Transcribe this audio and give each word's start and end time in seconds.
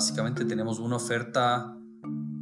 Básicamente 0.00 0.46
tenemos 0.46 0.78
una 0.78 0.96
oferta 0.96 1.76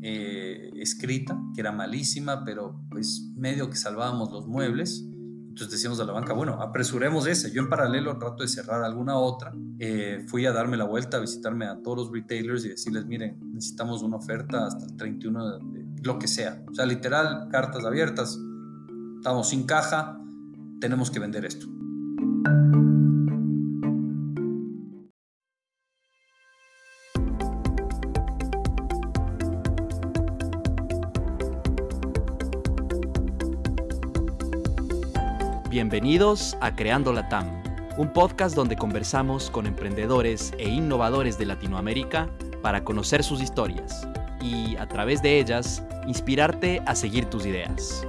eh, 0.01 0.71
escrita 0.77 1.37
que 1.55 1.61
era 1.61 1.73
malísima, 1.73 2.45
pero 2.45 2.81
pues 2.89 3.33
medio 3.35 3.69
que 3.69 3.77
salvábamos 3.77 4.31
los 4.31 4.47
muebles. 4.47 5.05
Entonces 5.49 5.71
decíamos 5.71 5.99
a 5.99 6.05
la 6.05 6.13
banca, 6.13 6.35
bueno, 6.35 6.63
apresuremos 6.63 7.27
ese. 7.27 7.51
Yo 7.51 7.61
en 7.61 7.69
paralelo 7.69 8.17
trato 8.19 8.45
de 8.45 8.49
cerrar 8.49 8.85
alguna 8.85 9.17
otra. 9.17 9.53
Eh, 9.81 10.25
fui 10.29 10.47
a 10.47 10.53
darme 10.53 10.77
la 10.77 10.85
vuelta, 10.85 11.17
a 11.17 11.21
visitarme 11.21 11.67
a 11.67 11.83
todos 11.83 11.99
los 11.99 12.13
retailers 12.13 12.65
y 12.65 12.69
decirles, 12.69 13.07
miren, 13.07 13.39
necesitamos 13.53 14.03
una 14.03 14.19
oferta 14.19 14.67
hasta 14.67 14.85
el 14.85 14.97
31 14.97 15.59
de, 15.59 15.87
lo 16.05 16.19
que 16.19 16.29
sea. 16.29 16.63
O 16.71 16.75
sea, 16.75 16.87
literal, 16.87 17.49
cartas 17.51 17.85
abiertas. 17.85 18.39
Estamos 19.17 19.49
sin 19.49 19.65
caja, 19.65 20.21
tenemos 20.81 21.11
que 21.11 21.19
vender 21.19 21.45
esto. 21.45 21.67
Bienvenidos 35.71 36.57
a 36.61 36.75
Creando 36.75 37.13
la 37.13 37.29
TAM, 37.29 37.63
un 37.99 38.13
podcast 38.13 38.57
donde 38.57 38.75
conversamos 38.75 39.51
con 39.51 39.67
emprendedores 39.67 40.53
e 40.59 40.69
innovadores 40.69 41.39
de 41.39 41.47
Latinoamérica 41.47 42.29
para 42.63 42.83
conocer 42.85 43.23
sus 43.23 43.41
historias 43.41 44.09
y, 44.41 44.77
a 44.77 44.89
través 44.89 45.23
de 45.23 45.39
ellas, 45.39 45.85
inspirarte 46.07 46.83
a 46.87 46.95
seguir 46.95 47.27
tus 47.27 47.47
ideas. 47.47 48.05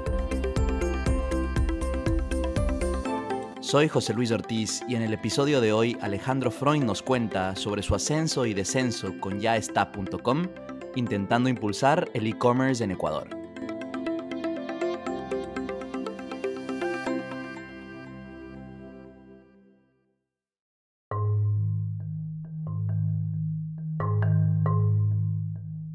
Soy 3.70 3.88
José 3.88 4.16
Luis 4.16 4.32
Ortiz 4.32 4.82
y 4.88 4.96
en 4.96 5.04
el 5.04 5.14
episodio 5.14 5.62
de 5.62 5.72
hoy 5.72 5.96
Alejandro 6.02 6.50
Freund 6.50 6.86
nos 6.86 7.04
cuenta 7.04 7.56
sobre 7.56 7.84
su 7.84 7.94
ascenso 7.94 8.48
y 8.48 8.56
descenso 8.56 9.14
con 9.20 9.40
yaestá.com, 9.40 10.48
intentando 10.96 11.50
impulsar 11.50 12.10
el 12.16 12.26
e-commerce 12.26 12.84
en 12.84 12.90
Ecuador. 12.90 13.30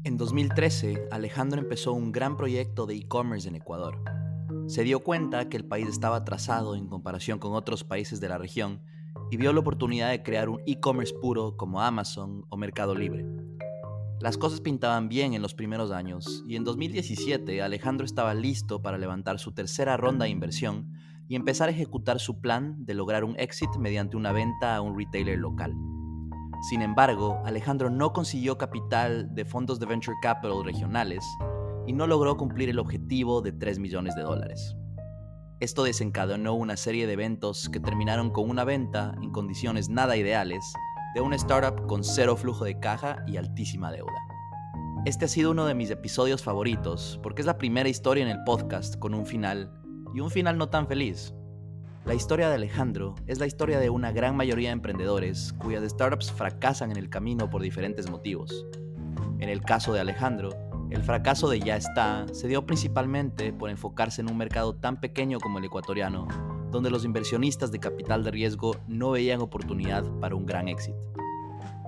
En 0.05 0.15
2013, 0.15 1.09
Alejandro 1.11 1.59
empezó 1.59 1.91
un 1.91 2.13
gran 2.13 2.37
proyecto 2.37 2.85
de 2.85 2.95
e-commerce 2.95 3.49
en 3.49 3.57
Ecuador. 3.57 4.24
Se 4.67 4.83
dio 4.83 5.01
cuenta 5.01 5.47
que 5.47 5.57
el 5.57 5.65
país 5.65 5.87
estaba 5.87 6.17
atrasado 6.17 6.75
en 6.75 6.87
comparación 6.87 7.37
con 7.37 7.53
otros 7.53 7.83
países 7.83 8.19
de 8.19 8.29
la 8.29 8.39
región 8.39 8.81
y 9.29 9.37
vio 9.37 9.53
la 9.53 9.59
oportunidad 9.59 10.09
de 10.09 10.23
crear 10.23 10.49
un 10.49 10.59
e-commerce 10.65 11.13
puro 11.21 11.55
como 11.55 11.81
Amazon 11.81 12.45
o 12.49 12.57
Mercado 12.57 12.95
Libre. 12.95 13.27
Las 14.19 14.39
cosas 14.39 14.61
pintaban 14.61 15.07
bien 15.07 15.35
en 15.35 15.43
los 15.43 15.53
primeros 15.53 15.91
años 15.91 16.43
y 16.47 16.55
en 16.55 16.63
2017 16.63 17.61
Alejandro 17.61 18.05
estaba 18.05 18.33
listo 18.33 18.81
para 18.81 18.97
levantar 18.97 19.37
su 19.37 19.51
tercera 19.51 19.97
ronda 19.97 20.25
de 20.25 20.31
inversión 20.31 20.93
y 21.27 21.35
empezar 21.35 21.69
a 21.69 21.71
ejecutar 21.71 22.19
su 22.19 22.41
plan 22.41 22.83
de 22.85 22.95
lograr 22.95 23.23
un 23.23 23.35
exit 23.37 23.69
mediante 23.77 24.17
una 24.17 24.31
venta 24.31 24.75
a 24.75 24.81
un 24.81 24.97
retailer 24.97 25.37
local. 25.37 25.75
Sin 26.69 26.81
embargo, 26.81 27.39
Alejandro 27.45 27.91
no 27.91 28.13
consiguió 28.13 28.57
capital 28.57 29.29
de 29.35 29.45
fondos 29.45 29.79
de 29.79 29.85
venture 29.85 30.17
capital 30.23 30.63
regionales 30.63 31.23
y 31.87 31.93
no 31.93 32.07
logró 32.07 32.37
cumplir 32.37 32.69
el 32.69 32.79
objetivo 32.79 33.41
de 33.41 33.51
3 33.51 33.79
millones 33.79 34.15
de 34.15 34.23
dólares. 34.23 34.75
Esto 35.59 35.83
desencadenó 35.83 36.53
una 36.53 36.75
serie 36.75 37.07
de 37.07 37.13
eventos 37.13 37.69
que 37.69 37.79
terminaron 37.79 38.29
con 38.29 38.49
una 38.49 38.65
venta 38.65 39.15
en 39.21 39.31
condiciones 39.31 39.89
nada 39.89 40.17
ideales 40.17 40.73
de 41.15 41.21
una 41.21 41.37
startup 41.37 41.87
con 41.87 42.03
cero 42.03 42.35
flujo 42.35 42.65
de 42.65 42.77
caja 42.77 43.23
y 43.25 43.37
altísima 43.37 43.89
deuda. 43.91 44.11
Este 45.05 45.25
ha 45.25 45.27
sido 45.29 45.51
uno 45.51 45.65
de 45.65 45.73
mis 45.73 45.89
episodios 45.91 46.43
favoritos 46.43 47.19
porque 47.23 47.41
es 47.41 47.45
la 47.45 47.57
primera 47.57 47.87
historia 47.87 48.23
en 48.23 48.29
el 48.29 48.43
podcast 48.43 48.99
con 48.99 49.13
un 49.13 49.25
final 49.25 49.71
y 50.13 50.19
un 50.19 50.29
final 50.29 50.57
no 50.57 50.67
tan 50.67 50.87
feliz. 50.87 51.33
La 52.05 52.15
historia 52.15 52.49
de 52.49 52.55
Alejandro 52.55 53.15
es 53.25 53.39
la 53.39 53.47
historia 53.47 53.79
de 53.79 53.89
una 53.89 54.11
gran 54.11 54.35
mayoría 54.35 54.69
de 54.69 54.73
emprendedores 54.73 55.53
cuyas 55.53 55.89
startups 55.89 56.31
fracasan 56.31 56.91
en 56.91 56.97
el 56.97 57.09
camino 57.09 57.49
por 57.49 57.61
diferentes 57.61 58.09
motivos. 58.09 58.65
En 59.39 59.47
el 59.47 59.61
caso 59.61 59.93
de 59.93 60.01
Alejandro, 60.01 60.49
el 60.95 61.03
fracaso 61.03 61.49
de 61.49 61.59
Ya 61.59 61.75
está 61.75 62.25
se 62.31 62.47
dio 62.47 62.65
principalmente 62.65 63.51
por 63.51 63.69
enfocarse 63.69 64.21
en 64.21 64.29
un 64.29 64.37
mercado 64.37 64.75
tan 64.75 65.01
pequeño 65.01 65.39
como 65.39 65.59
el 65.59 65.65
ecuatoriano, 65.65 66.25
donde 66.71 66.89
los 66.89 67.03
inversionistas 67.03 67.71
de 67.71 67.79
capital 67.79 68.23
de 68.23 68.31
riesgo 68.31 68.77
no 68.87 69.11
veían 69.11 69.41
oportunidad 69.41 70.05
para 70.21 70.35
un 70.35 70.45
gran 70.45 70.69
éxito. 70.69 70.97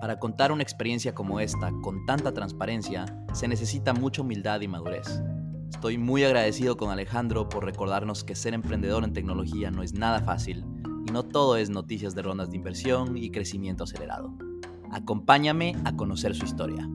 Para 0.02 0.20
contar 0.20 0.52
una 0.52 0.62
experiencia 0.62 1.16
como 1.16 1.40
esta 1.40 1.72
con 1.82 2.06
tanta 2.06 2.34
transparencia, 2.34 3.06
se 3.34 3.48
necesita 3.48 3.94
mucha 3.94 4.22
humildad 4.22 4.60
y 4.60 4.68
madurez. 4.68 5.24
Estoy 5.70 5.98
muy 5.98 6.26
agradecido 6.26 6.76
con 6.76 6.92
Alejandro 6.92 7.48
por 7.48 7.64
recordarnos 7.64 8.26
que 8.26 8.36
ser 8.36 8.54
emprendedor 8.54 9.06
en 9.06 9.14
tecnología 9.14 9.72
no 9.72 9.84
es 9.84 9.94
nada 9.94 10.20
fácil 10.20 10.66
y 11.08 11.12
no 11.12 11.24
todo 11.24 11.56
es 11.56 11.70
noticias 11.70 12.14
de 12.14 12.24
rondas 12.24 12.52
de 12.52 12.58
inversión 12.58 13.18
y 13.18 13.32
crecimiento 13.32 13.86
acelerado. 13.86 14.34
Acompáñame 14.92 15.78
a 15.86 15.96
conocer 15.96 16.36
su 16.36 16.44
historia. 16.44 16.88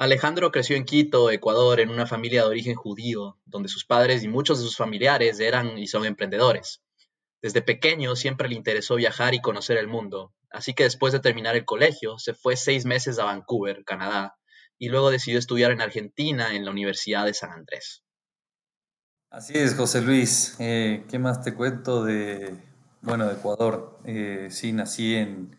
Alejandro 0.00 0.50
creció 0.50 0.76
en 0.76 0.86
Quito, 0.86 1.30
Ecuador, 1.30 1.78
en 1.78 1.90
una 1.90 2.06
familia 2.06 2.40
de 2.40 2.48
origen 2.48 2.74
judío, 2.74 3.38
donde 3.44 3.68
sus 3.68 3.84
padres 3.84 4.24
y 4.24 4.28
muchos 4.28 4.58
de 4.58 4.64
sus 4.64 4.78
familiares 4.78 5.40
eran 5.40 5.76
y 5.76 5.88
son 5.88 6.06
emprendedores. 6.06 6.80
Desde 7.42 7.60
pequeño 7.60 8.16
siempre 8.16 8.48
le 8.48 8.54
interesó 8.54 8.96
viajar 8.96 9.34
y 9.34 9.42
conocer 9.42 9.76
el 9.76 9.88
mundo, 9.88 10.32
así 10.48 10.72
que 10.72 10.84
después 10.84 11.12
de 11.12 11.20
terminar 11.20 11.54
el 11.54 11.66
colegio 11.66 12.18
se 12.18 12.32
fue 12.32 12.56
seis 12.56 12.86
meses 12.86 13.18
a 13.18 13.24
Vancouver, 13.24 13.84
Canadá, 13.84 14.38
y 14.78 14.88
luego 14.88 15.10
decidió 15.10 15.38
estudiar 15.38 15.70
en 15.70 15.82
Argentina 15.82 16.54
en 16.56 16.64
la 16.64 16.70
Universidad 16.70 17.26
de 17.26 17.34
San 17.34 17.50
Andrés. 17.50 18.02
Así 19.28 19.52
es, 19.54 19.74
José 19.74 20.00
Luis. 20.00 20.56
Eh, 20.60 21.04
¿Qué 21.10 21.18
más 21.18 21.42
te 21.42 21.54
cuento 21.54 22.06
de, 22.06 22.56
bueno, 23.02 23.26
de 23.26 23.34
Ecuador? 23.34 24.00
Eh, 24.06 24.48
sí, 24.48 24.72
nací 24.72 25.14
en, 25.14 25.58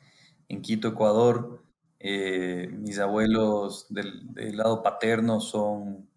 Quito, 0.63 0.87
Ecuador. 0.87 1.60
Eh, 2.03 2.67
mis 2.71 2.97
abuelos 2.99 3.85
del, 3.89 4.57
lado 4.57 4.81
paterno 4.81 5.39
son, 5.39 6.09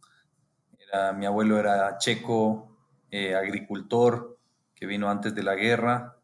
mi 1.17 1.27
abuelo 1.27 1.59
era 1.59 1.99
checo, 1.99 2.77
agricultor, 3.13 4.39
que 4.75 4.87
vino 4.87 5.11
antes 5.11 5.35
de 5.35 5.43
la 5.43 5.55
guerra, 5.55 6.17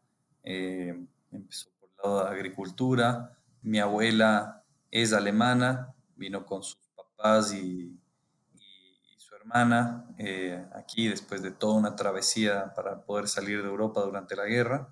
empezó 0.43 1.69
por 1.79 1.89
el 1.89 1.95
lado 1.97 2.23
de 2.23 2.29
agricultura. 2.31 3.37
Mi 3.61 3.79
abuela 3.79 4.63
es 4.91 5.13
alemana, 5.13 5.93
vino 6.15 6.45
con 6.45 6.61
sus 6.63 6.77
papás 6.95 7.53
y, 7.53 7.97
su 9.17 9.35
hermana 9.35 10.05
eh, 10.17 10.65
aquí 10.73 11.07
después 11.07 11.41
de 11.41 11.51
toda 11.51 11.75
una 11.75 11.95
travesía 11.95 12.73
para 12.75 13.01
poder 13.01 13.27
salir 13.27 13.61
de 13.61 13.69
Europa 13.69 14.01
durante 14.01 14.35
la 14.35 14.45
guerra. 14.45 14.89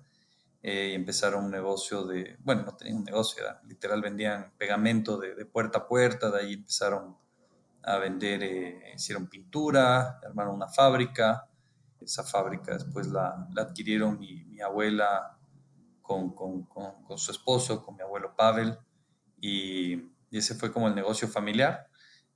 Eh, 0.62 0.90
y 0.92 0.94
empezaron 0.94 1.44
un 1.44 1.50
negocio 1.50 2.04
de, 2.04 2.36
bueno, 2.40 2.64
no 2.64 2.76
tenían 2.76 2.98
un 2.98 3.04
negocio, 3.04 3.42
literal 3.66 4.02
vendían 4.02 4.52
pegamento 4.58 5.18
de, 5.18 5.46
puerta 5.46 5.78
a 5.78 5.88
puerta, 5.88 6.30
de 6.30 6.40
ahí 6.40 6.52
empezaron 6.52 7.16
a 7.82 7.96
vender, 7.96 8.42
eh, 8.42 8.92
hicieron 8.94 9.26
pintura, 9.28 10.20
armaron 10.22 10.54
una 10.54 10.68
fábrica, 10.68 11.48
esa 11.98 12.24
fábrica 12.24 12.74
después 12.74 13.06
la, 13.06 13.48
adquirieron 13.56 14.18
mi, 14.18 14.44
mi 14.44 14.60
abuela 14.60 15.38
con, 16.02 16.34
con, 16.34 16.64
con, 16.64 17.04
con, 17.04 17.16
su 17.16 17.30
esposo, 17.30 17.82
con 17.82 17.96
mi 17.96 18.02
abuelo 18.02 18.36
Pavel, 18.36 18.78
y 19.40 20.10
y 20.30 20.38
ese 20.38 20.54
fue 20.54 20.72
como 20.72 20.88
el 20.88 20.94
negocio 20.94 21.28
familiar. 21.28 21.88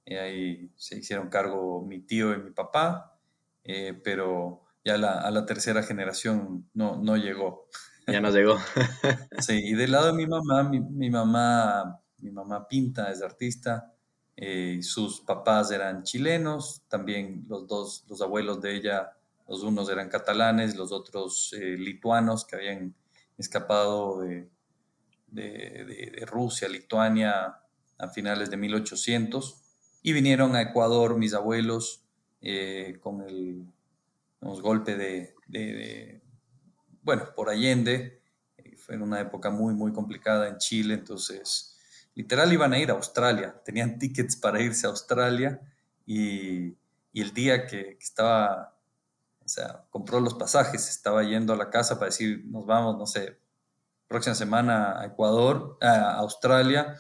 Ahí 0.07 0.71
se 0.77 0.99
hicieron 0.99 1.31
cargo 1.31 1.83
mi 1.83 2.01
tío 2.01 2.35
y 2.35 2.39
mi 2.39 2.51
papá, 2.51 3.17
eh, 3.63 3.99
pero 4.05 4.65
ya 4.85 4.95
a 4.95 5.31
la 5.31 5.47
tercera 5.47 5.83
generación 5.83 6.69
no, 6.75 6.97
no 6.97 7.17
llegó. 7.17 7.69
Ya 8.07 8.21
no 8.21 8.31
llegó. 8.31 8.57
sí, 9.39 9.61
y 9.65 9.75
del 9.75 9.93
lado 9.93 10.07
de 10.09 10.13
mi 10.13 10.27
mamá, 10.27 10.63
mi, 10.65 11.11
mamá, 11.11 12.01
mi 12.19 12.31
mamá 12.31 12.69
pinta, 12.69 13.11
es 13.11 13.23
artista, 13.23 13.95
eh, 14.37 14.81
sus 14.83 15.21
papás 15.21 15.71
eran 15.71 16.03
chilenos, 16.03 16.83
también 16.89 17.45
los 17.49 17.67
dos, 17.67 18.05
los 18.09 18.21
abuelos 18.21 18.61
de 18.61 18.77
ella, 18.77 19.17
los 19.49 19.63
unos 19.63 19.89
eran 19.89 20.09
catalanes, 20.09 20.77
los 20.77 20.93
otros 20.93 21.55
eh, 21.55 21.77
lituanos 21.79 22.45
que 22.45 22.57
habían 22.57 22.95
escapado 23.39 24.21
de, 24.21 24.49
de, 25.29 25.85
de 25.85 26.27
Rusia, 26.27 26.69
Lituania, 26.69 27.61
a 27.99 28.09
finales 28.09 28.51
de 28.51 28.57
1800 28.57 29.63
y 30.03 30.13
vinieron 30.13 30.57
a 30.57 30.63
Ecuador 30.63 31.17
mis 31.17 31.35
abuelos 31.35 32.05
eh, 32.41 32.99
con 33.01 33.23
el 33.23 33.67
golpe 34.41 34.97
de, 34.97 35.35
bueno, 37.05 37.25
por 37.37 37.51
Allende. 37.51 38.21
Eh, 38.57 38.77
fue 38.77 38.95
en 38.95 39.03
una 39.03 39.21
época 39.21 39.51
muy, 39.51 39.75
muy 39.75 39.93
complicada 39.93 40.49
en 40.49 40.59
Chile, 40.59 40.95
entonces 40.95 41.79
literal 42.15 42.53
iban 42.53 42.73
a 42.73 42.79
ir 42.79 42.91
a 42.91 42.95
Australia, 42.95 43.61
tenían 43.65 43.99
tickets 43.99 44.37
para 44.37 44.61
irse 44.61 44.87
a 44.87 44.91
Australia 44.91 45.61
y, 46.07 46.77
el 47.15 47.33
día 47.33 47.67
que, 47.67 47.97
estaba 48.01 48.77
O 49.45 49.49
sea, 49.49 49.85
compró 49.91 50.19
los 50.19 50.35
pasajes, 50.35 50.89
estaba 50.89 51.23
yendo 51.23 51.53
a 51.53 51.57
la 51.57 51.71
casa 51.71 51.95
para 51.95 52.07
decir, 52.07 52.45
nos 52.47 52.67
vamos, 52.67 52.99
no 52.99 53.07
sé, 53.07 53.39
próxima 54.09 54.35
semana 54.35 55.01
a 55.01 55.07
Ecuador, 55.07 55.79
a 55.81 56.17
Australia. 56.17 56.97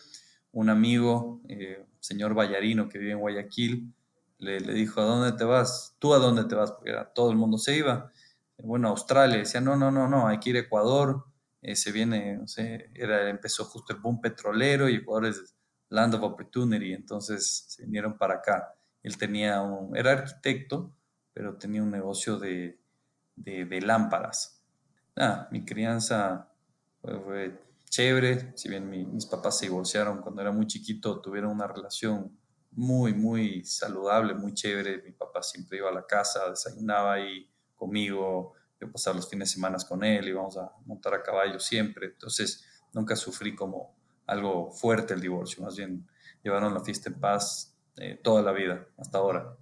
Un 0.52 0.70
amigo, 0.70 1.40
eh, 1.48 1.84
señor 1.98 2.32
Vallarino, 2.32 2.88
que 2.88 2.98
vive 2.98 3.12
en 3.12 3.18
Guayaquil, 3.18 3.92
le, 4.38 4.60
le, 4.60 4.72
dijo, 4.74 5.00
¿a 5.00 5.04
dónde 5.04 5.32
te 5.32 5.42
vas? 5.42 5.96
¿Tú 5.98 6.14
a 6.14 6.18
dónde 6.18 6.44
te 6.44 6.54
vas? 6.54 6.70
Porque 6.70 6.90
era, 6.90 7.12
todo 7.12 7.32
el 7.32 7.36
mundo 7.36 7.58
se 7.58 7.76
iba. 7.76 8.12
Bueno, 8.58 8.88
Australia. 8.88 9.38
Decía, 9.38 9.60
no, 9.60 9.76
no, 9.76 9.90
no, 9.90 10.08
no, 10.08 10.26
hay 10.26 10.38
que 10.38 10.50
ir 10.50 10.56
a 10.56 10.60
Ecuador. 10.60 11.24
Eh, 11.62 11.76
se 11.76 11.92
viene, 11.92 12.36
no 12.36 12.46
sé, 12.46 12.90
era, 12.94 13.28
empezó 13.28 13.64
justo 13.64 13.94
el 13.94 14.00
boom 14.00 14.20
petrolero 14.20 14.88
y 14.88 14.96
Ecuador 14.96 15.26
es 15.26 15.54
land 15.88 16.14
of 16.14 16.22
opportunity. 16.22 16.92
Entonces 16.92 17.64
se 17.68 17.84
vinieron 17.84 18.16
para 18.18 18.34
acá. 18.34 18.74
Él 19.02 19.16
tenía 19.18 19.60
un, 19.62 19.96
era 19.96 20.12
arquitecto, 20.12 20.94
pero 21.32 21.56
tenía 21.56 21.82
un 21.82 21.90
negocio 21.90 22.38
de, 22.38 22.78
de, 23.36 23.80
lámparas. 23.80 24.62
Ah, 25.16 25.48
mi 25.50 25.64
crianza 25.64 26.48
fue, 27.00 27.58
chévere, 27.90 28.52
si 28.56 28.68
bien 28.68 28.88
mis 28.90 29.26
papás 29.26 29.58
se 29.58 29.66
divorciaron 29.66 30.20
cuando 30.20 30.40
era 30.40 30.50
muy 30.52 30.66
chiquito, 30.66 31.20
tuvieron 31.20 31.50
una 31.50 31.66
relación 31.66 32.36
muy, 32.72 33.12
muy 33.14 33.64
saludable, 33.64 34.34
muy 34.34 34.54
chévere. 34.54 35.02
Mi 35.02 35.12
papá 35.12 35.42
siempre 35.42 35.78
iba 35.78 35.90
a 35.90 35.94
la 35.94 36.06
casa, 36.06 36.50
desayunaba 36.50 37.14
ahí 37.14 37.48
conmigo, 37.84 38.54
yo 38.80 38.90
pasaba 38.90 39.16
los 39.16 39.28
fines 39.28 39.48
de 39.48 39.54
semana 39.54 39.76
con 39.88 40.02
él, 40.04 40.26
íbamos 40.28 40.56
a 40.56 40.72
montar 40.86 41.14
a 41.14 41.22
caballo 41.22 41.58
siempre. 41.60 42.06
Entonces, 42.06 42.64
nunca 42.92 43.16
sufrí 43.16 43.54
como 43.54 43.94
algo 44.26 44.70
fuerte 44.70 45.14
el 45.14 45.20
divorcio, 45.20 45.62
más 45.62 45.76
bien 45.76 46.06
llevaron 46.42 46.74
la 46.74 46.80
fiesta 46.80 47.10
en 47.10 47.20
paz 47.20 47.76
eh, 47.96 48.18
toda 48.22 48.42
la 48.42 48.52
vida, 48.52 48.86
hasta 48.98 49.18
ahora. 49.18 49.56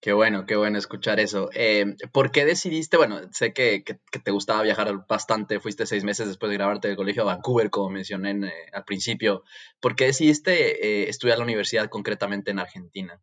Qué 0.00 0.12
bueno, 0.12 0.46
qué 0.46 0.54
bueno 0.54 0.78
escuchar 0.78 1.18
eso. 1.18 1.48
Eh, 1.52 1.96
¿Por 2.12 2.30
qué 2.30 2.44
decidiste, 2.44 2.96
bueno, 2.96 3.20
sé 3.32 3.52
que, 3.52 3.82
te 3.82 4.30
gustaba 4.30 4.62
viajar 4.62 5.06
bastante, 5.08 5.58
fuiste 5.58 5.86
seis 5.86 6.04
meses 6.04 6.28
después 6.28 6.50
de 6.50 6.56
grabarte 6.56 6.88
del 6.88 6.96
colegio 6.96 7.22
a 7.22 7.26
Vancouver, 7.26 7.70
como 7.70 7.90
mencioné 7.90 8.32
eh, 8.46 8.52
al 8.72 8.84
principio. 8.84 9.42
¿Por 9.80 9.96
qué 9.96 10.06
decidiste 10.06 11.08
estudiar 11.08 11.38
la 11.38 11.44
universidad 11.44 11.88
concretamente 11.88 12.50
en 12.50 12.58
Argentina? 12.58 13.20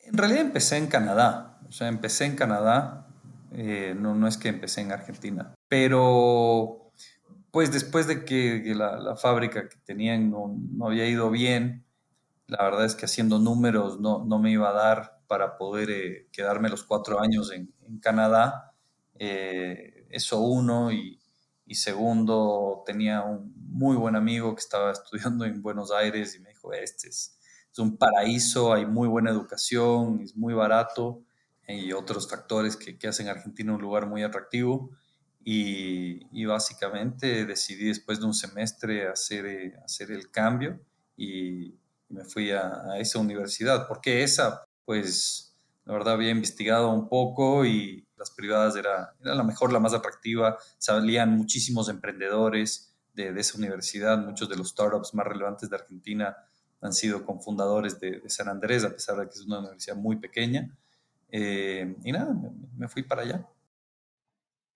En 0.00 0.16
realidad 0.16 0.40
empecé 0.40 0.78
en 0.78 0.86
Canadá, 0.86 1.57
o 1.68 1.72
sea, 1.72 1.88
empecé 1.88 2.24
en 2.24 2.36
Canadá, 2.36 3.06
no, 3.50 4.14
no 4.14 4.28
es 4.28 4.36
que 4.36 4.48
empecé 4.48 4.82
en 4.82 4.92
Argentina, 4.92 5.54
pero 5.68 6.92
pues 7.50 7.72
después 7.72 8.06
de 8.06 8.24
que, 8.24 8.74
la, 8.74 9.16
fábrica 9.16 9.68
que 9.68 9.76
tenían 9.84 10.30
no, 10.30 10.54
no, 10.72 10.86
había 10.86 11.06
ido 11.08 11.30
bien, 11.30 11.84
la 12.46 12.64
verdad 12.64 12.84
es 12.84 12.94
que 12.94 13.06
haciendo 13.06 13.38
números 13.38 14.00
no, 14.00 14.24
no 14.24 14.38
me 14.38 14.50
iba 14.50 14.70
a 14.70 14.72
dar 14.72 15.18
para 15.28 15.56
poder 15.56 15.90
eh, 15.90 16.28
quedarme 16.32 16.70
los 16.70 16.82
cuatro 16.82 17.20
años 17.20 17.52
en, 17.52 17.72
Canadá. 18.00 18.74
Eh, 19.18 20.06
eso 20.10 20.40
uno 20.40 20.92
y, 20.92 21.18
segundo, 21.70 22.82
tenía 22.86 23.22
un 23.22 23.52
muy 23.56 23.96
buen 23.96 24.16
amigo 24.16 24.54
que 24.54 24.60
estaba 24.60 24.92
estudiando 24.92 25.44
en 25.44 25.62
Buenos 25.62 25.92
Aires 25.92 26.34
y 26.34 26.40
me 26.40 26.50
dijo, 26.50 26.72
este 26.72 27.08
es, 27.08 27.34
un 27.78 27.96
paraíso, 27.96 28.72
hay 28.72 28.86
muy 28.86 29.06
buena 29.06 29.30
educación, 29.30 30.20
es 30.20 30.36
muy 30.36 30.52
barato 30.52 31.22
y 31.68 31.92
otros 31.92 32.28
factores 32.28 32.76
que, 32.76 32.98
que 32.98 33.08
hacen 33.08 33.28
Argentina 33.28 33.74
un 33.74 33.80
lugar 33.80 34.06
muy 34.06 34.22
atractivo. 34.22 34.90
Y, 35.44 36.44
básicamente 36.44 37.46
decidí 37.46 37.88
después 37.88 38.20
de 38.20 38.26
un 38.26 38.34
semestre 38.34 39.08
hacer, 39.08 39.46
eh, 39.46 39.74
hacer 39.84 40.10
el 40.10 40.30
cambio 40.30 40.80
y, 41.16 41.74
me 42.10 42.24
fui 42.24 42.50
a, 42.52 42.92
a, 42.92 42.98
esa 42.98 43.18
universidad. 43.18 43.86
¿Por 43.86 44.00
qué 44.00 44.22
esa? 44.22 44.64
pues 44.88 45.54
la 45.84 45.92
verdad 45.92 46.14
había 46.14 46.30
investigado 46.30 46.90
un 46.90 47.10
poco 47.10 47.66
y 47.66 48.08
las 48.16 48.30
privadas 48.30 48.74
era, 48.74 49.14
era 49.20 49.34
la 49.34 49.42
mejor, 49.42 49.70
la 49.70 49.80
más 49.80 49.92
atractiva. 49.92 50.56
Salían 50.78 51.36
muchísimos 51.36 51.90
emprendedores 51.90 52.94
de, 53.12 53.34
de, 53.34 53.40
esa 53.42 53.58
universidad, 53.58 54.16
muchos 54.16 54.48
de 54.48 54.56
los 54.56 54.70
startups 54.70 55.12
más 55.12 55.26
relevantes 55.26 55.68
de 55.68 55.76
Argentina 55.76 56.38
han 56.80 56.94
sido 56.94 57.22
cofundadores 57.26 58.00
de, 58.00 58.20
de 58.20 58.30
San 58.30 58.48
Andrés, 58.48 58.82
a 58.82 58.94
pesar 58.94 59.18
de 59.18 59.28
que 59.28 59.34
es 59.34 59.44
una 59.44 59.58
universidad 59.58 59.96
muy 59.96 60.16
pequeña. 60.16 60.74
Eh, 61.30 61.94
y 62.04 62.12
nada, 62.12 62.34
me, 62.76 62.88
fui 62.88 63.02
para 63.02 63.22
allá. 63.22 63.48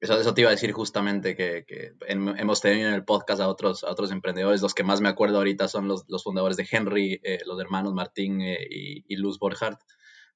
Eso, 0.00 0.20
eso, 0.20 0.34
te 0.34 0.40
iba 0.40 0.50
a 0.50 0.52
decir 0.52 0.72
justamente 0.72 1.36
que, 1.36 1.64
que 1.66 1.94
hemos 2.08 2.60
tenido 2.60 2.88
en 2.88 2.94
el 2.94 3.04
podcast 3.04 3.40
a 3.40 3.48
otros, 3.48 3.84
a 3.84 3.90
otros 3.90 4.10
emprendedores. 4.10 4.60
Los 4.60 4.74
que 4.74 4.82
más 4.82 5.00
me 5.00 5.08
acuerdo 5.08 5.38
ahorita 5.38 5.68
son 5.68 5.86
los, 5.86 6.04
los 6.08 6.24
fundadores 6.24 6.56
de 6.56 6.66
Henry, 6.70 7.20
eh, 7.22 7.40
los 7.46 7.60
hermanos 7.60 7.94
Martín 7.94 8.40
eh, 8.40 8.58
y, 8.68 9.04
y, 9.06 9.16
Luz 9.16 9.38
Borchardt 9.38 9.78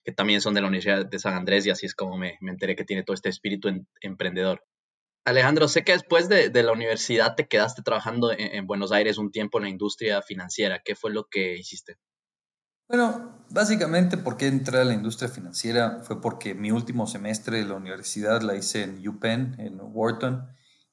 que 0.06 0.12
también 0.12 0.40
son 0.40 0.54
de 0.54 0.60
la 0.60 0.68
Universidad 0.68 1.04
de 1.04 1.18
San 1.18 1.34
Andrés 1.34 1.66
y 1.66 1.70
así 1.70 1.84
es 1.84 1.96
como 1.96 2.16
me, 2.16 2.38
me 2.40 2.52
enteré 2.52 2.76
que 2.76 2.84
tiene 2.84 3.02
todo 3.02 3.14
este 3.14 3.28
espíritu 3.28 3.68
emprendedor. 4.00 4.62
Alejandro, 5.24 5.66
sé 5.66 5.82
que 5.82 5.90
después 5.90 6.28
de, 6.28 6.48
de 6.48 6.62
la 6.62 6.70
universidad 6.70 7.34
te 7.34 7.48
quedaste 7.48 7.82
trabajando 7.82 8.30
en, 8.30 8.64
Buenos 8.68 8.92
Aires 8.92 9.18
un 9.18 9.32
tiempo 9.32 9.58
en 9.58 9.64
la 9.64 9.70
industria 9.70 10.22
financiera. 10.22 10.80
¿Qué 10.84 10.94
fue 10.94 11.12
lo 11.12 11.24
que 11.24 11.56
hiciste? 11.56 11.96
Bueno, 12.88 13.44
básicamente 13.50 14.16
porque 14.16 14.46
entré 14.46 14.78
a 14.78 14.84
la 14.84 14.94
industria 14.94 15.28
financiera 15.28 16.00
fue 16.02 16.20
porque 16.20 16.54
mi 16.54 16.70
último 16.70 17.06
semestre 17.06 17.58
de 17.58 17.64
la 17.64 17.74
universidad 17.74 18.42
la 18.42 18.54
hice 18.54 18.82
en 18.82 19.06
UPenn, 19.06 19.56
en 19.58 19.78
Wharton, 19.80 20.48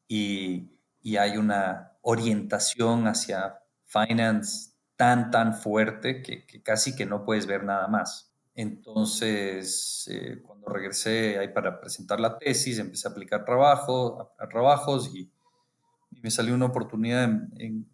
y, 0.07 0.71
y 1.01 1.17
hay 1.17 1.37
una 1.37 1.91
orientación 2.01 3.07
hacia 3.07 3.59
finance 3.85 4.73
tan, 4.95 5.31
tan 5.31 5.53
fuerte 5.53 6.21
que, 6.21 6.45
casi 6.63 6.95
que 6.95 7.05
no 7.05 7.25
puedes 7.25 7.45
ver 7.45 7.63
nada 7.63 7.87
más. 7.87 8.33
Entonces, 8.55 10.07
eh, 10.11 10.41
cuando 10.43 10.69
regresé 10.69 11.39
ahí 11.39 11.47
para 11.47 11.79
presentar 11.79 12.19
la 12.19 12.37
tesis, 12.37 12.77
empecé 12.77 13.07
a 13.07 13.11
aplicar 13.11 13.45
trabajo, 13.45 14.33
trabajos 14.49 15.13
y, 15.13 15.31
me 16.21 16.29
salió 16.29 16.53
una 16.53 16.67
oportunidad 16.67 17.23
en, 17.23 17.89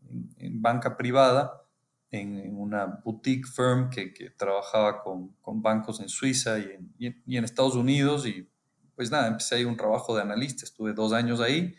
banca 0.62 0.98
privada, 0.98 1.64
en, 2.12 2.56
una 2.56 2.86
boutique 2.86 3.48
firm 3.48 3.90
que, 3.90 4.32
trabajaba 4.38 5.02
con, 5.02 5.36
bancos 5.62 6.00
en 6.00 6.10
Suiza 6.10 6.58
y, 6.60 7.06
en, 7.06 7.44
Estados 7.44 7.76
Unidos. 7.76 8.26
Y 8.26 8.48
pues 8.96 9.12
nada, 9.12 9.28
empecé 9.28 9.56
ahí 9.56 9.66
un 9.66 9.78
trabajo 9.78 10.16
de 10.16 10.22
analista, 10.22 10.66
estuve 10.66 10.94
dos 10.94 11.14
años 11.14 11.40
ahí, 11.40 11.76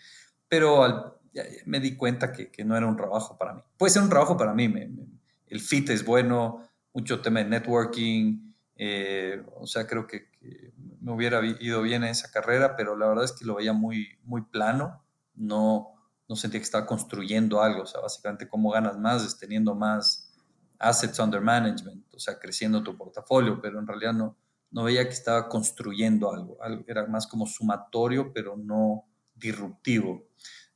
pero 0.49 1.21
me 1.67 1.81
di 1.81 1.97
cuenta 1.97 2.33
que, 2.33 2.65
no 2.65 2.77
era 2.77 2.87
un 2.87 2.97
trabajo 2.97 3.37
para 3.39 3.55
mí. 3.55 3.63
Puede 3.77 3.93
ser 3.93 4.03
un 4.03 4.09
trabajo 4.09 4.37
para 4.37 4.55
mí, 4.55 4.73
el 5.47 5.61
fit 5.61 5.91
es 5.91 6.05
bueno, 6.05 6.63
mucho 6.93 7.21
tema 7.21 7.41
de 7.41 7.47
networking 7.47 8.51
eh, 8.83 9.43
o 9.57 9.67
sea, 9.67 9.87
creo 9.87 10.07
que, 10.07 10.31
me 11.03 11.13
hubiera 11.13 11.45
ido 11.45 11.83
bien 11.83 12.03
en 12.03 12.11
esa 12.11 12.31
carrera, 12.31 12.77
pero 12.77 12.97
la 12.97 13.09
verdad 13.09 13.25
es 13.27 13.33
que 13.33 13.45
lo 13.45 13.57
veía 13.57 13.75
muy, 13.75 14.19
muy 14.25 14.41
plano. 14.41 15.05
No, 15.35 15.89
no 16.31 16.37
sentía 16.37 16.61
que 16.61 16.65
estaba 16.65 16.87
construyendo 16.87 17.61
algo. 17.61 17.83
O 17.83 17.87
sea, 17.87 18.01
básicamente, 18.01 18.47
¿cómo 18.47 18.71
ganas 18.71 18.97
más? 18.97 19.25
Es 19.25 19.37
teniendo 19.37 19.75
más 19.75 20.33
assets 20.79 21.19
under 21.19 21.41
management, 21.41 22.05
o 22.15 22.21
sea, 22.21 22.39
creciendo 22.39 22.85
tu 22.85 22.97
portafolio, 22.97 23.61
pero 23.61 23.81
en 23.81 23.87
realidad 23.89 24.13
no, 24.13 24.39
no 24.71 24.85
veía 24.85 25.03
que 25.03 25.13
estaba 25.13 25.49
construyendo 25.49 26.33
algo. 26.33 26.57
era 26.87 27.05
más 27.09 27.27
como 27.27 27.49
sumatorio, 27.49 28.33
pero 28.33 28.57
no 28.57 29.09
disruptivo. 29.35 30.29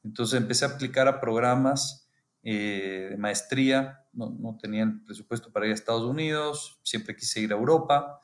Entonces 0.03 0.41
empecé 0.41 0.65
a 0.65 0.71
aplicar 0.71 1.07
a 1.07 1.21
programas 1.21 2.11
eh, 2.43 3.11
de 3.11 3.17
maestría, 3.17 4.05
no, 4.13 4.31
no, 4.37 4.59
tenía 4.61 4.83
el 4.83 5.05
presupuesto 5.05 5.53
para 5.53 5.67
ir 5.67 5.73
a 5.73 5.75
Estados 5.77 6.03
Unidos, 6.03 6.81
siempre 6.83 7.15
quise 7.15 7.41
ir 7.41 7.53
a 7.53 7.57
Europa 7.57 8.21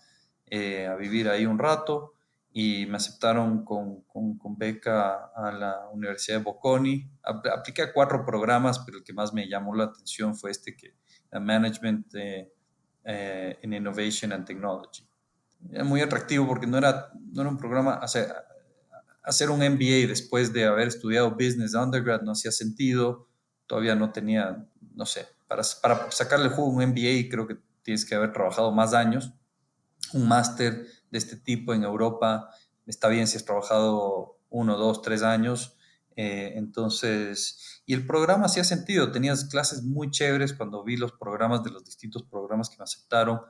eh, 0.47 0.89
a 0.89 0.97
vivir 0.97 1.29
ahí 1.29 1.47
un 1.47 1.61
rato 1.61 2.15
y 2.53 2.87
me 2.87 2.97
aceptaron 2.97 3.65
con, 3.65 4.03
con, 4.03 4.59
beca 4.59 5.31
a 5.35 5.53
la 5.53 5.89
Universidad 5.93 6.39
de 6.39 6.45
Bocconi. 6.45 7.09
Apliqué 7.23 7.83
a 7.83 7.93
cuatro 7.93 8.25
programas, 8.25 8.81
pero 8.81 8.99
el 8.99 9.05
que 9.05 9.13
más 9.13 9.33
me 9.33 9.49
llamó 9.49 9.75
la 9.75 9.85
atención 9.85 10.37
fue 10.37 10.51
este 10.51 10.77
que 10.77 10.95
Management 11.33 12.07
eh, 12.15 13.59
in 13.63 13.73
Innovation 13.73 14.33
and 14.33 14.45
Technology. 14.45 15.07
Era 15.71 15.85
muy 15.85 16.01
atractivo 16.01 16.47
porque 16.49 16.67
no 16.67 16.79
era, 16.79 17.11
no 17.33 17.43
era 17.43 17.51
un 17.51 17.59
programa, 17.59 17.95
hacer, 17.95 18.33
hacer 19.23 19.51
un 19.51 19.61
MBA 19.61 20.09
después 20.09 20.53
de 20.53 20.65
haber 20.65 20.89
estudiado 20.89 21.31
Business 21.33 21.75
Undergrad 21.75 22.23
no 22.23 22.33
hacía 22.33 22.51
sentido 22.51 23.31
todavía 23.71 23.95
no 23.95 24.11
tenía, 24.11 24.67
no 24.97 25.07
sé, 25.07 25.29
para, 25.47 25.63
para 25.81 26.11
sacarle 26.11 26.49
juego 26.49 26.71
un 26.71 26.83
MBA 26.89 27.31
creo 27.31 27.47
que 27.47 27.57
tienes 27.85 28.05
que 28.05 28.17
haber 28.17 28.33
trabajado 28.33 28.73
más 28.73 28.95
años. 28.95 29.33
Un 30.13 30.27
máster 30.27 30.87
de 31.11 31.19
este 31.19 31.37
tipo 31.37 31.75
en 31.75 31.85
Europa 31.85 32.51
está 32.87 33.09
bien 33.09 33.27
si 33.27 33.37
has 33.37 33.45
trabajado 33.45 34.39
uno, 34.51 34.77
dos, 34.77 35.03
tres 35.03 35.23
años. 35.23 35.77
Eh, 36.17 36.53
entonces, 36.57 37.83
y 37.87 37.95
el 37.95 38.07
programa 38.07 38.47
hacía 38.47 38.65
sentido, 38.65 39.11
tenías 39.11 39.45
clases 39.47 39.83
muy 39.83 40.11
chéveres 40.11 40.53
cuando 40.53 40.85
vi 40.85 40.97
los 40.97 41.13
programas 41.13 41.63
de 41.63 41.71
los 41.71 41.85
distintos 41.85 42.25
programas 42.25 42.69
que 42.69 42.77
me 42.79 42.85
aceptaron. 42.85 43.41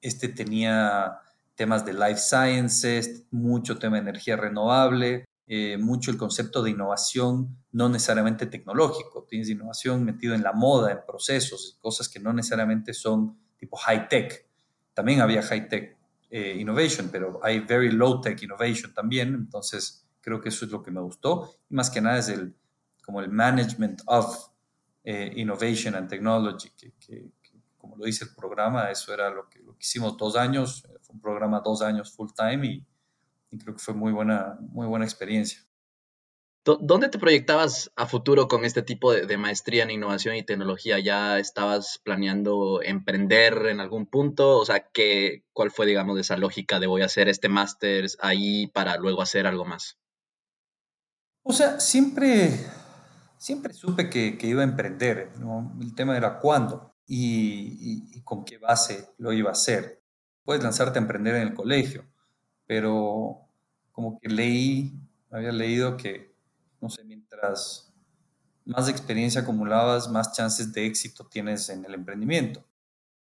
Este 0.00 0.28
tenía 0.28 1.18
temas 1.54 1.84
de 1.84 1.94
life 1.94 2.18
sciences, 2.18 3.24
mucho 3.30 3.78
tema 3.78 3.96
de 3.96 4.02
energía 4.02 4.36
renovable, 4.36 5.24
eh, 5.46 5.76
mucho 5.78 6.10
el 6.10 6.16
concepto 6.16 6.62
de 6.62 6.70
innovación, 6.70 7.56
no 7.72 7.88
necesariamente 7.88 8.46
tecnológico. 8.46 9.26
Tienes 9.28 9.48
innovación 9.48 10.04
metido 10.04 10.34
en 10.34 10.42
la 10.42 10.52
moda, 10.52 10.92
en 10.92 11.00
procesos, 11.06 11.78
cosas 11.80 12.08
que 12.08 12.20
no 12.20 12.32
necesariamente 12.32 12.92
son 12.92 13.38
tipo 13.56 13.76
high 13.76 14.08
tech. 14.08 14.46
También 14.92 15.20
había 15.20 15.42
high 15.42 15.68
tech 15.68 15.93
eh, 16.36 16.56
innovation, 16.58 17.10
pero 17.12 17.38
hay 17.44 17.60
very 17.60 17.92
low 17.92 18.20
tech 18.20 18.42
innovation 18.42 18.92
también, 18.92 19.34
entonces 19.34 20.04
creo 20.20 20.40
que 20.40 20.48
eso 20.48 20.64
es 20.64 20.72
lo 20.72 20.82
que 20.82 20.90
me 20.90 21.00
gustó. 21.00 21.48
Y 21.70 21.74
más 21.76 21.90
que 21.90 22.00
nada 22.00 22.18
es 22.18 22.28
el, 22.28 22.56
como 23.04 23.20
el 23.20 23.28
management 23.30 24.02
of 24.06 24.48
eh, 25.04 25.32
innovation 25.36 25.94
and 25.94 26.08
technology, 26.08 26.70
que, 26.70 27.30
como 27.78 27.96
lo 27.96 28.04
dice 28.04 28.24
el 28.24 28.34
programa, 28.34 28.90
eso 28.90 29.14
era 29.14 29.30
lo 29.30 29.48
que, 29.48 29.60
lo 29.60 29.74
que 29.74 29.82
hicimos 29.82 30.16
dos 30.16 30.34
años, 30.34 30.82
fue 31.02 31.14
un 31.14 31.20
programa 31.20 31.60
dos 31.64 31.82
años 31.82 32.12
full 32.12 32.30
time 32.36 32.66
y, 32.66 32.86
y 33.52 33.58
creo 33.58 33.76
que 33.76 33.80
fue 33.80 33.94
muy 33.94 34.10
buena, 34.10 34.58
muy 34.60 34.88
buena 34.88 35.04
experiencia. 35.04 35.60
¿Dónde 36.64 37.10
te 37.10 37.18
proyectabas 37.18 37.92
a 37.94 38.06
futuro 38.06 38.48
con 38.48 38.64
este 38.64 38.80
tipo 38.80 39.12
de, 39.12 39.36
maestría 39.36 39.82
en 39.82 39.90
innovación 39.90 40.34
y 40.34 40.42
tecnología? 40.42 40.98
¿Ya 40.98 41.38
estabas 41.38 42.00
planeando 42.02 42.80
emprender 42.82 43.66
en 43.66 43.80
algún 43.80 44.06
punto? 44.06 44.58
O 44.58 44.64
sea, 44.64 44.88
¿qué, 44.88 45.44
¿cuál 45.52 45.70
fue, 45.70 45.84
digamos, 45.84 46.18
esa 46.18 46.38
lógica 46.38 46.80
de 46.80 46.86
voy 46.86 47.02
a 47.02 47.06
hacer 47.06 47.28
este 47.28 47.50
máster 47.50 48.06
ahí 48.20 48.66
para 48.68 48.96
luego 48.96 49.20
hacer 49.20 49.46
algo 49.46 49.66
más? 49.66 49.98
O 51.42 51.52
sea, 51.52 51.80
siempre, 51.80 52.50
siempre 53.36 53.74
supe 53.74 54.08
que, 54.08 54.38
iba 54.40 54.62
a 54.62 54.64
emprender. 54.64 55.32
El 55.82 55.94
tema 55.94 56.16
era 56.16 56.38
cuándo 56.38 56.94
y, 57.06 58.22
con 58.22 58.46
qué 58.46 58.56
base 58.56 59.10
lo 59.18 59.34
iba 59.34 59.50
a 59.50 59.52
hacer. 59.52 60.02
Puedes 60.44 60.62
lanzarte 60.62 60.98
a 60.98 61.02
emprender 61.02 61.34
en 61.34 61.42
el 61.42 61.54
colegio, 61.54 62.06
pero 62.66 63.40
como 63.92 64.18
que 64.18 64.30
leí, 64.30 64.98
había 65.30 65.52
leído 65.52 65.98
que 65.98 66.32
no 66.32 66.33
mientras 67.34 67.92
más 68.64 68.88
experiencia 68.88 69.42
acumulabas, 69.42 70.08
más 70.08 70.32
chances 70.32 70.72
de 70.72 70.86
éxito 70.86 71.26
tienes 71.26 71.68
en 71.68 71.84
el 71.84 71.94
emprendimiento. 71.94 72.64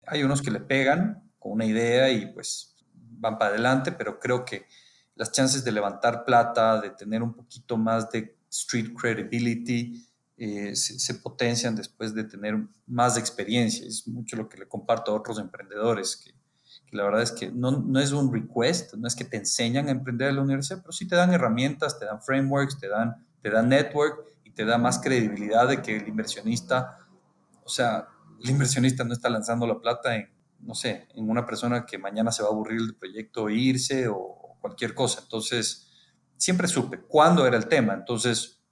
Hay 0.06 0.22
unos 0.22 0.40
que 0.40 0.50
le 0.50 0.60
pegan 0.60 1.30
con 1.38 1.52
una 1.52 1.64
idea 1.64 2.10
y 2.10 2.26
pues 2.26 2.76
van 2.94 3.38
para 3.38 3.50
adelante, 3.50 3.92
pero 3.92 4.20
creo 4.20 4.44
que 4.44 4.66
las 5.16 5.32
chances 5.32 5.64
de 5.64 5.72
levantar 5.72 6.24
plata, 6.24 6.80
de 6.80 6.90
tener 6.90 7.22
un 7.22 7.34
poquito 7.34 7.76
más 7.76 8.10
de 8.10 8.36
street 8.50 8.94
credibility, 8.94 10.06
eh, 10.36 10.76
se, 10.76 11.14
potencian 11.14 11.74
después 11.74 12.14
de 12.14 12.24
tener 12.24 12.56
más 12.86 13.16
experiencia. 13.16 13.86
Es 13.86 14.06
mucho 14.06 14.36
lo 14.36 14.48
que 14.48 14.58
le 14.58 14.68
comparto 14.68 15.10
a 15.10 15.14
otros 15.14 15.38
emprendedores, 15.38 16.16
que, 16.16 16.34
la 16.94 17.04
verdad 17.04 17.22
es 17.22 17.32
que 17.32 17.50
no, 17.50 17.72
no, 17.72 17.98
es 17.98 18.12
un 18.12 18.32
request, 18.32 18.94
no 18.94 19.08
es 19.08 19.16
que 19.16 19.24
te 19.24 19.38
enseñan 19.38 19.88
a 19.88 19.90
emprender 19.90 20.28
en 20.28 20.36
la 20.36 20.42
universidad, 20.42 20.82
pero 20.82 20.92
sí 20.92 21.08
te 21.08 21.16
dan 21.16 21.32
herramientas, 21.32 21.98
te 21.98 22.04
dan 22.04 22.22
frameworks, 22.22 22.78
te 22.78 22.88
dan 22.88 23.26
te 23.46 23.52
da 23.52 23.62
network 23.62 24.26
y 24.42 24.50
te 24.50 24.64
da 24.64 24.76
más 24.76 24.98
credibilidad 24.98 25.68
de 25.68 25.80
que 25.80 25.94
el 25.96 26.08
inversionista, 26.08 26.98
o 27.62 27.68
sea, 27.68 28.08
el 28.42 28.50
inversionista 28.50 29.04
no 29.04 29.12
está 29.12 29.30
lanzando 29.30 29.68
la 29.68 29.78
plata 29.78 30.16
en, 30.16 30.28
no 30.58 30.74
sé, 30.74 31.06
en 31.14 31.30
una 31.30 31.46
persona 31.46 31.86
que 31.86 31.96
mañana 31.96 32.32
se 32.32 32.42
va 32.42 32.48
a 32.48 32.50
aburrir 32.50 32.80
del 32.80 32.96
proyecto 32.96 33.48
e 33.48 33.54
irse 33.54 34.08
o 34.08 34.56
cualquier 34.60 34.96
cosa. 34.96 35.20
Entonces, 35.22 35.92
siempre 36.36 36.66
supe 36.66 36.98
cuándo 37.02 37.46
era 37.46 37.56
el 37.56 37.68
tema. 37.68 37.94
Entonces, 37.94 38.64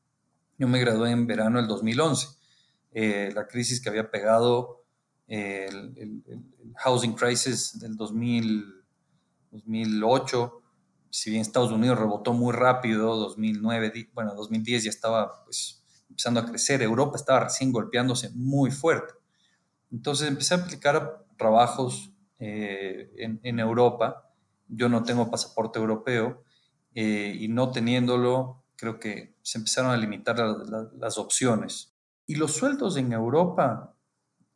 yo 0.58 0.66
me 0.66 0.80
gradué 0.80 1.12
en 1.12 1.28
verano 1.28 1.60
del 1.60 1.68
2011. 1.68 2.26
Eh, 2.94 3.30
la 3.32 3.46
crisis 3.46 3.80
que 3.80 3.90
había 3.90 4.10
pegado 4.10 4.82
eh, 5.28 5.68
el, 5.70 6.24
housing 6.78 7.12
crisis 7.12 7.78
del 7.78 7.94
2000, 7.94 8.74
2008 9.52 10.62
si 11.14 11.30
bien 11.30 11.42
Estados 11.42 11.70
Unidos 11.70 11.96
rebotó 11.96 12.32
muy 12.32 12.52
rápido, 12.52 13.14
2009, 13.14 14.10
bueno, 14.14 14.34
2010 14.34 14.82
ya 14.82 14.90
estaba 14.90 15.44
pues, 15.44 15.80
empezando 16.08 16.40
a 16.40 16.44
crecer, 16.44 16.82
Europa 16.82 17.16
estaba 17.16 17.44
recién 17.44 17.70
golpeándose 17.70 18.30
muy 18.34 18.72
fuerte. 18.72 19.14
Entonces 19.92 20.26
empecé 20.26 20.54
a 20.54 20.56
aplicar 20.56 21.24
trabajos 21.38 22.10
eh, 22.40 23.12
en, 23.16 23.60
Europa. 23.60 24.28
Yo 24.66 24.88
no 24.88 25.04
tengo 25.04 25.30
pasaporte 25.30 25.78
europeo 25.78 26.42
eh, 26.96 27.36
y 27.38 27.46
no 27.46 27.70
teniéndolo, 27.70 28.64
creo 28.74 28.98
que 28.98 29.36
se 29.40 29.58
empezaron 29.58 29.92
a 29.92 29.96
limitar 29.96 30.36
las 30.98 31.16
opciones. 31.16 31.94
Y 32.26 32.34
los 32.34 32.56
sueldos 32.56 32.96
en 32.96 33.12
Europa, 33.12 33.96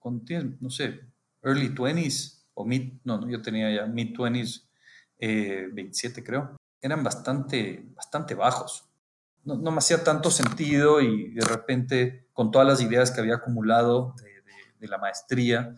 con, 0.00 0.24
no 0.58 0.70
sé, 0.70 1.02
early 1.40 1.68
20s 1.68 2.46
o 2.54 2.64
mid, 2.64 2.94
no, 3.04 3.20
no 3.20 3.30
yo 3.30 3.40
tenía 3.42 3.72
ya 3.72 3.86
mid 3.86 4.12
20s, 4.12 4.67
27 5.18 6.20
eh, 6.20 6.24
creo, 6.24 6.56
eran 6.80 7.02
bastante, 7.02 7.90
bastante 7.94 8.34
bajos. 8.34 8.88
No, 9.44 9.56
no, 9.56 9.70
me 9.70 9.78
hacía 9.78 10.04
tanto 10.04 10.30
sentido 10.30 11.00
y 11.00 11.32
de 11.32 11.44
repente 11.44 12.28
con 12.32 12.50
todas 12.50 12.66
las 12.66 12.80
ideas 12.80 13.10
que 13.10 13.20
había 13.20 13.36
acumulado 13.36 14.14
de, 14.78 14.86
la 14.86 14.98
maestría 14.98 15.74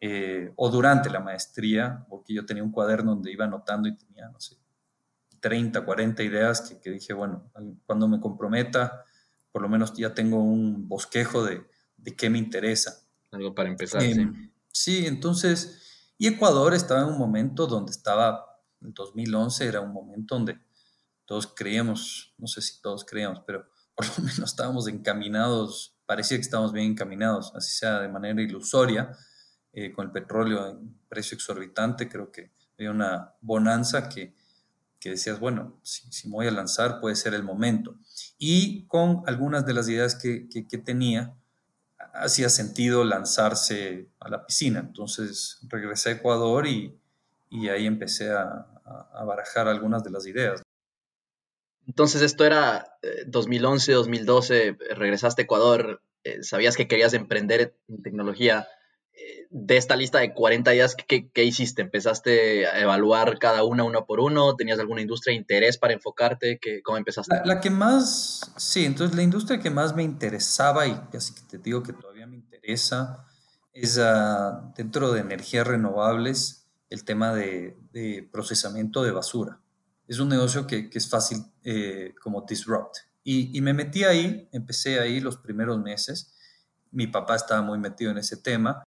eh, 0.00 0.52
o 0.56 0.68
durante 0.68 1.08
la 1.08 1.20
maestría, 1.20 2.04
porque 2.10 2.34
yo 2.34 2.44
tenía 2.44 2.62
un 2.62 2.70
cuaderno 2.70 3.14
donde 3.14 3.32
iba 3.32 3.46
anotando 3.46 3.88
y 3.88 3.96
tenía, 3.96 4.28
no 4.28 4.38
sé, 4.38 4.56
30, 5.40 5.82
40 5.82 6.22
ideas 6.22 6.60
que, 6.60 6.78
que 6.78 6.90
dije, 6.90 7.14
bueno, 7.14 7.50
cuando 7.86 8.06
me 8.06 8.20
comprometa, 8.20 9.04
por 9.50 9.62
lo 9.62 9.68
menos 9.68 9.94
ya 9.94 10.12
tengo 10.12 10.42
un 10.42 10.88
bosquejo 10.88 11.42
de, 11.44 11.64
de 11.96 12.14
qué 12.14 12.28
me 12.28 12.38
interesa. 12.38 13.02
Algo 13.30 13.54
para 13.54 13.68
empezar. 13.68 14.02
Em, 14.02 14.50
sí. 14.68 15.00
sí, 15.00 15.06
entonces, 15.06 16.12
y 16.18 16.28
Ecuador 16.28 16.74
estaba 16.74 17.02
en 17.02 17.08
un 17.08 17.18
momento 17.18 17.66
donde 17.66 17.92
estaba 17.92 18.53
el 18.84 18.94
2011 18.94 19.66
era 19.66 19.80
un 19.80 19.92
momento 19.92 20.34
donde 20.34 20.58
todos 21.24 21.46
creíamos, 21.46 22.34
no 22.38 22.46
sé 22.46 22.60
si 22.60 22.80
todos 22.80 23.04
creíamos, 23.04 23.40
pero 23.46 23.66
por 23.94 24.06
lo 24.06 24.24
menos 24.24 24.38
estábamos 24.38 24.88
encaminados, 24.88 25.96
parecía 26.06 26.36
que 26.36 26.42
estábamos 26.42 26.72
bien 26.72 26.92
encaminados, 26.92 27.52
así 27.54 27.74
sea 27.74 28.00
de 28.00 28.08
manera 28.08 28.42
ilusoria, 28.42 29.16
eh, 29.72 29.92
con 29.92 30.06
el 30.06 30.12
petróleo 30.12 30.68
en 30.68 30.96
precio 31.08 31.34
exorbitante, 31.34 32.08
creo 32.08 32.30
que 32.30 32.50
había 32.78 32.90
una 32.90 33.34
bonanza 33.40 34.08
que, 34.08 34.34
que 35.00 35.10
decías, 35.10 35.40
bueno, 35.40 35.78
si, 35.82 36.10
si, 36.12 36.28
me 36.28 36.34
voy 36.34 36.46
a 36.46 36.50
lanzar 36.50 37.00
puede 37.00 37.16
ser 37.16 37.34
el 37.34 37.42
momento. 37.42 37.96
Y 38.38 38.86
con 38.86 39.22
algunas 39.26 39.66
de 39.66 39.74
las 39.74 39.88
ideas 39.88 40.14
que, 40.14 40.48
que, 40.48 40.66
que 40.66 40.78
tenía, 40.78 41.34
hacía 42.12 42.48
sentido 42.48 43.04
lanzarse 43.04 44.08
a 44.20 44.28
la 44.28 44.46
piscina. 44.46 44.80
Entonces 44.80 45.58
regresé 45.62 46.10
a 46.10 46.12
Ecuador 46.12 46.66
y, 46.66 46.96
y 47.50 47.68
ahí 47.68 47.86
empecé 47.86 48.32
a, 48.32 48.66
a, 48.84 49.24
barajar 49.24 49.68
algunas 49.68 50.04
de 50.04 50.10
las 50.10 50.26
ideas. 50.26 50.62
Entonces 51.86 52.22
esto 52.22 52.44
era 52.44 52.96
2011, 53.26 53.92
eh, 53.92 53.94
2012, 53.94 54.76
regresaste 54.96 55.42
a 55.42 55.44
Ecuador, 55.44 56.02
eh, 56.24 56.42
sabías 56.42 56.76
que 56.76 56.88
querías 56.88 57.12
emprender 57.14 57.76
en 57.88 58.02
tecnología. 58.02 58.66
Eh, 59.12 59.46
de 59.50 59.76
esta 59.76 59.94
lista 59.94 60.18
de 60.18 60.34
40 60.34 60.74
ideas, 60.74 60.96
¿qué, 60.96 61.28
¿qué, 61.30 61.44
hiciste? 61.44 61.82
¿Empezaste 61.82 62.66
a 62.66 62.80
evaluar 62.80 63.38
cada 63.38 63.62
una 63.62 63.84
uno 63.84 64.06
por 64.06 64.18
uno? 64.18 64.56
¿Tenías 64.56 64.80
alguna 64.80 65.02
industria 65.02 65.32
de 65.32 65.38
interés 65.38 65.78
para 65.78 65.92
enfocarte? 65.92 66.58
¿Qué, 66.60 66.82
¿Cómo 66.82 66.98
empezaste? 66.98 67.36
La, 67.44 67.60
que 67.60 67.70
más, 67.70 68.52
sí, 68.56 68.84
entonces 68.84 69.14
la 69.14 69.22
industria 69.22 69.60
que 69.60 69.70
más 69.70 69.94
me 69.94 70.02
interesaba 70.02 70.86
y 70.86 70.94
casi 71.12 71.34
que 71.34 71.42
te 71.42 71.58
digo 71.58 71.82
que 71.82 71.92
todavía 71.92 72.26
me 72.26 72.36
interesa 72.36 73.24
es 73.72 73.98
uh, 73.98 74.72
dentro 74.76 75.12
de 75.12 75.20
energías 75.20 75.66
renovables 75.66 76.63
el 76.94 77.04
tema 77.04 77.34
de, 77.34 77.76
procesamiento 78.32 79.02
de 79.02 79.10
basura. 79.10 79.60
Es 80.06 80.18
un 80.18 80.28
negocio 80.28 80.66
que, 80.66 80.88
es 80.92 81.08
fácil 81.08 81.38
eh, 81.64 82.14
como 82.22 82.42
disrupt. 82.42 82.98
Y, 83.24 83.60
me 83.60 83.72
metí 83.72 84.04
ahí, 84.04 84.48
empecé 84.52 85.00
ahí 85.00 85.20
los 85.20 85.36
primeros 85.38 85.80
meses. 85.80 86.34
Mi 86.90 87.06
papá 87.06 87.36
estaba 87.36 87.62
muy 87.62 87.78
metido 87.78 88.10
en 88.10 88.18
ese 88.18 88.36
tema. 88.36 88.84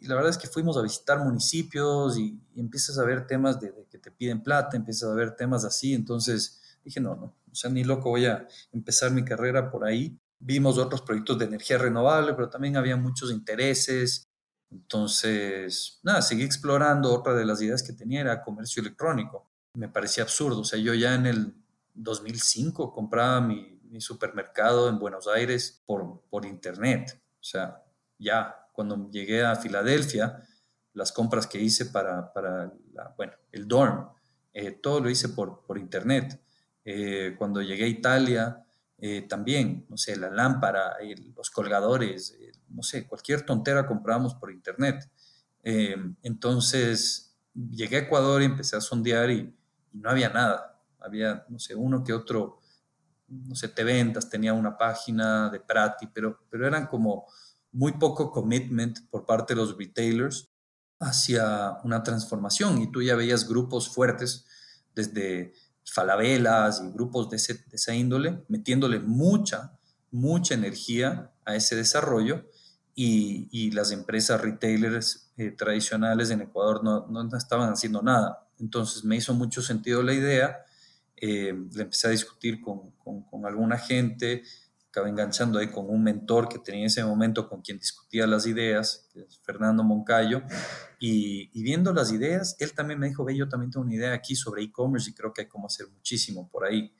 Y 0.00 0.06
la 0.06 0.14
verdad 0.14 0.30
es 0.30 0.38
que 0.38 0.48
fuimos 0.48 0.76
a 0.76 0.82
visitar 0.82 1.18
municipios 1.20 2.18
y, 2.18 2.38
empiezas 2.56 2.98
a 2.98 3.04
ver 3.04 3.26
temas 3.26 3.58
de, 3.60 3.72
que 3.90 3.98
te 3.98 4.10
piden 4.10 4.42
plata, 4.42 4.76
empiezas 4.76 5.10
a 5.10 5.14
ver 5.14 5.34
temas 5.36 5.64
así. 5.64 5.94
Entonces 5.94 6.60
dije, 6.84 7.00
no, 7.00 7.16
no, 7.16 7.34
o 7.50 7.54
sea, 7.54 7.70
ni 7.70 7.84
loco 7.84 8.10
voy 8.10 8.26
a 8.26 8.46
empezar 8.72 9.10
mi 9.10 9.24
carrera 9.24 9.70
por 9.70 9.84
ahí. 9.84 10.18
Vimos 10.40 10.76
otros 10.76 11.02
proyectos 11.02 11.38
de 11.38 11.46
energía 11.46 11.78
renovable, 11.78 12.34
pero 12.34 12.50
también 12.50 12.76
había 12.76 12.96
muchos 12.96 13.32
intereses. 13.32 14.27
Entonces, 14.70 16.00
nada, 16.02 16.22
seguí 16.22 16.42
explorando. 16.42 17.12
Otra 17.12 17.34
de 17.34 17.44
las 17.44 17.60
ideas 17.62 17.82
que 17.82 17.92
tenía 17.92 18.20
era 18.20 18.42
comercio 18.42 18.80
electrónico. 18.80 19.50
Me 19.74 19.88
parecía 19.88 20.24
absurdo. 20.24 20.60
O 20.60 20.64
sea, 20.64 20.78
yo 20.78 20.94
ya 20.94 21.14
en 21.14 21.26
el 21.26 21.54
2005 21.94 22.92
compraba 22.92 23.40
mi, 23.40 23.76
supermercado 24.00 24.90
en 24.90 24.98
Buenos 24.98 25.26
Aires 25.28 25.82
por, 25.86 26.20
por 26.28 26.44
internet. 26.44 27.18
O 27.40 27.42
sea, 27.42 27.82
ya 28.18 28.54
cuando 28.74 29.10
llegué 29.10 29.42
a 29.44 29.56
Filadelfia, 29.56 30.44
las 30.92 31.10
compras 31.10 31.46
que 31.46 31.58
hice 31.58 31.86
para, 31.86 32.32
para 32.32 32.72
bueno, 33.16 33.32
el 33.50 33.66
dorm, 33.66 34.08
eh, 34.52 34.72
todo 34.72 35.00
lo 35.00 35.08
hice 35.08 35.30
por, 35.30 35.64
por 35.64 35.78
internet. 35.78 36.40
Eh, 36.84 37.34
cuando 37.38 37.62
llegué 37.62 37.84
a 37.84 37.88
Italia, 37.88 38.64
eh, 38.98 39.22
también, 39.22 39.86
no 39.88 39.96
sé, 39.96 40.16
la 40.16 40.30
lámpara, 40.30 40.96
los 41.36 41.50
colgadores, 41.50 42.36
no 42.70 42.82
sé, 42.82 43.06
cualquier 43.06 43.44
tontera 43.44 43.86
comprábamos 43.86 44.34
por 44.34 44.50
internet. 44.50 45.10
Eh, 45.62 45.96
entonces 46.22 47.36
llegué 47.54 47.96
a 47.96 48.00
Ecuador 48.00 48.42
y 48.42 48.46
empecé 48.46 48.76
a 48.76 48.80
sondear 48.80 49.30
y, 49.30 49.54
no 49.92 50.10
había 50.10 50.28
nada. 50.28 50.80
Había, 51.00 51.44
no 51.48 51.58
sé, 51.58 51.74
uno 51.74 52.04
que 52.04 52.12
otro, 52.12 52.60
no 53.26 53.54
sé, 53.54 53.68
te 53.68 53.84
ventas, 53.84 54.28
tenía 54.28 54.52
una 54.52 54.76
página 54.76 55.48
de 55.50 55.60
Prati, 55.60 56.06
pero, 56.08 56.40
pero 56.50 56.66
eran 56.66 56.86
como 56.86 57.26
muy 57.72 57.92
poco 57.92 58.30
commitment 58.30 58.98
por 59.10 59.24
parte 59.24 59.54
de 59.54 59.60
los 59.60 59.76
retailers. 59.76 60.50
hacia 61.00 61.78
una 61.84 62.02
transformación 62.02 62.82
y 62.82 62.90
tú 62.90 63.00
ya 63.02 63.14
veías 63.14 63.48
grupos 63.48 63.88
fuertes 63.88 64.46
desde 64.96 65.52
falabelas 65.84 66.82
y 66.84 66.90
grupos 66.90 67.30
de, 67.30 67.36
esa 67.36 67.94
índole, 67.94 68.44
metiéndole 68.48 68.98
mucha, 68.98 69.78
mucha 70.10 70.54
energía 70.54 71.32
a 71.44 71.54
ese 71.54 71.76
desarrollo 71.76 72.44
y, 73.00 73.70
las 73.70 73.92
empresas 73.92 74.40
retailers 74.40 75.30
eh, 75.36 75.52
tradicionales 75.52 76.30
en 76.30 76.40
Ecuador 76.40 76.82
no, 76.82 77.06
no, 77.06 77.36
estaban 77.36 77.72
haciendo 77.72 78.02
nada. 78.02 78.48
Entonces 78.58 79.04
me 79.04 79.14
hizo 79.14 79.34
mucho 79.34 79.62
sentido 79.62 80.02
la 80.02 80.14
idea, 80.14 80.64
eh, 81.16 81.54
le 81.74 81.82
empecé 81.82 82.08
a 82.08 82.10
discutir 82.10 82.60
con, 82.60 82.90
con, 83.00 83.46
alguna 83.46 83.78
gente, 83.78 84.42
acabé 84.88 85.10
enganchando 85.10 85.60
ahí 85.60 85.68
con 85.68 85.88
un 85.88 86.02
mentor 86.02 86.48
que 86.48 86.58
tenía 86.58 86.80
en 86.80 86.86
ese 86.86 87.04
momento 87.04 87.48
con 87.48 87.62
quien 87.62 87.78
discutía 87.78 88.26
las 88.26 88.46
ideas, 88.46 89.08
Fernando 89.44 89.84
Moncayo, 89.84 90.42
y, 90.98 91.62
viendo 91.62 91.92
las 91.92 92.10
ideas, 92.10 92.56
él 92.58 92.72
también 92.72 92.98
me 92.98 93.06
dijo, 93.06 93.24
ve, 93.24 93.36
yo 93.36 93.48
también 93.48 93.70
tengo 93.70 93.86
una 93.86 93.94
idea 93.94 94.12
aquí 94.12 94.34
sobre 94.34 94.62
e-commerce 94.64 95.10
y 95.10 95.14
creo 95.14 95.32
que 95.32 95.42
hay 95.42 95.48
como 95.48 95.68
hacer 95.68 95.86
muchísimo 95.88 96.48
por 96.48 96.64
ahí. 96.64 96.92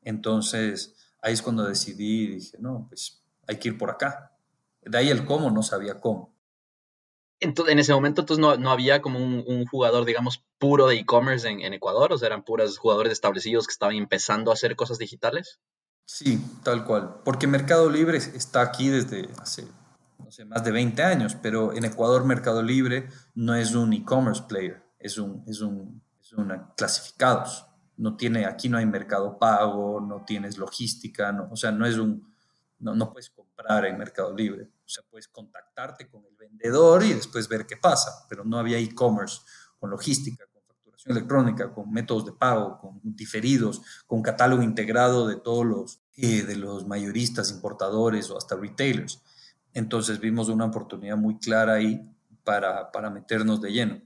Entonces, 0.00 0.94
ahí 1.20 1.34
es 1.34 1.42
cuando 1.42 1.64
decidí 1.64 2.26
dije, 2.28 2.56
no, 2.58 2.86
pues 2.88 3.22
hay 3.46 3.58
que 3.58 3.68
ir 3.68 3.76
por 3.76 3.90
acá. 3.90 4.31
De 4.82 4.98
ahí 4.98 5.10
el 5.10 5.24
cómo, 5.24 5.50
no 5.50 5.62
sabía 5.62 6.00
cómo. 6.00 6.32
Entonces, 7.40 7.72
en 7.72 7.78
ese 7.80 7.92
momento, 7.92 8.22
entonces 8.22 8.40
no, 8.40 8.56
no 8.56 8.70
había 8.70 9.02
como 9.02 9.18
un, 9.18 9.66
jugador, 9.66 10.04
digamos, 10.04 10.44
puro 10.58 10.86
de 10.86 10.96
e-commerce 10.96 11.48
en, 11.48 11.60
en, 11.60 11.74
Ecuador, 11.74 12.12
o 12.12 12.18
sea, 12.18 12.28
eran 12.28 12.44
puros 12.44 12.78
jugadores 12.78 13.12
establecidos 13.12 13.66
que 13.66 13.72
estaban 13.72 13.96
empezando 13.96 14.52
a 14.52 14.54
hacer 14.54 14.76
cosas 14.76 14.98
digitales. 14.98 15.60
Sí, 16.04 16.44
tal 16.62 16.84
cual. 16.84 17.16
Porque 17.24 17.46
Mercado 17.46 17.90
Libre 17.90 18.18
está 18.18 18.60
aquí 18.60 18.88
desde 18.88 19.28
hace, 19.40 19.66
no 20.18 20.30
sé, 20.30 20.44
más 20.44 20.62
de 20.62 20.70
20 20.70 21.02
años, 21.02 21.36
pero 21.40 21.72
en 21.72 21.84
Ecuador 21.84 22.24
Mercado 22.24 22.62
Libre 22.62 23.08
no 23.34 23.54
es 23.54 23.74
un 23.74 23.92
e-commerce 23.92 24.44
player, 24.48 24.82
es 24.98 25.18
un, 25.18 25.42
es 25.46 25.60
un, 25.60 26.02
es 26.20 26.32
una 26.32 26.72
clasificados. 26.76 27.66
No 27.96 28.16
tiene, 28.16 28.46
aquí 28.46 28.68
no 28.68 28.78
hay 28.78 28.86
mercado 28.86 29.38
pago, 29.38 30.00
no 30.00 30.24
tienes 30.24 30.58
logística, 30.58 31.32
no, 31.32 31.48
o 31.50 31.56
sea, 31.56 31.72
no 31.72 31.86
es 31.86 31.98
un, 31.98 32.32
no, 32.78 32.94
no 32.94 33.12
puedes 33.12 33.30
en 33.68 33.98
Mercado 33.98 34.34
Libre. 34.34 34.64
O 34.84 34.88
sea, 34.88 35.04
puedes 35.08 35.28
contactarte 35.28 36.08
con 36.08 36.24
el 36.26 36.36
vendedor 36.36 37.02
y 37.04 37.14
después 37.14 37.48
ver 37.48 37.66
qué 37.66 37.76
pasa, 37.76 38.26
pero 38.28 38.44
no 38.44 38.58
había 38.58 38.78
e-commerce 38.78 39.40
con 39.78 39.90
logística, 39.90 40.44
electrónica, 41.06 41.72
con 41.72 41.90
métodos 41.90 42.26
de 42.26 42.32
pago, 42.32 42.78
con 42.78 43.00
diferidos, 43.02 43.82
con 44.06 44.22
catálogo 44.22 44.62
integrado 44.62 45.26
de 45.26 45.36
todos 45.36 45.66
los, 45.66 46.00
eh, 46.16 46.42
de 46.42 46.56
los 46.56 46.86
mayoristas, 46.86 47.50
importadores 47.50 48.30
o 48.30 48.38
hasta 48.38 48.56
retailers. 48.56 49.22
Entonces 49.74 50.20
vimos 50.20 50.48
una 50.48 50.66
oportunidad 50.66 51.16
muy 51.16 51.38
clara 51.38 51.74
ahí 51.74 52.00
para, 52.44 52.92
para 52.92 53.10
meternos 53.10 53.60
de 53.60 53.72
lleno. 53.72 54.02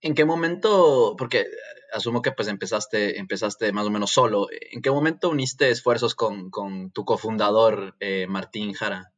¿En 0.00 0.14
qué 0.14 0.24
momento, 0.24 1.16
porque 1.18 1.46
asumo 1.94 2.22
que 2.22 2.32
pues 2.32 2.48
empezaste, 2.48 3.18
empezaste 3.18 3.72
más 3.72 3.86
o 3.86 3.90
menos 3.90 4.10
solo, 4.10 4.48
¿en 4.50 4.82
qué 4.82 4.90
momento 4.90 5.30
uniste 5.30 5.70
esfuerzos 5.70 6.14
con, 6.14 6.50
con 6.50 6.90
tu 6.90 7.04
cofundador 7.04 7.96
eh, 8.00 8.26
Martín 8.28 8.72
Jara? 8.72 9.12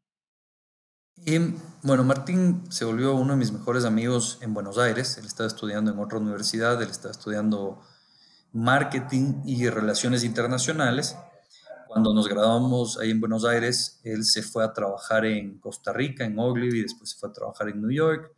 Y 1.25 1.39
bueno, 1.83 2.05
Martín 2.05 2.71
se 2.71 2.85
volvió 2.85 3.15
uno 3.15 3.33
de 3.33 3.39
mis 3.39 3.51
mejores 3.51 3.87
amigos 3.87 4.39
en 4.43 4.53
Buenos 4.53 4.77
Aires. 4.77 5.17
Él 5.17 5.25
estaba 5.25 5.47
estudiando 5.47 5.91
en 5.91 5.99
otra 5.99 6.19
universidad, 6.19 6.81
él 6.83 6.91
estaba 6.91 7.13
estudiando 7.13 7.81
marketing 8.53 9.43
y 9.47 9.69
relaciones 9.71 10.25
internacionales. 10.25 11.17
Cuando 11.89 12.13
nos 12.13 12.29
graduamos 12.29 12.99
ahí 12.99 13.11
en 13.11 13.21
Buenos 13.21 13.47
Aires, 13.47 14.01
él 14.05 14.25
se 14.25 14.43
fue 14.43 14.63
a 14.63 14.75
trabajar 14.75 15.25
en 15.25 15.59
Costa 15.59 15.95
Rica, 15.95 16.25
en 16.27 16.39
Ogilvy, 16.39 16.83
después 16.83 17.11
se 17.11 17.19
fue 17.19 17.31
a 17.31 17.33
trabajar 17.33 17.71
en 17.71 17.81
New 17.81 17.91
York. 17.91 18.33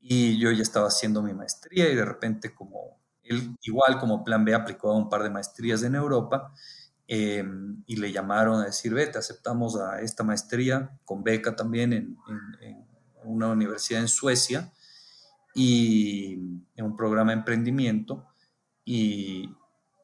Y 0.00 0.38
yo 0.38 0.52
ya 0.52 0.62
estaba 0.62 0.86
haciendo 0.86 1.22
mi 1.22 1.34
maestría 1.34 1.90
y 1.90 1.96
de 1.96 2.04
repente 2.04 2.54
como 2.54 2.99
él, 3.30 3.56
igual 3.62 3.98
como 3.98 4.24
plan 4.24 4.44
B, 4.44 4.54
aplicó 4.54 4.90
a 4.90 4.96
un 4.96 5.08
par 5.08 5.22
de 5.22 5.30
maestrías 5.30 5.82
en 5.82 5.94
Europa 5.94 6.52
Em, 7.12 7.82
y 7.88 7.96
le 7.96 8.12
llamaron 8.12 8.60
a 8.60 8.66
decir, 8.66 8.94
vete, 8.94 9.18
aceptamos 9.18 9.74
a 9.74 10.00
esta 10.00 10.22
maestría 10.22 10.96
con 11.04 11.24
beca 11.24 11.56
también 11.56 11.92
en, 11.92 12.16
una 13.24 13.48
universidad 13.48 14.00
en 14.00 14.06
Suecia 14.06 14.72
y 15.52 16.34
en 16.76 16.84
un 16.84 16.96
programa 16.96 17.32
de 17.32 17.38
emprendimiento 17.38 18.28
y, 18.84 19.52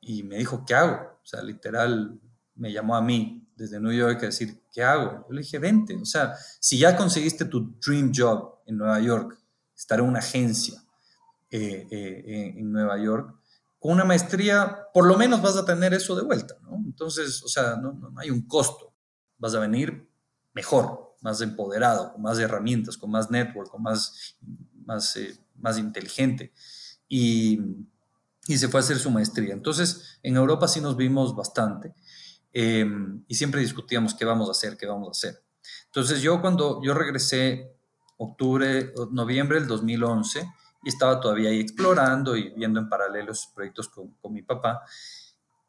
y, 0.00 0.24
me 0.24 0.38
dijo, 0.38 0.64
¿qué 0.66 0.74
hago? 0.74 1.20
O 1.22 1.24
sea, 1.24 1.42
literal, 1.42 2.18
me 2.56 2.72
llamó 2.72 2.96
a 2.96 3.02
mí 3.02 3.48
desde 3.54 3.78
New 3.78 3.92
York 3.92 4.24
a 4.24 4.26
decir, 4.26 4.64
¿qué 4.72 4.82
hago? 4.82 5.26
Yo 5.28 5.32
le 5.32 5.42
dije, 5.42 5.60
vente, 5.60 5.94
o 5.94 6.04
sea, 6.04 6.34
si 6.58 6.76
ya 6.76 6.96
conseguiste 6.96 7.44
tu 7.44 7.78
dream 7.86 8.10
job 8.12 8.62
en 8.66 8.78
Nueva 8.78 8.98
York, 8.98 9.38
estar 9.76 10.00
en 10.00 10.06
una 10.06 10.18
agencia 10.18 10.82
eh, 11.50 11.86
eh, 11.90 12.54
en 12.56 12.72
Nueva 12.72 12.98
York, 12.98 13.34
con 13.78 13.92
una 13.92 14.04
maestría, 14.04 14.78
por 14.92 15.06
lo 15.06 15.16
menos 15.16 15.40
vas 15.42 15.56
a 15.56 15.64
tener 15.64 15.94
eso 15.94 16.16
de 16.16 16.22
vuelta, 16.22 16.56
¿no? 16.62 16.76
Entonces, 16.84 17.42
o 17.44 17.48
sea, 17.48 17.76
no, 17.76 17.92
no, 17.92 18.12
hay 18.18 18.30
un 18.30 18.42
costo. 18.48 18.92
Vas 19.38 19.54
a 19.54 19.60
venir 19.60 20.08
mejor, 20.54 21.14
más 21.20 21.40
empoderado, 21.40 22.12
con 22.12 22.22
más 22.22 22.38
herramientas, 22.38 22.96
con 22.96 23.10
más 23.10 23.30
network, 23.30 23.70
con 23.70 23.82
más, 23.82 24.36
más, 24.84 25.16
eh, 25.16 25.36
más 25.56 25.78
inteligente. 25.78 26.52
Y, 27.08 27.60
y, 28.48 28.58
se 28.58 28.66
fue 28.68 28.80
a 28.80 28.82
hacer 28.82 28.98
su 28.98 29.10
maestría. 29.10 29.52
Entonces, 29.52 30.18
en 30.22 30.36
Europa 30.36 30.66
sí 30.66 30.80
nos 30.80 30.96
vimos 30.96 31.36
bastante 31.36 31.94
em, 32.52 33.22
y 33.28 33.34
siempre 33.36 33.60
discutíamos 33.60 34.14
qué 34.14 34.24
vamos 34.24 34.48
a 34.48 34.52
hacer, 34.52 34.76
qué 34.76 34.86
vamos 34.86 35.08
a 35.08 35.10
hacer. 35.12 35.44
Entonces, 35.84 36.22
yo 36.22 36.40
cuando 36.40 36.82
yo 36.82 36.94
regresé 36.94 37.76
octubre, 38.16 38.92
noviembre 39.12 39.60
del 39.60 39.68
2011, 39.68 40.48
y 40.82 40.88
estaba 40.88 41.20
todavía 41.20 41.50
ahí 41.50 41.60
explorando 41.60 42.36
y 42.36 42.50
viendo 42.50 42.80
en 42.80 42.88
paralelo 42.88 43.32
esos 43.32 43.52
proyectos 43.54 43.88
con, 43.88 44.12
con 44.20 44.32
mi 44.32 44.42
papá. 44.42 44.82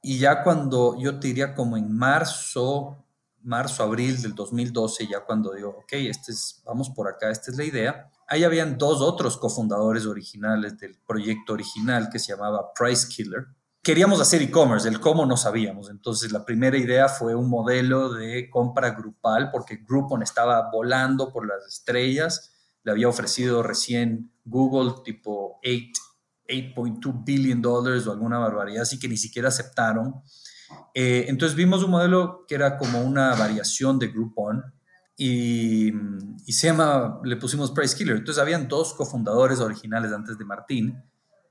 Y 0.02 0.20
ya 0.20 0.44
cuando 0.44 0.96
yo 1.00 1.20
te 1.20 1.28
diría 1.28 1.54
como 1.56 1.76
en 1.76 1.92
marzo, 1.92 3.04
marzo, 3.42 3.84
abril 3.84 4.22
del 4.22 4.36
2012, 4.36 5.08
ya 5.08 5.22
cuando 5.22 5.54
digo, 5.54 5.70
ok, 5.70 5.94
este 5.94 6.32
es, 6.32 6.62
vamos 6.66 6.90
por 6.90 7.08
acá, 7.08 7.32
esta 7.32 7.52
es 7.52 7.58
la 7.58 7.64
idea, 7.64 8.12
ahí 8.28 8.44
habían 8.44 8.78
dos 8.78 9.02
otros 9.02 9.38
cofundadores 9.38 10.06
originales 10.06 10.78
del 10.78 10.98
proyecto 11.08 11.54
original 11.54 12.10
que 12.12 12.20
se 12.20 12.34
llamaba 12.34 12.74
Price 12.74 13.08
Killer. 13.08 13.48
Queríamos 13.82 14.20
hacer 14.20 14.42
e-commerce, 14.42 14.88
el 14.88 15.00
cómo 15.00 15.26
no 15.26 15.38
sabíamos. 15.38 15.90
Entonces 15.90 16.34
la 16.34 16.44
primera 16.44 16.78
idea 16.78 17.08
fue 17.08 17.36
un 17.36 17.50
modelo 17.50 18.14
de 18.14 18.50
compra 18.50 18.90
grupal 18.90 19.50
porque 19.50 19.78
Groupon 19.78 20.24
estaba 20.24 20.70
volando 20.70 21.32
por 21.32 21.48
las 21.48 21.66
estrellas 21.66 22.57
le 22.88 22.92
había 22.92 23.10
ofrecido 23.10 23.64
recién 23.64 24.32
Google 24.46 24.94
tipo 25.04 25.60
8.2 25.62 27.26
billion 27.26 27.62
dollars 27.62 28.08
o 28.08 28.14
alguna 28.14 28.40
barbaridad, 28.40 28.84
así 28.84 28.98
que 28.98 29.10
ni 29.10 29.18
siquiera 29.18 29.50
aceptaron. 29.50 30.16
Eh, 30.94 31.26
entonces 31.28 31.58
vimos 31.58 31.84
un 31.84 31.92
modelo 31.92 32.46
que 32.48 32.56
era 32.56 32.78
como 32.78 33.02
una 33.02 33.36
variación 33.36 34.00
de 34.00 34.08
Groupon 34.08 34.64
y, 35.18 35.92
y 36.46 36.54
se 36.54 36.68
llama, 36.68 37.20
le 37.26 37.36
pusimos 37.36 37.72
Price 37.72 37.94
Killer. 37.94 38.16
Entonces 38.16 38.42
habían 38.42 38.70
dos 38.70 38.94
cofundadores 38.94 39.60
originales 39.60 40.14
antes 40.14 40.38
de 40.38 40.46
Martín 40.46 41.04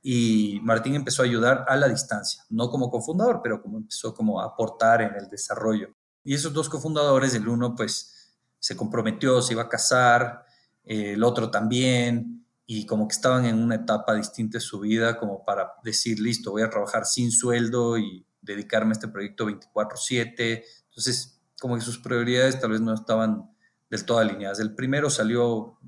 y 0.03 0.59
Martín 0.63 0.95
empezó 0.95 1.21
a 1.21 1.27
ayudar 1.27 1.67
a 1.69 1.77
la 1.77 1.87
distancia, 1.87 2.45
no 2.49 2.71
como 2.71 2.91
cofundador, 2.91 3.41
pero 3.43 3.61
como 3.61 3.77
empezó 3.77 4.15
como 4.15 4.41
a 4.41 4.47
aportar 4.47 5.03
en 5.03 5.15
el 5.17 5.29
desarrollo. 5.29 5.89
Y 6.25 6.33
esos 6.33 6.55
dos 6.55 6.71
cofundadores, 6.71 7.35
el 7.35 7.47
uno 7.47 7.75
pues 7.75 8.33
se 8.59 8.75
comprometió, 8.75 9.43
se 9.43 9.53
iba 9.53 9.65
a 9.65 9.69
casar, 9.69 10.46
el 10.87 11.23
otro 11.25 11.51
también, 11.51 12.47
y 12.67 12.87
como 12.87 13.07
que 13.07 13.15
estaban 13.15 13.45
en 13.45 13.59
una 13.59 13.77
etapa 13.77 14.15
distinta 14.15 14.59
de 14.59 14.63
su 14.63 14.81
vida, 14.81 15.19
como 15.19 15.45
para 15.45 15.75
decir, 15.85 16.19
listo, 16.19 16.51
voy 16.51 16.63
a 16.63 16.71
trabajar 16.71 17.07
sin 17.07 17.31
sueldo 17.31 17.97
y 17.99 18.27
dedicarme 18.41 18.91
a 18.91 18.93
este 18.93 19.09
proyecto 19.09 19.47
24/7. 19.47 20.65
Entonces, 20.89 21.41
como 21.61 21.77
que 21.77 21.81
sus 21.81 21.99
prioridades 21.99 22.59
tal 22.61 22.71
vez 22.73 22.81
no 22.81 22.93
estaban 22.93 23.51
del 23.89 24.05
todo 24.05 24.19
alineadas. 24.19 24.59
El 24.59 24.75
primero 24.75 25.11
salió 25.11 25.79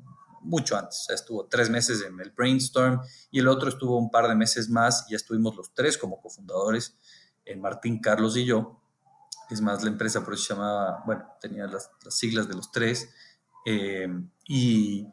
mucho 0.41 0.77
antes, 0.77 1.07
estuvo 1.11 1.47
tres 1.47 1.69
meses 1.69 2.03
en 2.03 2.19
el 2.21 2.31
brainstorm 2.31 3.01
y 3.31 3.41
el 3.41 3.49
otro 3.49 3.69
estuvo 3.69 3.99
un 3.99 4.11
par 4.11 4.29
de 4.29 4.37
meses 4.37 4.71
más 4.71 5.05
y 5.09 5.13
ya 5.13 5.17
estuvimos 5.17 5.57
los 5.57 5.75
tres 5.75 5.99
como 5.99 6.21
cofundadores, 6.21 6.97
eh, 7.45 7.57
Martín, 7.57 8.01
Carlos 8.01 8.37
y 8.37 8.45
yo. 8.45 8.81
Es 9.51 9.61
más, 9.61 9.83
la 9.83 9.91
empresa 9.91 10.25
por 10.25 10.35
eso 10.35 10.45
se 10.45 10.55
llamaba, 10.55 11.03
bueno, 11.07 11.25
tenía 11.41 11.67
las 11.67 11.91
siglas 12.11 12.49
de 12.49 12.55
los 12.55 12.71
tres. 12.71 13.11
Eh, 13.71 14.09
y, 14.47 15.07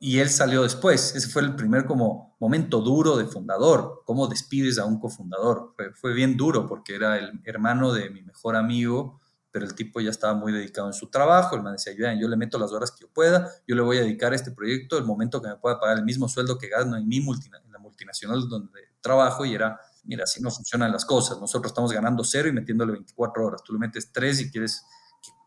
él 0.00 0.30
salió 0.30 0.62
después. 0.62 1.14
Ese 1.14 1.28
fue 1.28 1.42
el 1.42 1.54
primer 1.54 1.84
como 1.84 2.36
momento 2.40 2.80
duro 2.80 3.16
de 3.18 3.26
fundador. 3.26 4.02
¿Cómo 4.06 4.26
despides 4.28 4.78
a 4.78 4.86
un 4.86 4.98
cofundador? 4.98 5.74
Fue, 5.94 6.14
bien 6.14 6.36
duro 6.36 6.66
porque 6.66 6.94
era 6.94 7.18
el 7.18 7.40
hermano 7.44 7.92
de 7.92 8.08
mi 8.08 8.22
mejor 8.22 8.56
amigo, 8.56 9.20
pero 9.50 9.66
el 9.66 9.74
tipo 9.74 10.00
ya 10.00 10.10
estaba 10.10 10.34
muy 10.34 10.52
dedicado 10.52 10.86
en 10.86 10.94
su 10.94 11.10
trabajo. 11.10 11.54
El 11.54 11.62
man 11.62 11.74
decía, 11.74 11.92
yo 12.18 12.28
le 12.28 12.36
meto 12.36 12.58
las 12.58 12.72
horas 12.72 12.90
que 12.90 13.02
yo 13.02 13.12
pueda, 13.12 13.50
yo 13.68 13.76
le 13.76 13.82
voy 13.82 13.98
a 13.98 14.00
dedicar 14.00 14.32
a 14.32 14.36
este 14.36 14.52
proyecto 14.52 14.96
el 14.96 15.04
momento 15.04 15.42
que 15.42 15.48
me 15.48 15.56
pueda 15.56 15.78
pagar 15.78 15.98
el 15.98 16.04
mismo 16.04 16.28
sueldo 16.28 16.58
que 16.58 16.68
gano 16.68 16.96
en, 16.96 17.06
mi 17.06 17.18
en 17.18 17.72
la 17.72 17.78
multinacional 17.78 18.48
donde 18.48 18.80
trabajo 19.02 19.44
y 19.44 19.54
era, 19.54 19.78
mira, 20.04 20.24
así 20.24 20.42
no 20.42 20.50
funcionan 20.50 20.90
las 20.90 21.04
cosas. 21.04 21.38
Nosotros 21.38 21.70
estamos 21.70 21.92
ganando 21.92 22.24
cero 22.24 22.48
y 22.48 22.52
metiéndole 22.52 22.92
24 22.92 23.46
horas. 23.46 23.62
Tú 23.62 23.74
le 23.74 23.78
metes 23.78 24.10
tres 24.10 24.40
y 24.40 24.50
quieres 24.50 24.82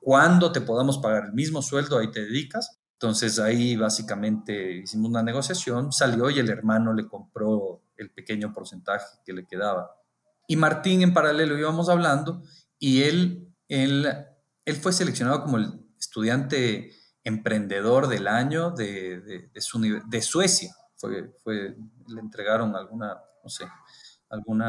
que 0.06 0.12
cuando 0.12 0.52
te 0.52 0.62
podamos 0.62 0.98
pagar 1.00 1.26
el 1.26 1.34
mismo 1.34 1.62
sueldo, 1.62 1.98
ahí 1.98 2.12
te 2.12 2.22
dedicas 2.22 2.80
Entonces 3.00 3.40
ahí 3.40 3.76
básicamente 3.76 4.78
hicimos 4.78 5.10
una 5.10 5.24
negociación, 5.24 5.92
salió 5.92 6.30
y 6.30 6.40
el 6.40 6.50
hermano 6.50 6.94
le 6.94 7.08
compró 7.08 7.82
el 7.98 8.12
pequeño 8.12 8.54
porcentaje 8.54 9.06
que 9.26 9.34
le 9.34 9.46
quedaba. 9.46 9.92
Y 10.48 10.56
Martín 10.58 11.02
en 11.02 11.14
paralelo 11.14 11.58
íbamos 11.58 11.90
hablando 11.90 12.44
y 12.80 13.04
él, 13.04 13.54
él, 13.68 14.08
él 14.66 14.76
fue 14.76 14.94
seleccionado 14.94 15.44
como 15.44 15.58
el 15.58 15.68
estudiante 16.00 16.92
emprendedor 17.24 18.08
del 18.08 18.28
año 18.28 18.72
de, 18.72 19.22
de, 19.22 19.50
de, 19.54 20.02
de 20.08 20.22
Suecia. 20.22 20.74
Fue, 20.98 21.34
fue, 21.44 21.76
le 22.08 22.22
entregaron 22.22 22.76
alguna, 22.76 23.18
no 23.44 23.50
sé, 23.50 23.66
algún 24.30 24.64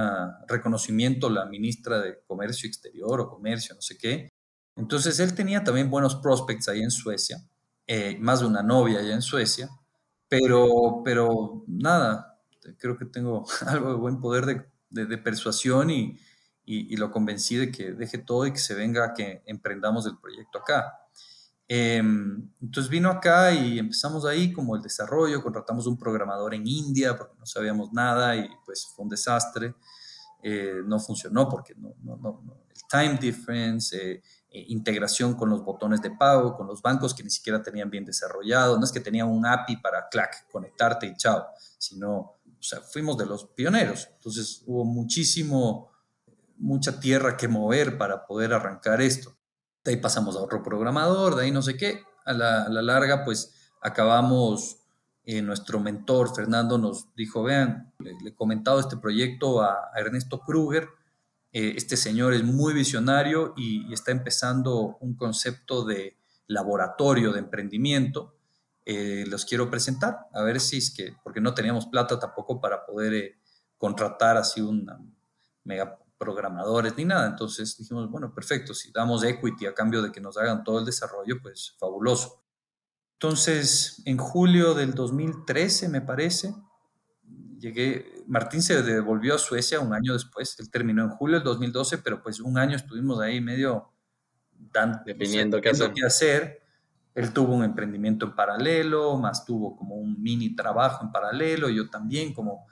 reconocimiento 0.49 1.29
la 1.29 1.47
ministra 1.47 2.01
de 2.01 2.23
Comercio 2.27 2.67
Exterior 2.69 3.21
o 3.21 3.29
Comercio, 3.29 3.75
no 3.75 3.83
sé 3.83 3.97
qué. 3.99 4.31
Entonces 4.77 5.19
él 5.21 5.35
tenía 5.35 5.65
también 5.65 5.91
buenos 5.91 6.17
prospects 6.17 6.69
ahí 6.69 6.83
en 6.83 6.91
Suecia, 6.91 7.43
eh, 7.87 8.17
más 8.21 8.41
de 8.41 8.47
una 8.47 8.63
novia 8.63 9.01
allá 9.01 9.15
en 9.15 9.23
Suecia, 9.23 9.71
pero, 10.29 11.03
pero 11.05 11.65
nada, 11.67 12.39
creo 12.79 12.97
que 12.97 13.07
tengo 13.07 13.45
algo 13.67 13.91
de 13.91 13.97
buen 13.97 14.21
poder 14.21 14.67
de, 14.91 15.07
de, 15.07 15.19
persuasión 15.19 15.91
y, 15.91 16.19
y, 16.65 16.97
lo 16.97 17.11
convencí 17.11 17.57
de 17.57 17.71
que 17.71 17.93
deje 17.93 18.19
todo 18.19 18.47
y 18.47 18.53
que 18.53 18.59
se 18.59 18.75
venga, 18.75 19.15
que 19.15 19.43
emprendamos 19.47 20.07
el 20.07 20.19
proyecto 20.19 20.59
acá. 20.59 21.01
Eh, 21.69 22.03
entonces 22.63 22.89
vino 22.89 23.11
acá 23.11 23.53
y 23.53 23.79
empezamos 23.79 24.25
ahí 24.25 24.53
como 24.53 24.77
el 24.77 24.83
desarrollo, 24.83 25.43
contratamos 25.43 25.87
un 25.87 25.99
programador 25.99 26.55
en 26.55 26.67
India 26.67 27.17
porque 27.17 27.35
no 27.39 27.47
sabíamos 27.47 27.93
nada 27.93 28.37
y 28.37 28.49
pues 28.65 28.87
fue 28.95 29.05
un 29.05 29.09
desastre. 29.09 29.75
Eh, 30.43 30.83
no 30.85 31.01
funcionó 31.01 31.49
porque 31.49 31.75
no, 31.75 31.95
no, 32.03 32.17
no, 32.17 32.63
el 32.69 32.83
time 32.89 33.19
difference, 33.19 33.97
eh, 33.97 34.23
integración 34.69 35.35
con 35.35 35.51
los 35.51 35.65
botones 35.65 36.01
de 36.03 36.11
pago, 36.11 36.57
con 36.57 36.67
los 36.67 36.83
bancos 36.83 37.15
que 37.15 37.23
ni 37.23 37.31
siquiera 37.31 37.63
tenían 37.63 37.91
bien 37.91 38.05
desarrollado, 38.05 38.79
no 38.79 38.85
es 38.85 38.93
que 38.93 39.01
tenían 39.01 39.29
un 39.29 39.47
API 39.47 39.77
para 39.79 40.09
clac, 40.09 40.49
conectarte 40.51 41.07
y 41.07 41.17
chao, 41.17 41.47
sino, 41.79 42.15
o 42.15 42.63
sea, 42.63 42.81
fuimos 42.81 43.17
de 43.19 43.27
los 43.27 43.45
pioneros. 43.45 44.09
Entonces 44.17 44.63
hubo 44.67 44.85
muchísimo, 44.85 45.91
mucha 46.57 47.01
tierra 47.01 47.37
que 47.37 47.49
mover 47.49 47.99
para 47.99 48.27
poder 48.27 48.53
arrancar 48.53 49.01
esto 49.01 49.37
de 49.87 49.93
ahí 49.93 49.97
pasamos 49.99 50.37
a 50.37 50.41
otro 50.41 50.63
programador, 50.63 51.37
de 51.37 51.45
ahí 51.45 51.51
no 51.51 51.63
sé 51.63 51.77
qué. 51.77 52.03
A 52.25 52.33
la, 52.33 52.69
larga, 52.69 53.25
pues 53.25 53.71
acabamos, 53.81 54.79
eh, 55.25 55.41
nuestro 55.41 55.79
mentor 55.79 56.35
Fernando 56.35 56.77
nos 56.77 57.15
dijo, 57.15 57.45
vean, 57.45 57.95
le 58.01 58.31
he 58.31 58.35
comentado 58.35 58.81
este 58.81 58.97
proyecto 58.97 59.63
a, 59.63 59.91
a 59.95 60.01
Ernesto 60.01 60.41
Kruger, 60.41 60.89
eh, 61.59 61.73
este 61.75 61.97
señor 61.97 62.35
es 62.35 62.45
muy 62.45 62.75
visionario 62.75 63.55
y, 63.57 63.91
está 63.91 64.11
empezando 64.11 64.99
un 65.01 65.17
concepto 65.17 65.87
de 65.87 66.19
laboratorio 66.49 67.33
de 67.33 67.39
emprendimiento. 67.39 68.37
Eh, 68.85 69.25
los 69.27 69.47
quiero 69.47 69.71
presentar, 69.71 70.27
a 70.35 70.43
ver 70.43 70.61
si 70.61 70.77
es 70.77 70.93
que, 70.95 71.17
porque 71.25 71.41
no 71.41 71.55
teníamos 71.55 71.87
plata 71.87 72.19
tampoco 72.19 72.61
para 72.61 72.85
poder 72.85 73.15
eh, 73.15 73.39
contratar 73.79 74.37
así 74.37 74.61
una 74.61 75.01
mega 75.65 75.99
programadores 76.19 76.95
ni 76.99 77.07
nada. 77.07 77.27
Entonces 77.27 77.75
dijimos, 77.79 78.11
bueno, 78.11 78.35
perfecto, 78.35 78.75
si 78.75 78.93
damos 78.93 79.25
equity 79.25 79.65
a 79.65 79.73
cambio 79.73 80.03
de 80.03 80.13
que 80.13 80.21
nos 80.21 80.37
hagan 80.37 80.63
todo 80.63 80.81
el 80.81 80.85
desarrollo, 80.85 81.41
pues 81.41 81.75
fabuloso. 81.79 82.45
Entonces, 83.15 84.03
en 84.05 84.19
julio 84.19 84.75
del 84.75 84.93
2013, 84.93 85.89
me 85.89 86.03
parece, 86.03 86.55
llegué, 87.59 88.16
Martín 88.27 88.63
se 88.63 88.83
devolvió 88.83 89.35
a 89.35 89.39
Suecia 89.39 89.81
un 89.81 89.93
año 89.93 90.13
después, 90.13 90.57
él 90.59 90.71
terminó 90.71 91.03
en 91.03 91.11
julio 91.11 91.37
del 91.37 91.45
2012, 91.45 91.99
pero 91.99 92.23
pues 92.23 92.41
un 92.41 92.59
año 92.59 92.77
estuvimos 92.77 93.21
ahí 93.21 93.41
medio 93.41 93.93
dan, 94.73 95.03
definiendo 95.05 95.61
qué, 95.61 95.71
hacer. 95.71 95.93
qué 95.93 96.07
hacer. 96.07 96.63
Él 97.15 97.33
tuvo 97.33 97.55
un 97.55 97.65
emprendimiento 97.65 98.27
en 98.27 98.35
paralelo, 98.35 99.17
más 99.17 99.45
tuvo 99.45 99.77
como 99.77 99.95
un 99.97 100.21
mini 100.23 100.55
trabajo 100.55 101.05
en 101.05 101.13
paralelo, 101.13 101.69
yo 101.71 101.89
también 101.89 102.35
como 102.35 102.67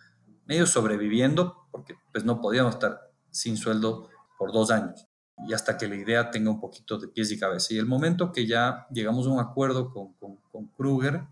medio 0.44 0.66
sobreviviendo, 0.66 1.66
porque 1.70 1.94
pues 2.12 2.24
no 2.24 2.40
podíamos 2.40 2.74
estar 2.74 3.10
sin 3.30 3.56
sueldo 3.56 4.10
por 4.38 4.52
dos 4.52 4.70
años 4.70 5.08
y 5.46 5.52
hasta 5.52 5.76
que 5.76 5.88
la 5.88 5.96
idea 5.96 6.30
tenga 6.30 6.50
un 6.50 6.60
poquito 6.60 6.98
de 6.98 7.08
pies 7.08 7.30
y 7.32 7.38
cabeza. 7.38 7.74
Y 7.74 7.78
el 7.78 7.86
momento 7.86 8.32
que 8.32 8.46
ya 8.46 8.86
llegamos 8.90 9.26
a 9.26 9.30
un 9.30 9.40
acuerdo 9.40 9.90
con, 9.90 10.14
con, 10.14 10.36
con 10.50 10.68
Kruger, 10.68 11.24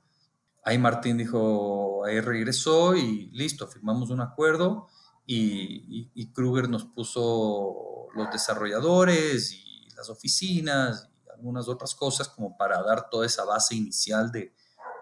ahí 0.64 0.78
Martín 0.78 1.18
dijo, 1.18 2.04
ahí 2.04 2.20
regresó 2.20 2.94
y 2.94 3.30
listo, 3.32 3.66
firmamos 3.66 4.10
un 4.10 4.20
acuerdo 4.20 4.88
y, 5.26 6.10
y, 6.14 6.32
Kruger 6.32 6.68
nos 6.68 6.84
puso 6.84 8.08
los 8.14 8.30
desarrolladores 8.30 9.52
y 9.52 9.88
las 9.96 10.10
oficinas 10.10 11.08
y 11.24 11.30
algunas 11.30 11.68
otras 11.68 11.94
cosas 11.94 12.28
como 12.28 12.56
para 12.56 12.82
dar 12.82 13.08
toda 13.08 13.26
esa 13.26 13.44
base 13.44 13.76
inicial 13.76 14.32
de, 14.32 14.52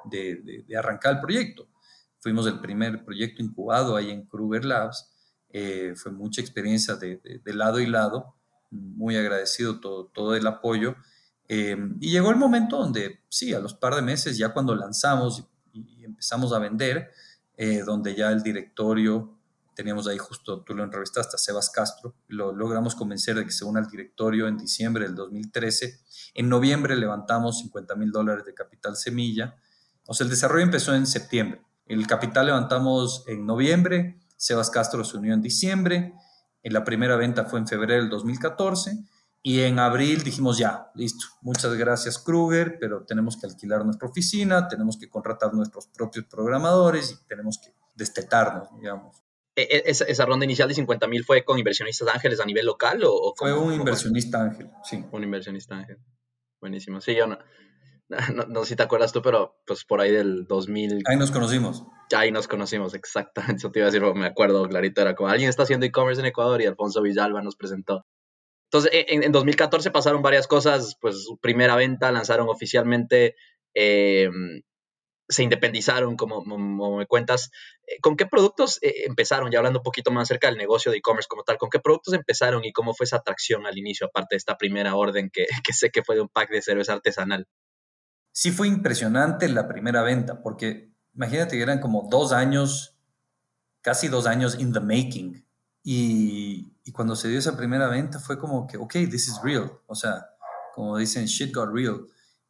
de, 0.05 0.77
arrancar 0.77 1.15
el 1.15 1.21
proyecto. 1.21 1.69
Fuimos 2.19 2.47
el 2.47 2.61
primer 2.61 3.05
proyecto 3.05 3.43
incubado 3.43 3.97
ahí 3.97 4.11
en 4.11 4.27
Kruger 4.27 4.65
Labs 4.65 5.11
eh, 5.53 5.95
fue 5.97 6.13
mucha 6.13 6.41
experiencia 6.41 6.95
de, 6.95 7.17
de, 7.17 7.41
de, 7.41 7.55
lado 7.55 7.81
y 7.81 7.87
lado, 7.87 8.37
muy 8.71 9.17
agradecido 9.17 9.81
todo, 9.81 10.07
todo 10.07 10.37
el 10.37 10.47
apoyo. 10.47 10.95
Eh, 11.53 11.77
y 11.99 12.13
llegó 12.13 12.31
el 12.31 12.37
momento 12.37 12.79
donde, 12.79 13.25
sí, 13.29 13.53
a 13.53 13.59
los 13.59 13.75
par 13.75 13.97
de 13.97 14.03
meses, 14.03 14.39
ya 14.39 14.51
cuando 14.51 14.73
lanzamos 14.77 15.43
y, 15.73 15.81
y 15.81 16.05
empezamos 16.05 16.53
a 16.53 16.61
vender, 16.61 17.11
eh, 17.57 17.83
donde 17.85 18.15
ya 18.15 18.31
el 18.31 18.41
directorio, 18.41 19.37
teníamos 19.75 20.07
ahí 20.07 20.17
justo, 20.17 20.63
tú 20.63 20.75
lo 20.75 20.85
entrevistaste, 20.85 21.35
a 21.35 21.39
Sebas 21.41 21.71
Castro, 21.71 22.15
lo 22.29 22.53
logramos 22.53 22.95
convencer 22.95 23.35
de 23.35 23.45
que 23.45 23.51
se 23.51 23.65
una 23.65 23.81
al 23.81 23.89
directorio 23.89 24.47
en 24.47 24.59
diciembre 24.59 25.07
del 25.07 25.17
2013. 25.17 25.99
En 26.35 26.49
noviembre 26.49 26.95
levantamos 26.95 27.59
50 27.59 27.97
mil 27.97 28.13
dólares 28.13 28.45
de 28.45 28.55
capital 28.55 28.95
semilla. 28.95 29.57
O 30.07 30.15
sea, 30.15 30.27
el 30.27 30.31
desarrollo 30.31 30.63
empezó 30.63 30.95
en 30.95 31.05
septiembre. 31.05 31.63
El 31.85 32.07
capital 32.07 32.47
levantamos 32.47 33.25
en 33.27 33.45
noviembre, 33.45 34.21
Sebas 34.37 34.71
Castro 34.71 35.03
se 35.03 35.17
unió 35.17 35.35
en 35.35 35.43
diciembre, 35.43 36.15
en 36.63 36.73
la 36.73 36.85
primera 36.85 37.17
venta 37.17 37.45
fue 37.47 37.59
en 37.59 37.67
febrero 37.67 38.03
del 38.03 38.11
2014 38.11 39.05
y 39.43 39.61
en 39.61 39.79
abril 39.79 40.23
dijimos 40.23 40.59
ya, 40.59 40.91
listo, 40.95 41.27
muchas 41.41 41.75
gracias 41.75 42.19
Kruger, 42.19 42.79
pero 42.79 43.05
tenemos 43.05 43.39
que 43.39 43.47
alquilar 43.47 43.85
nuestra 43.85 44.09
oficina, 44.09 44.69
tenemos 44.69 44.99
que 44.99 45.09
contratar 45.09 45.55
nuestros 45.55 45.87
propios 45.87 46.27
programadores 46.27 47.13
y 47.13 47.27
tenemos 47.27 47.59
que 47.59 47.73
destetarnos, 47.95 48.69
digamos. 48.79 49.23
E, 49.57 49.63
e, 49.63 49.83
¿Esa, 49.87 50.05
esa 50.05 50.27
ronda 50.27 50.45
inicial 50.45 50.69
de 50.69 50.75
50 50.75 51.07
mil 51.09 51.25
fue 51.25 51.45
con 51.45 51.59
inversionistas 51.59 52.09
ángeles 52.09 52.41
a 52.41 52.45
nivel 52.45 52.67
local 52.67 53.03
o, 53.05 53.13
o 53.13 53.35
Fue 53.37 53.53
un 53.53 53.73
inversionista 53.73 54.43
ángel, 54.43 54.71
sí. 54.85 55.05
Un 55.11 55.25
inversionista 55.25 55.77
ángel. 55.77 55.99
Buenísimo. 56.61 57.01
Sí, 57.01 57.15
yo 57.15 57.27
no, 57.27 57.39
no, 58.35 58.45
no, 58.45 58.63
sé 58.65 58.71
si 58.71 58.77
te 58.77 58.83
acuerdas 58.83 59.13
tú, 59.13 59.23
pero 59.23 59.61
pues 59.67 59.85
por 59.85 60.01
ahí 60.01 60.11
del 60.11 60.47
2000. 60.47 61.03
Ahí 61.07 61.17
nos 61.17 61.31
conocimos. 61.31 61.85
Ahí 62.15 62.33
nos 62.33 62.49
conocimos, 62.49 62.95
exactamente. 62.95 63.57
Eso 63.57 63.71
te 63.71 63.79
iba 63.79 63.89
a 63.89 63.91
decir, 63.91 64.03
me 64.15 64.27
acuerdo 64.27 64.69
clarito. 64.69 65.01
Era 65.01 65.15
como 65.15 65.29
alguien 65.29 65.49
está 65.49 65.63
haciendo 65.63 65.87
e-commerce 65.87 66.21
en 66.21 66.27
Ecuador 66.27 66.61
y 66.61 66.67
Alfonso 66.67 67.03
Villalba 67.03 67.41
nos 67.43 67.57
presentó. 67.57 68.05
Entonces, 68.73 68.91
en, 68.93 69.23
en 69.23 69.33
2014 69.33 69.91
pasaron 69.91 70.23
varias 70.23 70.47
cosas. 70.47 70.97
Pues 71.01 71.27
primera 71.41 71.77
venta, 71.77 72.13
lanzaron 72.13 72.49
oficialmente, 72.49 73.35
eh, 73.75 74.31
se 75.29 75.43
independizaron, 75.43 76.17
como, 76.17 76.45
me 76.97 77.07
cuentas. 77.07 77.51
Eh, 77.87 77.99
¿Con 78.01 78.17
qué 78.17 78.27
productos 78.27 78.79
eh, 78.83 79.05
empezaron? 79.07 79.51
Ya 79.51 79.59
hablando 79.59 79.81
un 79.81 79.85
poquito 79.85 80.11
más 80.11 80.23
acerca 80.23 80.49
del 80.49 80.57
negocio 80.57 80.91
de 80.93 80.99
e-commerce 80.99 81.29
como 81.29 81.43
tal, 81.45 81.59
¿con 81.59 81.71
qué 81.71 81.81
productos 81.81 82.15
empezaron 82.15 82.65
y 82.65 82.73
cómo 82.73 82.95
fue 82.95 83.05
esa 83.05 83.17
atracción 83.17 83.67
al 83.67 83.79
inicio, 83.79 84.07
aparte 84.07 84.35
de 84.35 84.39
esta 84.39 84.57
primera 84.57 84.95
orden 84.95 85.31
que, 85.33 85.47
que 85.65 85.73
sé 85.73 85.91
que 85.91 86.03
fue 86.03 86.17
de 86.17 86.23
un 86.23 86.29
pack 86.29 86.51
de 86.51 86.63
cerveza 86.63 86.93
artesanal? 86.95 87.47
sí 88.33 88.51
fue 88.53 88.69
impresionante 88.69 89.49
la 89.49 89.69
primera 89.69 90.03
venta, 90.03 90.43
porque 90.43 90.93
imagínate 91.15 91.57
que 91.57 91.63
eran 91.63 91.81
como 91.81 92.09
dos 92.11 92.33
años, 92.33 92.97
casi 93.83 94.09
dos 94.09 94.27
años 94.27 94.59
in 94.59 94.73
the 94.73 94.81
making. 94.81 95.47
Y, 95.83 96.77
cuando 96.93 97.15
se 97.15 97.29
dio 97.29 97.39
esa 97.39 97.57
primera 97.57 97.89
venta 97.89 98.19
fue 98.19 98.37
como 98.39 98.67
que, 98.67 98.77
ok, 98.77 98.93
this 99.11 99.29
is 99.29 99.41
real. 99.43 99.71
O 99.87 99.95
sea, 99.95 100.27
como 100.75 100.97
dicen, 100.97 101.27
shit 101.27 101.55
got 101.55 101.71
real. 101.73 102.07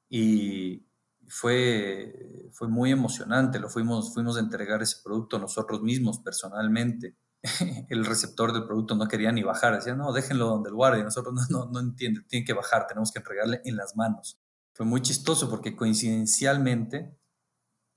Y 0.08 0.86
fue, 1.28 2.48
fue 2.52 2.68
muy 2.68 2.90
emocionante. 2.90 3.58
Lo 3.58 3.68
fuimos, 3.68 4.14
fuimos 4.14 4.36
a 4.36 4.40
entregar 4.40 4.82
ese 4.82 4.96
producto 5.04 5.38
nosotros 5.38 5.82
mismos 5.82 6.20
personalmente. 6.20 7.16
El 7.90 8.04
receptor 8.04 8.52
del 8.52 8.64
producto 8.64 8.94
no 8.94 9.06
quería 9.08 9.30
ni 9.32 9.42
bajar. 9.42 9.74
Decía, 9.74 9.94
no, 9.94 10.12
déjenlo 10.12 10.46
donde 10.46 10.70
el 10.70 10.74
guardia. 10.74 11.04
Nosotros 11.04 11.34
no, 11.34 11.42
no, 11.50 11.70
no 11.70 11.80
entiende, 11.80 12.22
tiene 12.28 12.44
que 12.44 12.54
bajar, 12.54 12.86
tenemos 12.86 13.12
que 13.12 13.18
entregarle 13.18 13.60
en 13.64 13.76
las 13.76 13.96
manos 13.96 14.40
fue 14.80 14.86
muy 14.86 15.02
chistoso 15.02 15.50
porque 15.50 15.76
coincidencialmente, 15.76 17.14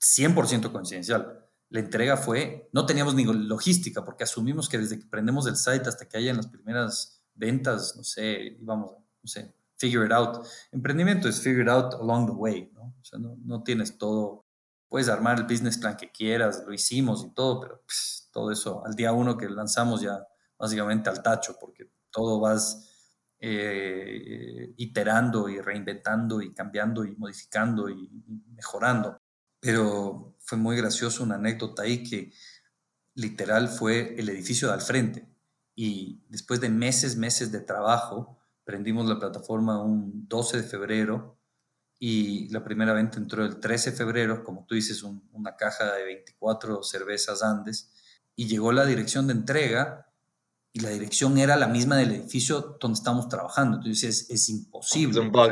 100% 0.01 0.69
coincidencial, 0.73 1.42
la 1.73 1.79
entrega 1.79 2.17
fue, 2.17 2.69
no 2.71 2.85
teníamos 2.85 3.15
ni 3.15 3.25
logística 3.25 4.05
porque 4.05 4.25
asumimos 4.25 4.69
que 4.69 4.77
desde 4.77 4.99
que 4.99 5.07
prendemos 5.07 5.47
el 5.47 5.55
site 5.55 5.89
hasta 5.89 6.07
que 6.07 6.17
hayan 6.17 6.37
las 6.37 6.45
primeras 6.45 7.25
ventas, 7.33 7.95
no 7.97 8.03
sé, 8.03 8.59
íbamos, 8.61 8.91
no 8.91 9.27
sé, 9.27 9.55
figure 9.75 10.05
it 10.05 10.11
out. 10.11 10.45
Emprendimiento 10.71 11.27
es 11.27 11.41
figure 11.41 11.63
it 11.63 11.69
out 11.69 11.95
along 11.95 12.27
the 12.27 12.33
way, 12.33 12.69
¿no? 12.75 12.95
O 13.01 13.03
sea, 13.03 13.17
no, 13.17 13.37
no 13.43 13.63
tienes 13.63 13.97
todo, 13.97 14.45
puedes 14.87 15.09
armar 15.09 15.39
el 15.39 15.45
business 15.45 15.79
plan 15.79 15.97
que 15.97 16.11
quieras, 16.11 16.63
lo 16.63 16.73
hicimos 16.73 17.25
y 17.25 17.33
todo, 17.33 17.61
pero 17.61 17.81
pues, 17.83 18.29
todo 18.31 18.51
eso 18.51 18.85
al 18.85 18.93
día 18.93 19.11
uno 19.11 19.35
que 19.35 19.49
lanzamos 19.49 20.01
ya 20.01 20.27
básicamente 20.59 21.09
al 21.09 21.23
tacho 21.23 21.57
porque 21.59 21.89
todo 22.11 22.39
vas 22.39 22.87
eh, 23.39 24.75
iterando 24.77 25.49
y 25.49 25.59
reinventando 25.59 26.39
y 26.39 26.53
cambiando 26.53 27.03
y 27.03 27.15
modificando 27.15 27.89
y 27.89 28.11
mejorando. 28.53 29.17
Pero 29.59 30.32
fue 30.43 30.57
muy 30.57 30.75
gracioso 30.75 31.23
una 31.23 31.35
anécdota 31.35 31.83
ahí 31.83 32.03
que 32.03 32.31
literal 33.15 33.69
fue 33.69 34.15
el 34.17 34.29
edificio 34.29 34.67
de 34.67 34.73
al 34.75 34.81
frente. 34.81 35.27
Y 35.75 36.21
después 36.29 36.61
de 36.61 36.69
meses, 36.69 37.15
meses 37.15 37.51
de 37.51 37.61
trabajo, 37.61 38.37
prendimos 38.63 39.07
la 39.07 39.19
plataforma 39.19 39.81
un 39.81 40.27
12 40.27 40.57
de 40.57 40.63
febrero 40.63 41.39
y 41.99 42.49
la 42.49 42.63
primera 42.63 42.93
venta 42.93 43.17
entró 43.17 43.45
el 43.45 43.59
13 43.59 43.91
de 43.91 43.97
febrero, 43.97 44.43
como 44.43 44.65
tú 44.65 44.75
dices, 44.75 45.03
una 45.03 45.55
caja 45.55 45.93
de 45.93 46.03
24 46.03 46.83
cervezas 46.83 47.41
Andes, 47.41 47.91
y 48.35 48.47
llegó 48.47 48.71
la 48.71 48.85
dirección 48.85 49.27
de 49.27 49.33
entrega 49.33 50.07
y 50.73 50.81
la 50.81 50.89
dirección 50.89 51.37
era 51.37 51.55
la 51.55 51.67
misma 51.67 51.97
del 51.97 52.11
edificio 52.11 52.77
donde 52.79 52.97
estamos 52.97 53.29
trabajando. 53.29 53.77
Entonces 53.77 54.03
es, 54.03 54.29
es 54.29 54.49
imposible. 54.49 55.19
Es 55.19 55.25
un 55.25 55.31
bug. 55.31 55.51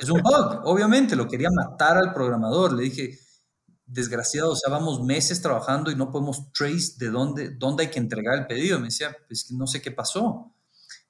Es 0.00 0.10
un 0.10 0.20
bug, 0.20 0.60
obviamente, 0.64 1.16
lo 1.16 1.28
quería 1.28 1.48
matar 1.50 1.96
al 1.96 2.12
programador. 2.12 2.72
Le 2.72 2.82
dije, 2.82 3.18
desgraciado, 3.86 4.52
o 4.52 4.56
sea, 4.56 4.70
vamos 4.70 5.02
meses 5.02 5.42
trabajando 5.42 5.90
y 5.90 5.96
no 5.96 6.10
podemos 6.10 6.50
trace 6.52 6.94
de 6.98 7.10
dónde, 7.10 7.50
dónde 7.50 7.84
hay 7.84 7.90
que 7.90 7.98
entregar 7.98 8.38
el 8.38 8.46
pedido. 8.46 8.78
Me 8.78 8.86
decía, 8.86 9.14
pues 9.26 9.44
que 9.44 9.54
no 9.54 9.66
sé 9.66 9.82
qué 9.82 9.90
pasó. 9.90 10.54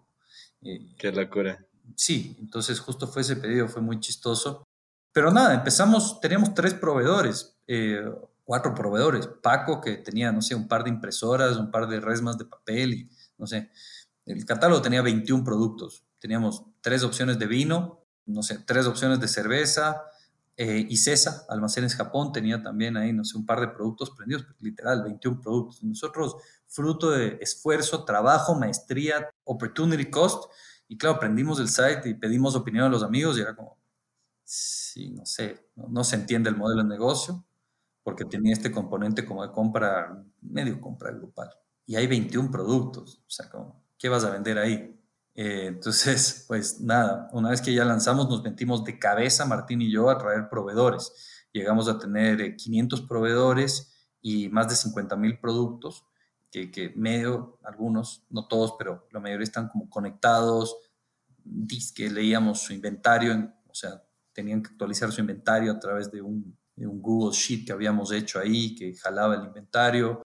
Eh, 0.63 0.95
Qué 0.99 1.13
locura. 1.13 1.67
Sí, 1.97 2.37
entonces 2.41 2.81
justo 2.81 3.07
fue 3.07 3.23
ese 3.23 3.37
pedido, 3.37 3.69
fue 3.69 3.83
muy 3.83 4.01
chistoso. 4.01 4.65
Pero 5.13 5.31
nada, 5.31 5.55
empezamos, 5.55 6.21
teníamos 6.21 6.55
tres 6.55 6.75
proveedores, 6.75 7.59
eh, 7.67 8.05
cuatro 8.43 8.75
proveedores. 8.75 9.27
Paco, 9.27 9.81
que 9.81 9.99
tenía, 9.99 10.33
no 10.33 10.43
sé, 10.43 10.55
un 10.55 10.67
par 10.67 10.85
de 10.85 10.91
impresoras, 10.91 11.57
un 11.57 11.71
par 11.71 11.87
de 11.89 12.01
resmas 12.01 12.39
de 12.39 12.47
papel 12.47 12.95
y, 12.95 13.11
no 13.39 13.47
sé, 13.47 13.71
el 14.27 14.45
catálogo 14.45 14.83
tenía 14.83 15.03
21 15.03 15.45
productos. 15.45 16.05
Teníamos 16.19 16.65
tres 16.81 17.05
opciones 17.05 17.39
de 17.39 17.47
vino, 17.47 18.04
no 18.27 18.43
sé, 18.43 18.59
tres 18.59 18.87
opciones 18.87 19.21
de 19.21 19.29
cerveza, 19.29 20.03
eh, 20.57 20.87
y 20.89 20.97
CESA, 20.97 21.47
Almacenes 21.49 21.97
Japón, 21.97 22.33
tenía 22.33 22.63
también 22.63 22.97
ahí, 22.97 23.13
no 23.13 23.25
sé, 23.25 23.37
un 23.37 23.45
par 23.45 23.61
de 23.61 23.69
productos 23.69 24.11
prendidos, 24.11 24.47
literal, 24.61 25.03
21 25.03 25.41
productos. 25.41 25.83
nosotros, 25.83 26.37
fruto 26.69 27.11
de 27.11 27.39
esfuerzo, 27.41 28.05
trabajo, 28.05 28.55
maestría, 28.55 29.31
opportunity 29.45 30.11
cost, 30.11 30.45
y 30.89 30.97
claro, 30.97 31.19
prendimos 31.19 31.59
el 31.61 31.69
site 31.69 32.09
y 32.09 32.15
pedimos 32.15 32.55
opinión 32.55 32.85
a 32.85 32.89
los 32.89 33.03
amigos 33.03 33.37
y 33.39 33.41
era 33.41 33.57
como, 33.57 33.79
sí, 34.45 35.11
no 35.11 35.27
sé, 35.27 35.69
no, 35.77 36.05
se 36.05 36.17
entiende 36.17 36.51
el 36.51 36.57
modelo 36.57 36.83
de 36.83 36.89
negocio 36.89 37.45
porque 38.03 38.25
tenía 38.25 38.53
este 38.53 38.71
componente 38.71 39.25
como 39.25 39.45
de 39.47 39.53
compra, 39.53 40.25
medio 40.43 40.81
compra 40.81 41.11
grupal. 41.11 41.51
Y 41.87 41.97
hay 41.97 42.07
21 42.07 42.51
productos, 42.51 43.23
o 43.27 43.31
sea, 43.31 43.49
como, 43.49 43.83
¿qué 43.99 44.09
vas 44.09 44.25
a 44.25 44.31
vender 44.31 44.59
ahí? 44.59 44.95
Eh, 45.35 45.67
entonces, 45.67 46.45
pues 46.49 46.81
nada, 46.81 47.29
una 47.33 47.51
vez 47.51 47.61
que 47.61 47.75
ya 47.75 47.85
lanzamos, 47.85 48.29
nos 48.29 48.43
metimos 48.43 48.85
de 48.85 48.99
cabeza, 48.99 49.45
Martín 49.45 49.83
y 49.83 49.91
yo, 49.91 50.11
a 50.11 50.19
traer 50.19 50.49
proveedores. 50.49 51.13
Llegamos 51.53 51.89
a 51.89 51.99
tener 51.99 52.57
500 52.57 53.01
eh, 53.01 53.05
proveedores 53.09 53.93
y 54.21 54.49
más 54.49 54.69
de 54.69 54.77
50 54.77 55.17
mil 55.17 55.39
productos, 55.39 56.07
que, 56.51 56.93
medio, 56.95 57.59
algunos, 57.65 58.25
no 58.31 58.47
todos, 58.47 58.77
pero 58.79 59.09
la 59.11 59.19
mayoría 59.19 59.43
están 59.43 59.69
como 59.69 59.91
conectados, 59.91 60.77
que 61.95 62.09
leíamos 62.09 62.61
su 62.61 62.73
inventario, 62.73 63.53
o 63.69 63.75
sea, 63.75 64.03
tenían 64.33 64.63
que 64.63 64.71
actualizar 64.71 65.11
su 65.11 65.21
inventario 65.21 65.73
a 65.73 65.81
través 65.81 66.13
de 66.13 66.23
un, 66.23 66.57
de 66.77 66.87
un 66.87 67.03
Google 67.03 67.37
Sheet 67.37 67.67
que 67.67 67.73
habíamos 67.73 68.13
hecho 68.13 68.39
ahí, 68.39 68.75
que 68.77 68.95
jalaba 68.95 69.35
el 69.35 69.45
inventario. 69.45 70.23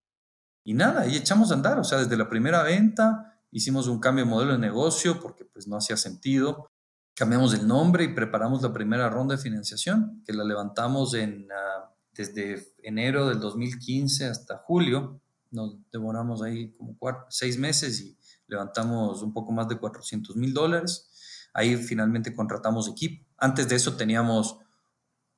Y 0.63 0.75
nada, 0.75 1.07
y 1.07 1.15
echamos 1.15 1.51
a 1.51 1.55
andar, 1.55 1.79
o 1.79 1.83
sea, 1.83 1.97
desde 1.97 2.15
la 2.15 2.29
primera 2.29 2.61
venta 2.61 3.38
hicimos 3.51 3.87
un 3.87 3.99
cambio 3.99 4.25
de 4.25 4.29
modelo 4.31 4.51
de 4.53 4.59
negocio 4.59 5.19
porque 5.19 5.45
pues 5.45 5.67
no 5.67 5.77
hacía 5.77 5.97
sentido. 5.97 6.69
Cambiamos 7.15 7.53
el 7.53 7.67
nombre 7.67 8.03
y 8.05 8.13
preparamos 8.13 8.61
la 8.61 8.71
primera 8.71 9.09
ronda 9.09 9.35
de 9.35 9.41
financiación, 9.41 10.23
que 10.25 10.33
la 10.33 10.43
levantamos 10.43 11.13
en, 11.13 11.43
uh, 11.43 11.89
desde 12.13 12.73
enero 12.83 13.27
del 13.27 13.39
2015 13.39 14.25
hasta 14.27 14.57
julio. 14.57 15.21
Nos 15.51 15.77
demoramos 15.91 16.41
ahí 16.41 16.71
como 16.73 16.97
cuatro, 16.97 17.25
seis 17.29 17.57
meses 17.57 17.99
y 18.01 18.17
levantamos 18.47 19.21
un 19.21 19.33
poco 19.33 19.51
más 19.51 19.67
de 19.67 19.77
400 19.77 20.35
mil 20.35 20.53
dólares. 20.53 21.49
Ahí 21.53 21.75
finalmente 21.77 22.35
contratamos 22.35 22.87
equipo. 22.87 23.25
Antes 23.37 23.67
de 23.67 23.75
eso 23.75 23.95
teníamos 23.95 24.57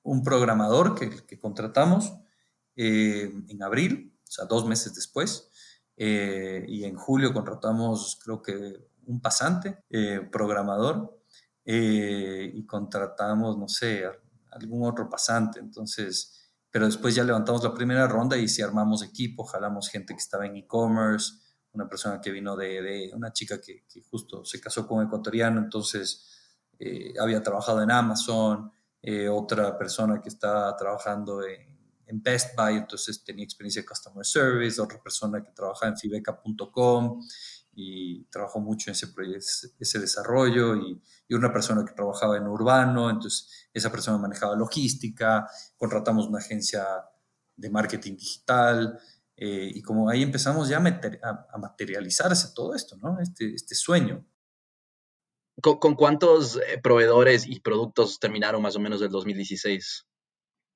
un 0.04 0.24
programador 0.24 0.96
que, 0.96 1.10
que 1.26 1.40
contratamos 1.40 2.14
eh, 2.76 3.32
en 3.50 3.64
abril, 3.64 4.18
o 4.28 4.32
sea, 4.32 4.46
dos 4.46 4.66
meses 4.66 4.96
después. 4.96 5.51
Eh, 6.04 6.66
y 6.68 6.84
en 6.86 6.96
julio 6.96 7.32
contratamos, 7.32 8.20
creo 8.24 8.42
que 8.42 8.88
un 9.06 9.22
pasante, 9.22 9.84
eh, 9.88 10.28
programador, 10.32 11.22
eh, 11.64 12.52
y 12.56 12.66
contratamos, 12.66 13.56
no 13.56 13.68
sé, 13.68 14.06
algún 14.50 14.90
otro 14.90 15.08
pasante. 15.08 15.60
Entonces, 15.60 16.50
pero 16.72 16.88
después 16.88 17.14
ya 17.14 17.24
levantamos 17.24 17.64
la 17.64 17.76
primera 17.76 18.08
ronda 18.08 18.36
y 18.36 18.48
si 18.48 18.64
armamos 18.64 19.04
equipo, 19.04 19.44
jalamos 19.44 19.90
gente 19.90 20.16
que 20.16 20.20
estaba 20.20 20.48
en 20.48 20.56
e-commerce, 20.56 21.34
una 21.74 21.88
persona 21.88 22.20
que 22.20 22.32
vino 22.32 22.56
de, 22.56 22.82
de 22.82 23.12
una 23.14 23.32
chica 23.32 23.62
que, 23.62 23.86
que, 23.88 24.02
justo 24.02 24.44
se 24.44 24.60
casó 24.60 24.88
con 24.88 24.98
un 24.98 25.06
ecuatoriano, 25.06 25.62
entonces 25.62 26.28
había 27.22 27.44
trabajado 27.44 27.84
en 27.84 27.92
Amazon, 27.92 28.72
otra 29.32 29.78
persona 29.78 30.20
que 30.20 30.30
estaba 30.30 30.76
trabajando 30.76 31.44
en 31.44 31.71
en 32.12 32.22
Best 32.22 32.56
Buy, 32.56 32.76
entonces 32.76 33.24
tenía 33.24 33.44
experiencia 33.44 33.82
de 33.82 33.88
Customer 33.88 34.26
Service, 34.26 34.82
otra 34.82 35.02
persona 35.02 35.44
que 35.44 35.52
trabajaba 35.52 35.92
en 35.92 35.98
fibeca.com 35.98 37.22
y 37.74 38.26
trabajó 38.26 38.60
mucho 38.60 38.92
en 38.92 38.96
ese, 38.96 40.00
desarrollo 40.00 40.76
y, 40.76 41.02
una 41.30 41.54
persona 41.54 41.86
que 41.86 41.94
trabajaba 41.94 42.36
en 42.36 42.46
Urbano, 42.46 43.10
entonces 43.10 43.70
esa 43.74 43.90
persona 43.90 44.18
manejaba 44.18 44.54
logística, 44.58 45.50
contratamos 45.78 46.28
una 46.28 46.40
agencia 46.40 46.86
de 47.56 47.70
marketing 47.70 48.18
digital 48.18 49.00
eh, 49.38 49.72
y 49.74 49.82
como 49.82 50.10
ahí 50.10 50.24
empezamos 50.24 50.68
ya 50.68 50.78
a, 50.78 51.48
a, 51.54 51.58
materializarse 51.58 52.54
todo 52.54 52.76
esto, 52.76 52.98
¿no? 52.98 53.18
Este, 53.22 53.54
este 53.54 53.76
sueño. 53.76 54.26
¿Con, 55.62 55.80
¿Con, 55.80 55.96
cuántos 55.96 56.58
eh, 56.58 56.80
proveedores 56.84 57.48
y 57.48 57.62
productos 57.62 58.20
terminaron 58.20 58.62
más 58.62 58.76
o 58.76 58.80
menos 58.82 59.02
el 59.02 59.10
2016? 59.10 60.06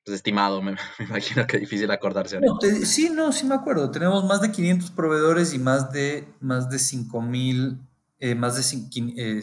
Pues, 0.05 0.17
estimado, 0.17 0.61
me, 0.61 0.75
imagino 0.99 1.47
que 1.47 1.57
difícil 1.57 1.89
acordarse. 1.91 2.39
No, 2.39 2.59
sí, 2.83 3.09
no, 3.09 3.31
sí 3.31 3.45
me 3.45 3.55
acuerdo. 3.55 3.91
Tenemos 3.91 4.23
más 4.25 4.41
de 4.41 4.51
500 4.51 4.91
proveedores 4.91 5.53
y 5.53 5.59
más 5.59 5.91
de, 5.91 6.27
más 6.39 6.69
de 6.69 6.79
5 6.79 7.21
mil, 7.21 7.79
eh, 8.19 8.35
más 8.35 8.55
de 8.55 8.63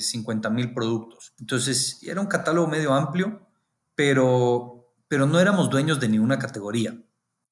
50 0.01 0.48
eh, 0.48 0.68
productos. 0.68 1.35
Entonces, 1.40 2.03
era 2.05 2.20
un 2.20 2.29
catálogo 2.29 2.68
medio 2.68 2.94
amplio, 2.94 3.46
pero, 3.94 4.94
pero 5.09 5.27
no 5.27 5.40
éramos 5.40 5.68
dueños 5.68 5.98
de 6.01 6.09
ninguna 6.09 6.38
categoría. 6.38 6.96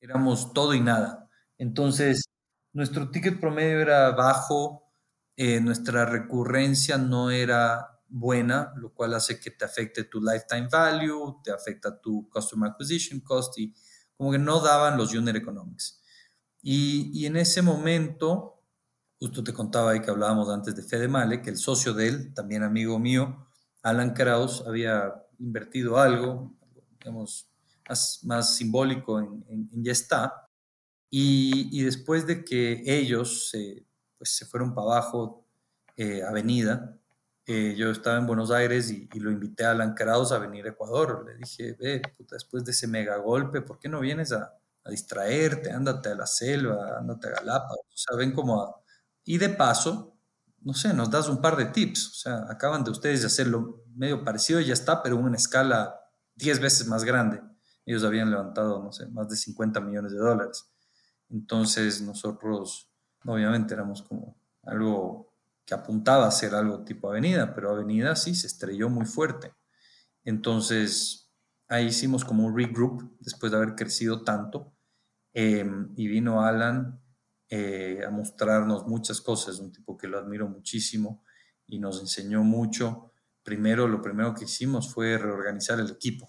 Éramos 0.00 0.52
todo 0.52 0.72
y 0.72 0.80
nada. 0.80 1.28
Entonces, 1.58 2.24
nuestro 2.72 3.10
ticket 3.10 3.40
promedio 3.40 3.80
era 3.80 4.12
bajo, 4.12 4.84
eh, 5.36 5.60
nuestra 5.60 6.04
recurrencia 6.06 6.96
no 6.96 7.30
era 7.30 7.99
buena, 8.10 8.72
lo 8.76 8.92
cual 8.92 9.14
hace 9.14 9.38
que 9.40 9.50
te 9.50 9.64
afecte 9.64 10.04
tu 10.04 10.20
lifetime 10.20 10.68
value, 10.70 11.40
te 11.42 11.52
afecta 11.52 12.00
tu 12.00 12.28
customer 12.28 12.70
acquisition 12.70 13.20
cost 13.20 13.58
y 13.58 13.74
como 14.16 14.32
que 14.32 14.38
no 14.38 14.60
daban 14.60 14.98
los 14.98 15.14
unit 15.14 15.36
economics. 15.36 16.02
Y, 16.62 17.10
y 17.14 17.26
en 17.26 17.36
ese 17.36 17.62
momento, 17.62 18.62
justo 19.18 19.42
te 19.42 19.52
contaba 19.52 19.92
ahí 19.92 20.00
que 20.00 20.10
hablábamos 20.10 20.48
antes 20.50 20.74
de 20.76 20.82
Fede 20.82 21.08
Male, 21.08 21.40
que 21.40 21.50
el 21.50 21.56
socio 21.56 21.94
de 21.94 22.08
él, 22.08 22.34
también 22.34 22.62
amigo 22.62 22.98
mío, 22.98 23.46
Alan 23.82 24.12
Kraus, 24.12 24.62
había 24.66 25.14
invertido 25.38 25.98
algo, 25.98 26.54
digamos, 26.98 27.48
más, 27.88 28.20
más 28.24 28.54
simbólico 28.56 29.18
en, 29.20 29.44
en, 29.48 29.70
en 29.72 29.84
Ya 29.84 29.92
está. 29.92 30.48
Y, 31.08 31.68
y, 31.72 31.82
después 31.82 32.26
de 32.26 32.44
que 32.44 32.82
ellos 32.86 33.50
se, 33.50 33.86
pues 34.16 34.30
se 34.36 34.46
fueron 34.46 34.74
para 34.74 34.86
abajo, 34.86 35.44
eh, 35.96 36.22
Avenida, 36.22 36.99
eh, 37.52 37.74
yo 37.74 37.90
estaba 37.90 38.16
en 38.16 38.28
Buenos 38.28 38.52
Aires 38.52 38.92
y, 38.92 39.08
lo 39.18 39.28
invité 39.32 39.64
a 39.64 39.72
Alan 39.72 39.92
Kraus 39.92 40.30
a 40.30 40.38
venir 40.38 40.66
a 40.66 40.68
Ecuador. 40.68 41.24
Le 41.26 41.34
dije, 41.34 41.72
ve, 41.72 42.00
puta, 42.16 42.36
después 42.36 42.64
de 42.64 42.70
ese 42.70 42.86
mega 42.86 43.16
golpe, 43.16 43.60
¿por 43.60 43.80
qué 43.80 43.88
no 43.88 43.98
vienes 43.98 44.30
a, 44.30 44.54
a, 44.84 44.90
distraerte? 44.90 45.72
Ándate 45.72 46.10
a 46.10 46.14
la 46.14 46.26
selva, 46.26 46.98
ándate 46.98 47.26
a 47.26 47.32
Galápagos. 47.32 47.86
O 47.92 47.96
sea, 47.96 48.16
ven 48.16 48.32
como 48.32 48.62
a... 48.62 48.80
Y 49.24 49.38
de 49.38 49.48
paso, 49.48 50.16
no 50.60 50.74
sé, 50.74 50.94
nos 50.94 51.10
das 51.10 51.28
un 51.28 51.40
par 51.40 51.56
de 51.56 51.64
tips. 51.64 52.10
O 52.10 52.14
sea, 52.14 52.46
acaban 52.48 52.84
de 52.84 52.92
ustedes 52.92 53.22
de 53.22 53.26
hacerlo 53.26 53.82
medio 53.96 54.22
parecido 54.22 54.60
ya 54.60 54.72
está, 54.72 55.02
pero 55.02 55.18
en 55.18 55.24
una 55.24 55.36
escala 55.36 55.98
10 56.36 56.60
veces 56.60 56.86
más 56.86 57.02
grande. 57.02 57.42
Ellos 57.84 58.04
habían 58.04 58.30
levantado, 58.30 58.80
no 58.80 58.92
sé, 58.92 59.08
más 59.08 59.28
de 59.28 59.34
50 59.34 59.80
millones 59.80 60.12
de 60.12 60.18
dólares. 60.18 60.70
Entonces 61.28 62.00
nosotros, 62.00 62.88
obviamente, 63.24 63.74
éramos 63.74 64.02
como 64.02 64.40
algo 64.62 65.29
que 65.70 65.74
apuntaba 65.74 66.26
a 66.26 66.32
ser 66.32 66.56
algo 66.56 66.82
tipo 66.82 67.08
Avenida, 67.08 67.54
pero 67.54 67.70
Avenida 67.70 68.16
sí 68.16 68.34
se 68.34 68.48
estrelló 68.48 68.90
muy 68.90 69.06
fuerte. 69.06 69.54
Entonces 70.24 71.30
ahí 71.68 71.86
hicimos 71.86 72.24
como 72.24 72.44
un 72.44 72.56
regroup 72.56 73.16
después 73.20 73.52
de 73.52 73.58
haber 73.58 73.76
crecido 73.76 74.24
tanto. 74.24 74.74
Em, 75.32 75.92
y 75.94 76.08
vino 76.08 76.42
Alan 76.42 77.00
eh, 77.48 78.02
a 78.04 78.10
mostrarnos 78.10 78.88
muchas 78.88 79.20
cosas, 79.20 79.60
un 79.60 79.70
tipo 79.70 79.96
que 79.96 80.08
lo 80.08 80.18
admiro 80.18 80.48
muchísimo 80.48 81.22
y 81.68 81.78
nos 81.78 82.00
enseñó 82.00 82.42
mucho. 82.42 83.12
Primero, 83.44 83.86
lo 83.86 84.02
primero 84.02 84.34
que 84.34 84.46
hicimos 84.46 84.92
fue 84.92 85.18
reorganizar 85.18 85.78
el 85.78 85.90
equipo. 85.90 86.28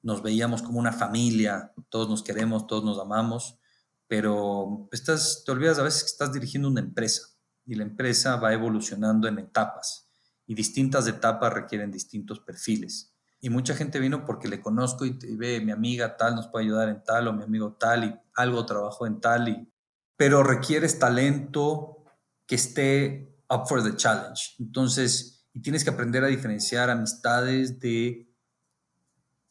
Nos 0.00 0.22
veíamos 0.22 0.62
como 0.62 0.78
una 0.78 0.92
familia, 0.92 1.74
todos 1.90 2.08
nos 2.08 2.22
queremos, 2.22 2.66
todos 2.66 2.84
nos 2.84 2.98
amamos, 2.98 3.58
pero 4.06 4.88
estás, 4.92 5.42
te 5.44 5.52
olvidas 5.52 5.78
a 5.78 5.82
veces 5.82 6.04
que 6.04 6.10
estás 6.10 6.32
dirigiendo 6.32 6.68
una 6.68 6.80
empresa 6.80 7.31
y 7.64 7.74
la 7.74 7.84
empresa 7.84 8.36
va 8.36 8.52
evolucionando 8.52 9.28
en 9.28 9.38
etapas 9.38 10.10
y 10.46 10.54
distintas 10.54 11.06
etapas 11.06 11.52
requieren 11.52 11.90
distintos 11.90 12.40
perfiles. 12.40 13.14
Y 13.40 13.50
mucha 13.50 13.74
gente 13.74 13.98
vino 13.98 14.24
porque 14.24 14.48
le 14.48 14.60
conozco 14.60 15.04
y, 15.04 15.18
y 15.22 15.36
ve, 15.36 15.60
mi 15.60 15.72
amiga 15.72 16.16
tal 16.16 16.34
nos 16.34 16.48
puede 16.48 16.66
ayudar 16.66 16.88
en 16.88 17.02
tal 17.02 17.28
o 17.28 17.32
mi 17.32 17.42
amigo 17.42 17.74
tal 17.74 18.04
y 18.04 18.14
algo 18.34 18.64
trabajó 18.66 19.06
en 19.06 19.20
tal 19.20 19.48
y 19.48 19.68
pero 20.16 20.44
requieres 20.44 21.00
talento 21.00 22.04
que 22.46 22.54
esté 22.54 23.40
up 23.50 23.66
for 23.66 23.82
the 23.82 23.96
challenge. 23.96 24.54
Entonces, 24.60 25.48
y 25.52 25.60
tienes 25.60 25.84
que 25.84 25.90
aprender 25.90 26.22
a 26.22 26.28
diferenciar 26.28 26.90
amistades 26.90 27.80
de, 27.80 28.32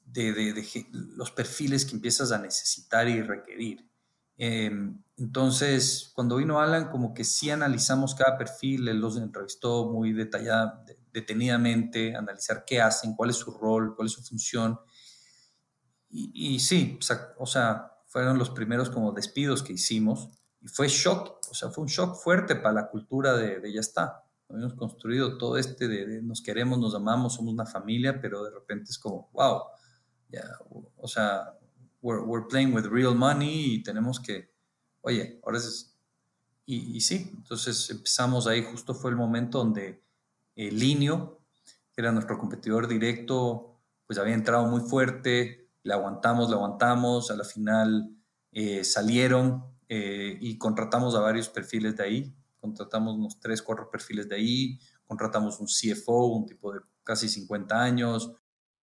de, 0.06 0.66
los 0.92 1.32
perfiles 1.32 1.86
que 1.86 1.96
empiezas 1.96 2.32
a 2.32 2.40
necesitar 2.40 3.08
y 3.08 3.22
requerir. 3.22 3.91
Em, 4.44 5.00
entonces, 5.18 6.12
cuando 6.16 6.38
vino 6.38 6.60
Alan, 6.60 6.90
como 6.90 7.14
que 7.14 7.24
sí 7.24 7.52
analizamos 7.52 8.16
cada 8.16 8.40
perfil, 8.40 8.88
él 8.88 9.00
los 9.00 9.16
entrevistó 9.18 9.92
muy 9.92 10.14
detallada, 10.14 10.84
detenidamente, 11.14 12.16
analizar 12.16 12.66
qué 12.66 12.82
hacen, 12.82 13.14
cuál 13.16 13.30
es 13.30 13.36
su 13.36 13.52
rol, 13.52 13.96
cuál 13.96 14.08
es 14.08 14.14
su 14.14 14.24
función. 14.24 14.80
Y, 16.10 16.56
y 16.56 16.60
sí, 16.60 16.98
o 17.38 17.46
sea, 17.46 17.92
fueron 18.08 18.40
los 18.40 18.50
primeros 18.50 18.90
como 18.90 19.12
despidos 19.12 19.62
que 19.62 19.74
hicimos. 19.74 20.30
Y 20.60 20.70
fue 20.70 20.88
shock, 20.88 21.40
o 21.52 21.54
sea, 21.54 21.70
fue 21.70 21.84
un 21.84 21.90
shock 21.90 22.16
fuerte 22.16 22.56
para 22.56 22.74
la 22.74 22.90
cultura 22.90 23.38
de, 23.38 23.60
de 23.60 23.72
ya 23.72 23.82
está. 23.82 24.24
Hemos 24.50 24.74
construido 24.74 25.38
todo 25.38 25.60
este 25.60 25.88
de, 25.88 26.24
nos 26.24 26.42
queremos, 26.42 26.80
nos 26.80 26.96
amamos, 26.96 27.36
somos 27.36 27.54
una 27.54 27.68
familia, 27.68 28.20
pero 28.20 28.44
de 28.44 28.50
repente 28.50 28.90
es 28.90 28.98
como, 28.98 29.30
wow, 29.34 29.66
ya, 30.30 30.44
o 30.98 31.08
sea, 31.08 31.61
we're, 32.02 32.24
we're, 32.24 32.48
playing 32.48 32.74
with 32.74 32.86
real 32.86 33.16
money 33.16 33.76
y 33.76 33.84
tenemos 33.84 34.20
que, 34.20 34.52
oye, 35.02 35.40
ahora 35.44 35.58
es... 35.58 35.98
Y, 36.66 36.96
y 36.96 37.02
sí, 37.02 37.32
entonces 37.36 37.90
empezamos 37.90 38.48
ahí, 38.48 38.64
justo 38.64 38.94
fue 38.94 39.12
el 39.12 39.18
momento 39.18 39.58
donde 39.58 40.04
el 40.56 40.80
Linio, 40.80 41.42
que 41.94 42.02
era 42.02 42.12
nuestro 42.12 42.38
competidor 42.38 42.88
directo, 42.88 43.80
pues 44.06 44.20
había 44.20 44.36
entrado 44.36 44.66
muy 44.68 44.82
fuerte, 44.82 45.70
le 45.84 45.94
aguantamos, 45.94 46.50
le 46.50 46.56
aguantamos, 46.56 47.32
a 47.32 47.36
la 47.36 47.44
final 47.44 48.16
eh, 48.52 48.84
salieron, 48.84 49.66
eh, 49.90 50.38
y 50.40 50.58
contratamos 50.58 51.16
a 51.16 51.20
varios 51.20 51.50
perfiles 51.50 51.98
de 51.98 52.04
ahí, 52.04 52.36
contratamos 52.60 53.16
unos 53.16 53.40
tres, 53.40 53.62
cuatro 53.62 53.90
perfiles 53.90 54.30
de 54.30 54.36
ahí, 54.36 54.80
contratamos 55.06 55.60
un 55.60 55.68
CFO, 55.68 56.28
un 56.28 56.46
tipo 56.46 56.72
de 56.74 56.80
casi 57.04 57.28
50 57.28 57.82
años, 57.82 58.32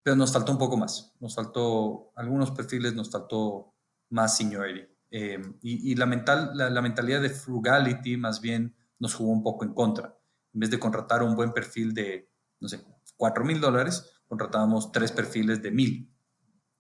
pero 0.09 0.17
nos 0.17 0.33
faltó 0.33 0.53
un 0.53 0.59
poco 0.59 0.79
más, 0.79 1.13
nos 1.21 1.35
faltó 1.35 2.13
algunos 2.17 2.51
perfiles, 2.53 2.95
nos 2.95 3.11
faltó 3.11 3.75
más 4.09 4.39
seniority. 4.39 4.89
Eh, 5.11 5.39
y, 5.61 5.95
la, 5.97 6.07
mental, 6.07 6.53
la, 6.55 6.81
mentalidad 6.81 7.21
de 7.21 7.29
frugality 7.29 8.17
más 8.17 8.41
bien 8.41 8.75
nos 8.99 9.13
jugó 9.13 9.33
un 9.33 9.43
poco 9.43 9.67
en 9.67 9.75
contra. 9.75 10.19
En 10.55 10.61
vez 10.61 10.71
de 10.71 10.79
contratar 10.79 11.23
un 11.23 11.37
buen 11.37 11.53
perfil 11.53 11.93
de, 11.93 12.33
no 12.59 12.71
sé, 12.71 12.81
4 13.19 13.45
mil 13.45 13.61
dólares, 13.61 14.23
contratábamos 14.27 14.93
tres 14.93 15.13
perfiles 15.13 15.61
de 15.61 15.73
mil. 15.73 16.11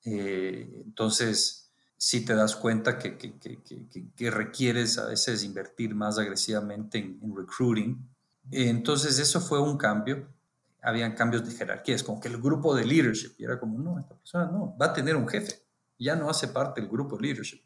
Eh, 0.06 0.84
entonces, 0.86 1.70
si 1.98 2.24
te 2.24 2.34
das 2.34 2.56
cuenta 2.56 2.96
que, 2.96 3.18
que, 3.18 3.38
que, 3.38 3.60
que, 4.16 4.30
requieres 4.30 4.96
a 4.96 5.04
veces 5.04 5.44
invertir 5.44 5.94
más 5.94 6.16
agresivamente 6.16 6.96
en, 6.96 7.20
recruiting. 7.36 8.08
Entonces 8.50 9.18
eso 9.18 9.38
fue 9.42 9.60
un 9.60 9.76
cambio. 9.76 10.32
Habían 10.82 11.14
cambios 11.14 11.44
de 11.48 11.54
jerarquía. 11.54 11.94
Es 11.94 12.02
como 12.02 12.20
que 12.20 12.28
el 12.28 12.40
grupo 12.40 12.74
de 12.74 12.84
leadership, 12.84 13.34
y 13.38 13.44
era 13.44 13.58
como, 13.58 13.78
no, 13.78 13.98
esta 13.98 14.16
persona 14.16 14.46
no, 14.46 14.76
va 14.80 14.86
a 14.86 14.92
tener 14.92 15.16
un 15.16 15.28
jefe. 15.28 15.62
Ya 15.98 16.14
no 16.14 16.30
hace 16.30 16.48
parte 16.48 16.80
del 16.80 16.88
grupo 16.88 17.16
de 17.16 17.22
leadership. 17.22 17.60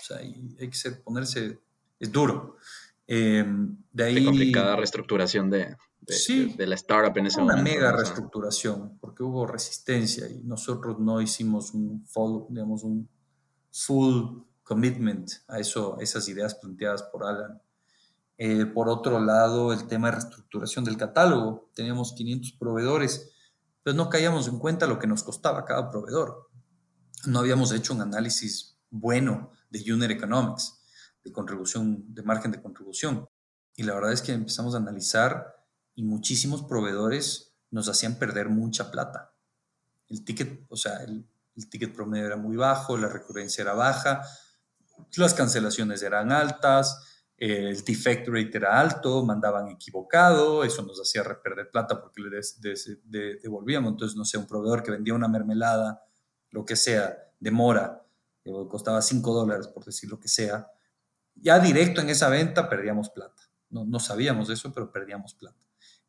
O 0.00 0.04
sea, 0.04 0.18
hay 0.18 0.68
que 0.68 0.74
ser, 0.74 1.02
ponerse, 1.02 1.58
es 1.98 2.10
duro. 2.10 2.56
Eh, 3.06 3.44
de 3.92 4.04
ahí... 4.04 4.24
complicada 4.24 4.76
reestructuración 4.76 5.50
de, 5.50 5.76
de, 6.00 6.54
de, 6.56 6.66
la 6.66 6.74
startup 6.76 7.16
en 7.18 7.26
ese 7.26 7.40
una 7.40 7.56
momento. 7.56 7.70
Una 7.70 7.80
mega 7.80 7.96
reestructuración, 7.96 8.98
porque 9.00 9.22
hubo 9.22 9.46
resistencia 9.46 10.28
y 10.28 10.42
nosotros 10.44 10.98
no 10.98 11.20
hicimos 11.20 11.72
un 11.74 12.04
follow, 12.06 12.46
digamos, 12.48 12.84
un 12.84 13.08
full 13.72 14.42
commitment 14.62 15.30
a, 15.48 15.58
eso, 15.58 15.98
esas 16.00 16.28
ideas 16.28 16.54
planteadas 16.54 17.02
por 17.02 17.24
Alan. 17.24 17.60
Eh, 18.42 18.64
por 18.64 18.88
otro 18.88 19.20
lado, 19.20 19.70
el 19.70 19.86
tema 19.86 20.08
de 20.08 20.12
reestructuración 20.12 20.82
del 20.82 20.96
catálogo. 20.96 21.70
Teníamos 21.74 22.14
500 22.14 22.52
proveedores, 22.52 23.32
pero 23.82 23.94
no 23.94 24.08
caíamos 24.08 24.48
en 24.48 24.58
cuenta 24.58 24.86
lo 24.86 24.98
que 24.98 25.06
nos 25.06 25.22
costaba 25.22 25.66
cada 25.66 25.90
proveedor. 25.90 26.48
No 27.26 27.40
habíamos 27.40 27.70
hecho 27.70 27.92
un 27.92 28.00
análisis 28.00 28.78
bueno 28.88 29.52
de 29.68 29.92
unit 29.92 30.10
economics, 30.10 30.80
de 31.22 31.30
contribución, 31.32 32.14
de 32.14 32.22
margen 32.22 32.50
de 32.50 32.62
contribución. 32.62 33.28
Y 33.76 33.82
la 33.82 33.92
verdad 33.92 34.14
es 34.14 34.22
que 34.22 34.32
empezamos 34.32 34.74
a 34.74 34.78
analizar 34.78 35.66
y 35.94 36.02
muchísimos 36.02 36.62
proveedores 36.62 37.52
nos 37.70 37.90
hacían 37.90 38.14
perder 38.14 38.48
mucha 38.48 38.90
plata. 38.90 39.34
El 40.08 40.24
ticket, 40.24 40.64
o 40.70 40.76
sea, 40.76 41.02
el, 41.02 41.28
el 41.56 41.68
ticket 41.68 41.94
promedio 41.94 42.24
era 42.24 42.36
muy 42.38 42.56
bajo, 42.56 42.96
la 42.96 43.08
recurrencia 43.08 43.60
era 43.60 43.74
baja, 43.74 44.22
las 45.16 45.34
cancelaciones 45.34 46.02
eran 46.02 46.32
altas, 46.32 47.09
el 47.40 47.82
defect 47.82 48.28
rate 48.28 48.50
era 48.52 48.78
alto, 48.78 49.24
mandaban 49.24 49.68
equivocado, 49.68 50.62
eso 50.62 50.82
nos 50.82 51.00
hacía 51.00 51.22
perder 51.42 51.70
plata 51.70 51.98
porque 51.98 52.20
le 52.20 53.38
devolvíamos. 53.40 53.92
Entonces, 53.92 54.14
no 54.14 54.26
sé, 54.26 54.36
un 54.36 54.46
proveedor 54.46 54.82
que 54.82 54.90
vendía 54.90 55.14
una 55.14 55.26
mermelada, 55.26 56.04
lo 56.50 56.66
que 56.66 56.76
sea, 56.76 57.16
de 57.40 57.50
mora, 57.50 58.04
que 58.44 58.52
costaba 58.68 59.00
5 59.00 59.32
dólares, 59.32 59.68
por 59.68 59.86
decir 59.86 60.10
lo 60.10 60.20
que 60.20 60.28
sea, 60.28 60.70
ya 61.34 61.58
directo 61.58 62.02
en 62.02 62.10
esa 62.10 62.28
venta 62.28 62.68
perdíamos 62.68 63.08
plata. 63.08 63.42
No, 63.70 64.00
sabíamos 64.00 64.50
eso, 64.50 64.70
pero 64.74 64.92
perdíamos 64.92 65.32
plata. 65.32 65.56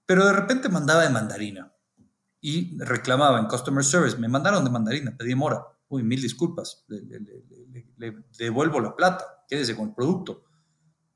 Pero 0.06 0.26
de 0.26 0.34
repente 0.34 0.68
mandaba 0.68 1.04
de 1.04 1.12
mandarina 1.12 1.72
y 2.42 2.78
reclamaba 2.78 3.40
en 3.40 3.46
Customer 3.46 3.86
Service, 3.86 4.18
me 4.18 4.28
mandaron 4.28 4.66
de 4.66 4.70
mandarina, 4.70 5.16
pedí 5.16 5.34
mora, 5.34 5.64
uy, 5.88 6.04
mil 6.04 6.22
disculpas, 6.22 6.84
le, 6.90 8.26
devuelvo 8.38 8.82
la 8.82 8.94
plata, 8.94 9.46
quédese 9.48 9.78
con 9.78 9.90
el 9.90 9.96
producto. 9.96 10.44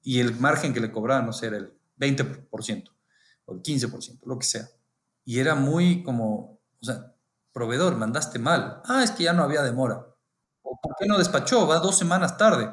Y 0.06 0.22
el 0.22 0.40
margen 0.40 0.74
que 0.74 0.80
le 0.80 0.90
cobraban, 0.90 1.26
no 1.26 1.34
sé, 1.34 1.48
era 1.48 1.58
el 1.58 1.74
20% 2.00 2.90
o 3.46 3.54
el 3.54 3.62
15%, 3.62 4.22
lo 4.26 4.40
que 4.40 4.46
sea. 4.46 4.70
Y 5.26 5.40
era 5.40 5.56
muy 5.56 6.02
como, 6.02 6.62
o 6.82 6.86
sea, 6.86 7.14
proveedor, 7.52 7.98
mandaste 7.98 8.40
mal. 8.40 8.82
Ah, 8.86 9.04
es 9.04 9.12
que 9.12 9.24
ya 9.24 9.34
no 9.34 9.44
había 9.44 9.62
demora. 9.62 10.08
¿O 10.62 10.80
por 10.82 10.96
qué 10.98 11.06
no 11.06 11.18
despachó? 11.18 11.68
Va 11.68 11.80
dos 11.80 11.98
semanas 11.98 12.38
tarde. 12.38 12.72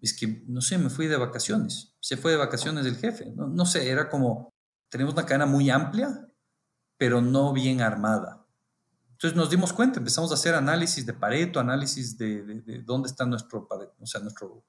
Es 0.00 0.12
que, 0.12 0.42
no 0.48 0.60
sé, 0.60 0.78
me 0.78 0.90
fui 0.90 1.06
de 1.06 1.16
vacaciones. 1.16 1.94
Se 2.00 2.16
fue 2.16 2.32
de 2.32 2.38
vacaciones 2.38 2.86
el 2.86 2.96
jefe. 2.96 3.30
No, 3.36 3.46
no 3.46 3.64
sé, 3.64 3.88
era 3.88 4.08
como, 4.08 4.52
tenemos 4.88 5.14
una 5.14 5.24
cadena 5.24 5.46
muy 5.46 5.70
amplia 5.70 6.26
pero 7.02 7.20
no 7.20 7.52
bien 7.52 7.80
armada. 7.80 8.46
Entonces 9.10 9.36
nos 9.36 9.50
dimos 9.50 9.72
cuenta, 9.72 9.98
empezamos 9.98 10.30
a 10.30 10.34
hacer 10.34 10.54
análisis 10.54 11.04
de 11.04 11.12
Pareto, 11.12 11.58
análisis 11.58 12.16
de, 12.16 12.82
dónde 12.84 13.08
está 13.08 13.26
nuestro, 13.26 13.66
o 13.68 14.06
sea, 14.06 14.20
nuestro, 14.20 14.64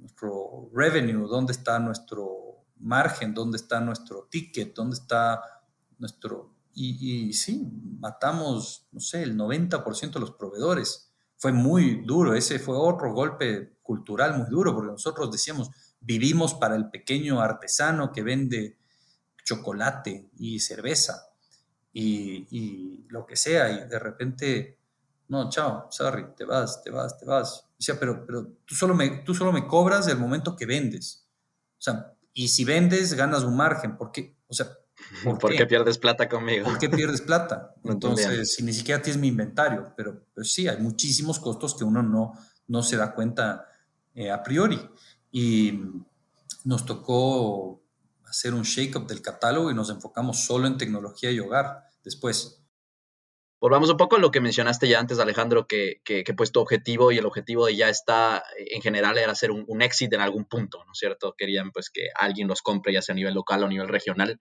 nuestro 0.00 0.70
revenue, 0.74 1.28
dónde 1.28 1.52
está 1.52 1.78
nuestro 1.78 2.64
margen, 2.78 3.34
dónde 3.34 3.56
está 3.56 3.80
nuestro 3.80 4.28
ticket, 4.30 4.74
dónde 4.74 4.96
está 4.96 5.40
nuestro... 5.98 6.52
Y, 6.74 7.28
y 7.28 7.32
sí, 7.32 7.70
matamos, 8.00 8.88
no 8.90 9.00
sé, 9.00 9.22
el 9.22 9.36
90% 9.36 10.12
de 10.12 10.20
los 10.20 10.32
proveedores. 10.32 11.12
Fue 11.36 11.52
muy 11.52 12.04
duro, 12.04 12.34
ese 12.34 12.58
fue 12.58 12.76
otro 12.76 13.12
golpe 13.12 13.78
cultural 13.82 14.38
muy 14.38 14.48
duro, 14.48 14.74
porque 14.74 14.92
nosotros 14.92 15.30
decíamos, 15.30 15.70
vivimos 16.00 16.54
para 16.54 16.74
el 16.74 16.90
pequeño 16.90 17.40
artesano 17.40 18.10
que 18.12 18.22
vende 18.22 18.78
chocolate 19.44 20.30
y 20.36 20.58
cerveza 20.58 21.34
y, 21.94 23.06
lo 23.08 23.24
que 23.24 23.36
sea, 23.36 23.70
y 23.70 23.88
de 23.88 23.98
repente, 23.98 24.78
no, 25.28 25.48
chao, 25.48 25.86
sorry, 25.90 26.26
te 26.36 26.44
vas, 26.44 26.82
te 26.82 26.90
vas, 26.90 27.16
te 27.16 27.24
vas. 27.24 27.63
Sea, 27.78 27.98
pero, 27.98 28.24
pero 28.26 28.46
tú, 28.64 28.74
solo 28.74 28.94
me, 28.94 29.08
tú 29.24 29.34
solo 29.34 29.52
me 29.52 29.66
cobras 29.66 30.08
el 30.08 30.18
momento 30.18 30.56
que 30.56 30.66
vendes. 30.66 31.28
O 31.78 31.82
sea, 31.82 32.14
y 32.32 32.48
si 32.48 32.64
vendes, 32.64 33.14
ganas 33.14 33.42
un 33.42 33.56
margen. 33.56 33.96
¿Por 33.96 34.10
qué? 34.10 34.36
O 34.46 34.54
sea, 34.54 34.68
¿por, 35.22 35.52
qué? 35.52 35.66
pierdes 35.66 35.98
plata 35.98 36.28
conmigo? 36.28 36.64
¿Por 36.64 36.78
qué 36.78 36.88
pierdes 36.88 37.20
plata? 37.20 37.74
Entonces, 37.84 38.54
si 38.54 38.62
ni 38.62 38.72
siquiera 38.72 39.02
tienes 39.02 39.20
mi 39.20 39.28
inventario, 39.28 39.92
pero 39.96 40.24
sí, 40.42 40.66
hay 40.66 40.78
muchísimos 40.78 41.38
costos 41.38 41.74
que 41.76 41.84
uno 41.84 42.02
no, 42.02 42.32
no 42.68 42.82
se 42.82 42.96
da 42.96 43.14
cuenta 43.14 43.66
eh, 44.14 44.30
a 44.30 44.42
priori. 44.42 44.80
Y 45.30 45.80
nos 46.64 46.86
tocó 46.86 47.82
hacer 48.26 48.54
un 48.54 48.62
shake-up 48.62 49.06
del 49.06 49.20
catálogo 49.20 49.70
y 49.70 49.74
nos 49.74 49.90
enfocamos 49.90 50.44
solo 50.44 50.66
en 50.66 50.78
tecnología 50.78 51.30
y 51.30 51.40
hogar 51.40 51.84
después. 52.02 52.63
Volvamos 53.64 53.88
un 53.88 53.96
poco 53.96 54.16
a 54.16 54.18
lo 54.18 54.30
que 54.30 54.42
mencionaste 54.42 54.88
ya 54.88 55.00
antes, 55.00 55.18
Alejandro, 55.18 55.66
que, 55.66 56.02
que, 56.04 56.22
pues 56.36 56.52
tu 56.52 56.60
objetivo 56.60 57.12
y 57.12 57.16
el 57.16 57.24
objetivo 57.24 57.64
de 57.64 57.74
ya 57.74 57.88
está, 57.88 58.44
en 58.58 58.82
general, 58.82 59.16
era 59.16 59.32
hacer 59.32 59.50
un, 59.50 59.64
un 59.66 59.80
éxito 59.80 60.16
en 60.16 60.20
algún 60.20 60.44
punto, 60.44 60.84
¿no 60.84 60.92
es 60.92 60.98
cierto? 60.98 61.34
Querían 61.34 61.72
pues 61.72 61.88
que 61.88 62.08
alguien 62.14 62.46
los 62.46 62.60
compre, 62.60 62.92
ya 62.92 63.00
sea 63.00 63.14
a 63.14 63.16
nivel 63.16 63.32
local 63.32 63.62
o 63.62 63.64
a 63.64 63.70
nivel 63.70 63.88
regional. 63.88 64.38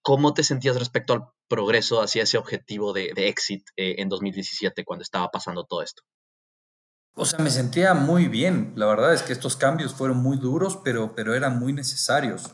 ¿Cómo 0.00 0.32
te 0.32 0.42
sentías 0.42 0.78
respecto 0.78 1.12
al 1.12 1.24
progreso 1.48 2.00
hacia 2.00 2.22
ese 2.22 2.38
objetivo 2.38 2.94
de, 2.94 3.12
de 3.14 3.28
éxito 3.28 3.70
eh, 3.76 3.96
en 3.98 4.08
2017 4.08 4.86
cuando 4.86 5.02
estaba 5.02 5.30
pasando 5.30 5.64
todo 5.64 5.82
esto? 5.82 6.02
O 7.14 7.26
sea, 7.26 7.40
me 7.40 7.50
sentía 7.50 7.92
muy 7.92 8.28
bien. 8.28 8.72
La 8.76 8.86
verdad 8.86 9.12
es 9.12 9.20
que 9.20 9.34
estos 9.34 9.54
cambios 9.54 9.92
fueron 9.92 10.16
muy 10.16 10.38
duros, 10.38 10.78
pero, 10.82 11.14
pero 11.14 11.34
eran 11.34 11.58
muy 11.58 11.74
necesarios. 11.74 12.52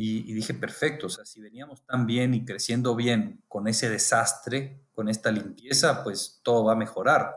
Y, 0.00 0.32
dije, 0.32 0.54
perfecto, 0.54 1.08
o 1.08 1.10
sea, 1.10 1.24
si 1.24 1.40
veníamos 1.40 1.84
tan 1.84 2.06
bien 2.06 2.32
y 2.32 2.44
creciendo 2.44 2.94
bien 2.94 3.42
con 3.48 3.66
ese 3.66 3.90
desastre, 3.90 4.86
con 4.92 5.08
esta 5.08 5.32
limpieza, 5.32 6.04
pues 6.04 6.38
todo 6.44 6.66
va 6.66 6.74
a 6.74 6.76
mejorar. 6.76 7.34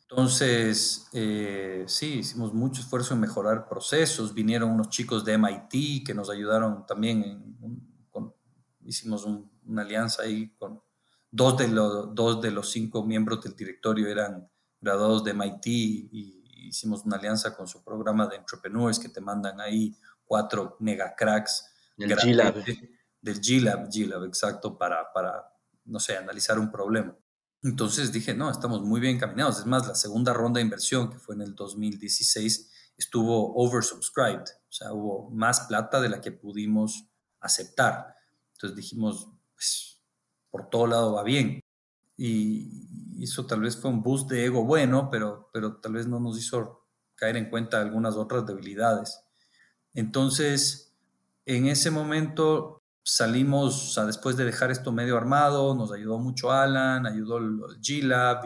Entonces, 0.00 1.06
eh, 1.12 1.84
sí, 1.86 2.14
hicimos 2.18 2.52
mucho 2.52 2.80
esfuerzo 2.80 3.14
en 3.14 3.20
mejorar 3.20 3.68
procesos. 3.68 4.34
Vinieron 4.34 4.72
unos 4.72 4.88
chicos 4.88 5.24
de 5.24 5.38
MIT 5.38 6.04
que 6.04 6.12
nos 6.12 6.30
ayudaron 6.30 6.84
también. 6.84 7.56
hicimos 8.84 9.24
una 9.64 9.82
alianza 9.82 10.24
ahí 10.24 10.48
con 10.58 10.82
dos 11.30 11.58
de, 11.58 11.68
los, 11.68 12.12
dos 12.12 12.40
de 12.40 12.50
los 12.50 12.72
cinco 12.72 13.04
miembros 13.04 13.40
del 13.44 13.54
directorio 13.54 14.08
eran 14.08 14.50
graduados 14.80 15.22
de 15.22 15.32
MIT 15.32 15.66
y 15.66 16.42
hicimos 16.66 17.04
una 17.04 17.18
alianza 17.18 17.56
con 17.56 17.68
su 17.68 17.84
programa 17.84 18.26
de 18.26 18.34
entrepreneurs 18.34 18.98
que 18.98 19.10
te 19.10 19.20
mandan 19.20 19.60
ahí 19.60 19.94
cuatro 20.24 20.76
mega 20.80 21.14
cracks 21.16 21.69
del 22.08 22.16
G-Lab. 22.16 22.64
Del 23.20 23.40
G-Lab, 23.40 23.88
G-Lab, 23.88 24.24
exacto, 24.24 24.78
para, 24.78 25.12
para, 25.12 25.52
no 25.84 26.00
sé, 26.00 26.16
analizar 26.16 26.58
un 26.58 26.70
problema. 26.70 27.16
Entonces 27.62 28.12
dije, 28.12 28.34
no, 28.34 28.50
estamos 28.50 28.82
muy 28.82 29.00
bien 29.00 29.18
caminados. 29.18 29.58
Es 29.58 29.66
más, 29.66 29.86
la 29.86 29.94
segunda 29.94 30.32
ronda 30.32 30.58
de 30.58 30.64
inversión, 30.64 31.10
que 31.10 31.18
fue 31.18 31.34
en 31.34 31.42
el 31.42 31.54
2016, 31.54 32.70
estuvo 32.96 33.54
oversubscribed, 33.54 34.44
o 34.44 34.72
sea, 34.72 34.92
hubo 34.92 35.30
más 35.30 35.60
plata 35.60 36.00
de 36.00 36.08
la 36.08 36.20
que 36.20 36.32
pudimos 36.32 37.06
aceptar. 37.40 38.14
Entonces 38.52 38.76
dijimos, 38.76 39.30
pues, 39.54 40.02
por 40.50 40.68
todo 40.68 40.86
lado 40.86 41.14
va 41.14 41.22
bien. 41.22 41.60
Y 42.16 43.22
eso 43.22 43.46
tal 43.46 43.60
vez 43.60 43.76
fue 43.76 43.90
un 43.90 44.02
boost 44.02 44.28
de 44.28 44.44
ego 44.44 44.64
bueno, 44.64 45.08
pero, 45.10 45.48
pero 45.52 45.80
tal 45.80 45.94
vez 45.94 46.06
no 46.06 46.20
nos 46.20 46.38
hizo 46.38 46.86
caer 47.14 47.36
en 47.36 47.48
cuenta 47.48 47.80
algunas 47.80 48.16
otras 48.16 48.46
debilidades. 48.46 49.22
Entonces, 49.94 50.89
en 51.56 51.66
ese 51.66 51.90
momento 51.90 52.82
salimos, 53.02 53.88
o 53.88 53.92
sea, 53.92 54.04
después 54.04 54.36
de 54.36 54.44
dejar 54.44 54.70
esto 54.70 54.92
medio 54.92 55.16
armado, 55.16 55.74
nos 55.74 55.92
ayudó 55.92 56.18
mucho 56.18 56.52
Alan, 56.52 57.06
ayudó 57.06 57.38
el 57.38 57.60
G-Lab 57.80 58.42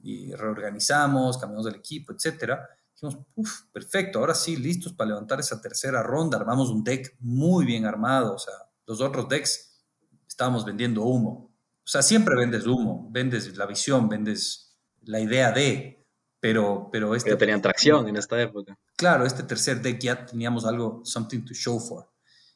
y, 0.00 0.32
reorganizamos, 0.32 1.38
cambiamos 1.38 1.66
el 1.66 1.76
equipo, 1.76 2.12
etcétera. 2.12 2.68
Dijimos, 2.94 3.18
uff, 3.34 3.62
perfecto, 3.72 4.18
ahora 4.18 4.34
sí, 4.34 4.56
listos 4.56 4.92
para 4.92 5.10
levantar 5.10 5.40
esa 5.40 5.60
tercera 5.60 6.02
ronda. 6.02 6.38
Armamos 6.38 6.70
un 6.70 6.82
deck 6.82 7.16
muy 7.20 7.64
bien 7.64 7.84
armado, 7.84 8.34
o 8.34 8.38
sea, 8.38 8.54
los 8.86 9.00
otros 9.00 9.28
decks 9.28 9.84
estábamos 10.26 10.64
vendiendo 10.64 11.02
humo. 11.02 11.52
O 11.84 11.88
sea, 11.88 12.02
siempre 12.02 12.34
vendes 12.36 12.66
humo, 12.66 13.08
vendes 13.10 13.56
la 13.56 13.66
visión, 13.66 14.08
vendes 14.08 14.76
la 15.02 15.20
idea 15.20 15.52
de, 15.52 16.04
pero, 16.40 16.88
pero 16.90 17.14
este... 17.14 17.30
Pero 17.30 17.38
tenían 17.38 17.62
tracción 17.62 18.08
en 18.08 18.16
esta 18.16 18.40
época. 18.40 18.76
Claro, 18.96 19.26
este 19.26 19.42
tercer 19.42 19.80
deck 19.80 20.00
ya 20.00 20.26
teníamos 20.26 20.64
algo, 20.64 21.02
something 21.04 21.44
to 21.44 21.54
show 21.54 21.78
for. 21.78 22.08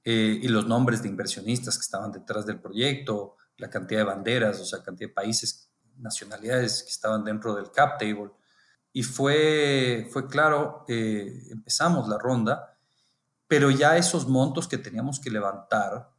Eh, 0.05 0.41
y 0.43 0.49
los 0.49 0.67
nombres 0.67 1.03
de 1.03 1.09
inversionistas 1.09 1.77
que 1.77 1.83
estaban 1.83 2.11
detrás 2.11 2.47
del 2.47 2.59
proyecto, 2.61 3.37
la 3.57 3.69
cantidad 3.69 4.01
de 4.01 4.05
banderas, 4.05 4.61
o 4.61 4.65
sea, 4.65 4.83
cantidad 4.83 5.09
de 5.09 5.15
países, 5.15 5.71
nacionalidades 5.99 6.83
que 6.83 6.91
estaban 6.91 7.25
dentro 7.25 7.55
del 7.55 7.71
cap 7.71 7.99
table. 7.99 8.31
Y 8.93 9.03
fue, 9.03 10.09
fue 10.11 10.27
claro, 10.27 10.85
eh, 10.89 11.49
empezamos 11.51 12.09
la 12.09 12.19
ronda, 12.19 12.77
pero 13.47 13.71
ya 13.71 13.97
esos 13.97 14.27
montos 14.27 14.67
que 14.67 14.79
teníamos 14.79 15.21
que 15.21 15.31
levantar 15.31 16.11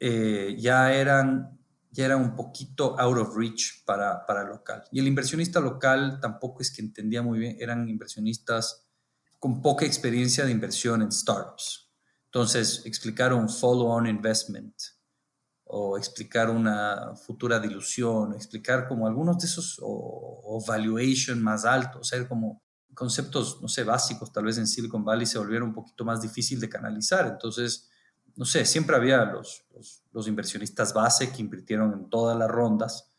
eh, 0.00 0.56
ya, 0.58 0.92
eran, 0.92 1.60
ya 1.90 2.06
eran 2.06 2.20
un 2.20 2.34
poquito 2.34 2.98
out 2.98 3.18
of 3.18 3.36
reach 3.36 3.84
para, 3.84 4.26
para 4.26 4.42
el 4.42 4.48
local. 4.48 4.82
Y 4.90 4.98
el 4.98 5.06
inversionista 5.06 5.60
local 5.60 6.18
tampoco 6.20 6.62
es 6.62 6.72
que 6.72 6.82
entendía 6.82 7.22
muy 7.22 7.38
bien, 7.38 7.56
eran 7.60 7.88
inversionistas 7.88 8.84
con 9.38 9.60
poca 9.60 9.84
experiencia 9.84 10.44
de 10.44 10.50
inversión 10.50 11.02
en 11.02 11.12
startups. 11.12 11.91
Entonces, 12.34 12.86
explicar 12.86 13.34
un 13.34 13.46
follow-on 13.46 14.06
investment 14.06 14.74
o 15.64 15.98
explicar 15.98 16.48
una 16.48 17.14
futura 17.14 17.60
dilución, 17.60 18.32
explicar 18.32 18.88
como 18.88 19.06
algunos 19.06 19.36
de 19.38 19.46
esos, 19.46 19.78
o, 19.82 20.64
valuation 20.66 21.42
más 21.42 21.66
alto, 21.66 21.98
o 21.98 22.04
sea, 22.04 22.26
como 22.26 22.62
conceptos, 22.94 23.60
no 23.60 23.68
sé, 23.68 23.84
básicos, 23.84 24.32
tal 24.32 24.46
vez 24.46 24.56
en 24.56 24.66
Silicon 24.66 25.04
Valley 25.04 25.26
se 25.26 25.38
volvieron 25.38 25.68
un 25.68 25.74
poquito 25.74 26.06
más 26.06 26.22
difícil 26.22 26.58
de 26.58 26.70
canalizar. 26.70 27.26
Entonces, 27.26 27.90
no 28.34 28.46
sé, 28.46 28.64
siempre 28.64 28.96
había 28.96 29.26
los, 29.26 29.66
los, 30.10 30.26
inversionistas 30.26 30.94
base 30.94 31.32
que 31.32 31.42
invirtieron 31.42 31.92
en 31.92 32.08
todas 32.08 32.36
las 32.38 32.50
rondas, 32.50 33.12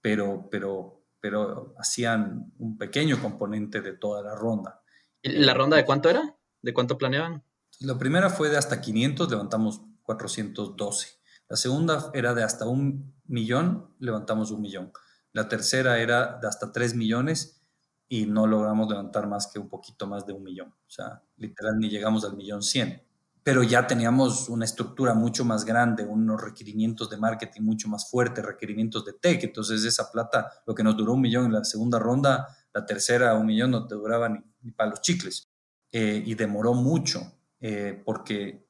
pero, 0.00 0.48
pero, 0.50 1.04
pero 1.20 1.74
hacían 1.78 2.50
un 2.58 2.78
pequeño 2.78 3.20
componente 3.20 3.82
de 3.82 3.92
toda 3.92 4.22
la 4.22 4.34
ronda. 4.34 4.82
¿La 5.22 5.52
ronda 5.52 5.76
de 5.76 5.84
cuánto 5.84 6.08
era? 6.08 6.34
¿De 6.62 6.72
cuánto 6.72 6.96
planeaban? 6.96 7.42
La 7.84 7.98
primera 7.98 8.30
fue 8.30 8.48
de 8.48 8.56
hasta 8.56 8.80
500, 8.80 9.30
levantamos 9.30 9.82
412. 10.04 11.08
La 11.50 11.56
segunda 11.56 12.10
era 12.14 12.32
de 12.32 12.42
hasta 12.42 12.66
un 12.66 13.14
millón, 13.26 13.94
levantamos 13.98 14.50
un 14.50 14.62
millón. 14.62 14.90
La 15.32 15.48
tercera 15.48 15.98
era 15.98 16.38
de 16.40 16.48
hasta 16.48 16.72
3 16.72 16.94
millones 16.94 17.62
y 18.08 18.24
no 18.24 18.46
logramos 18.46 18.88
levantar 18.88 19.26
más 19.28 19.48
que 19.48 19.58
un 19.58 19.68
poquito 19.68 20.06
más 20.06 20.26
de 20.26 20.32
un 20.32 20.42
millón. 20.42 20.68
O 20.68 20.90
sea, 20.90 21.22
literal 21.36 21.78
ni 21.78 21.90
llegamos 21.90 22.24
al 22.24 22.36
millón 22.36 22.62
100. 22.62 23.02
Pero 23.42 23.62
ya 23.62 23.86
teníamos 23.86 24.48
una 24.48 24.64
estructura 24.64 25.12
mucho 25.12 25.44
más 25.44 25.66
grande, 25.66 26.06
unos 26.06 26.40
requerimientos 26.40 27.10
de 27.10 27.18
marketing 27.18 27.60
mucho 27.60 27.88
más 27.88 28.10
fuertes, 28.10 28.42
requerimientos 28.42 29.04
de 29.04 29.12
tech. 29.12 29.44
Entonces 29.44 29.84
esa 29.84 30.10
plata, 30.10 30.50
lo 30.66 30.74
que 30.74 30.82
nos 30.82 30.96
duró 30.96 31.12
un 31.12 31.20
millón 31.20 31.46
en 31.46 31.52
la 31.52 31.64
segunda 31.64 31.98
ronda, 31.98 32.48
la 32.72 32.86
tercera 32.86 33.34
un 33.34 33.44
millón 33.44 33.72
no 33.72 33.86
te 33.86 33.94
duraba 33.94 34.30
ni, 34.30 34.70
para 34.72 34.90
los 34.90 35.02
chicles. 35.02 35.50
Eh, 35.92 36.22
y 36.24 36.34
demoró 36.34 36.72
mucho. 36.72 37.33
Eh, 37.66 38.02
porque 38.04 38.68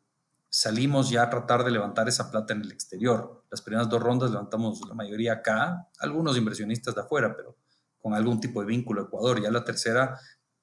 salimos 0.48 1.10
ya 1.10 1.24
a 1.24 1.28
tratar 1.28 1.64
de 1.64 1.72
levantar 1.72 2.08
esa 2.08 2.30
plata 2.30 2.54
en 2.54 2.60
el 2.60 2.70
exterior. 2.70 3.44
Las 3.50 3.60
primeras 3.60 3.88
dos 3.88 4.00
rondas 4.00 4.30
levantamos 4.30 4.80
la 4.86 4.94
mayoría 4.94 5.32
acá, 5.32 5.88
algunos 5.98 6.36
inversionistas 6.36 6.94
de 6.94 7.00
afuera, 7.00 7.34
pero 7.34 7.56
con 7.98 8.14
algún 8.14 8.38
tipo 8.38 8.60
de 8.60 8.68
vínculo 8.68 9.02
a 9.02 9.04
Ecuador. 9.06 9.42
Ya 9.42 9.50
la 9.50 9.64
tercera 9.64 10.16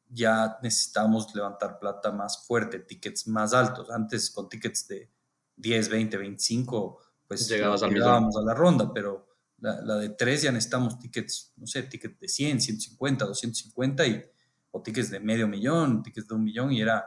ya 0.07 0.57
necesitamos 0.63 1.36
levantar 1.36 1.77
plata 1.77 2.13
más 2.13 2.47
fuerte, 2.47 2.79
tickets 2.79 3.27
más 3.27 3.53
altos. 3.53 3.91
Antes 3.91 4.32
con 4.32 4.47
tickets 4.47 4.88
de 4.88 5.09
10, 5.57 5.89
20, 5.89 6.15
25, 6.15 6.99
pues 7.27 7.49
Llegabas 7.49 7.82
llegábamos 7.82 8.38
a 8.38 8.43
la 8.43 8.53
ronda, 8.53 8.93
pero 8.93 9.27
la, 9.57 9.82
la, 9.82 9.97
de 9.97 10.07
tres 10.07 10.43
ya 10.43 10.53
necesitamos 10.53 10.97
tickets, 10.99 11.51
no 11.57 11.67
sé, 11.67 11.84
tickets 11.84 12.17
de 12.17 12.29
100, 12.29 12.61
150, 12.61 13.25
250 13.25 14.07
y, 14.07 14.23
o 14.71 14.82
tickets 14.82 15.09
de 15.09 15.19
medio 15.19 15.49
millón, 15.49 16.01
tickets 16.01 16.29
de 16.29 16.36
un 16.36 16.45
millón 16.45 16.71
y 16.71 16.79
era 16.79 17.05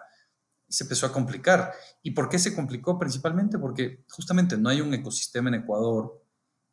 se 0.75 0.85
empezó 0.85 1.07
a 1.07 1.13
complicar. 1.13 1.73
¿Y 2.03 2.11
por 2.11 2.29
qué 2.29 2.39
se 2.39 2.55
complicó? 2.55 2.99
Principalmente 2.99 3.59
porque 3.59 4.05
justamente 4.11 4.57
no 4.57 4.69
hay 4.69 4.81
un 4.81 4.93
ecosistema 4.93 5.49
en 5.49 5.57
Ecuador 5.57 6.21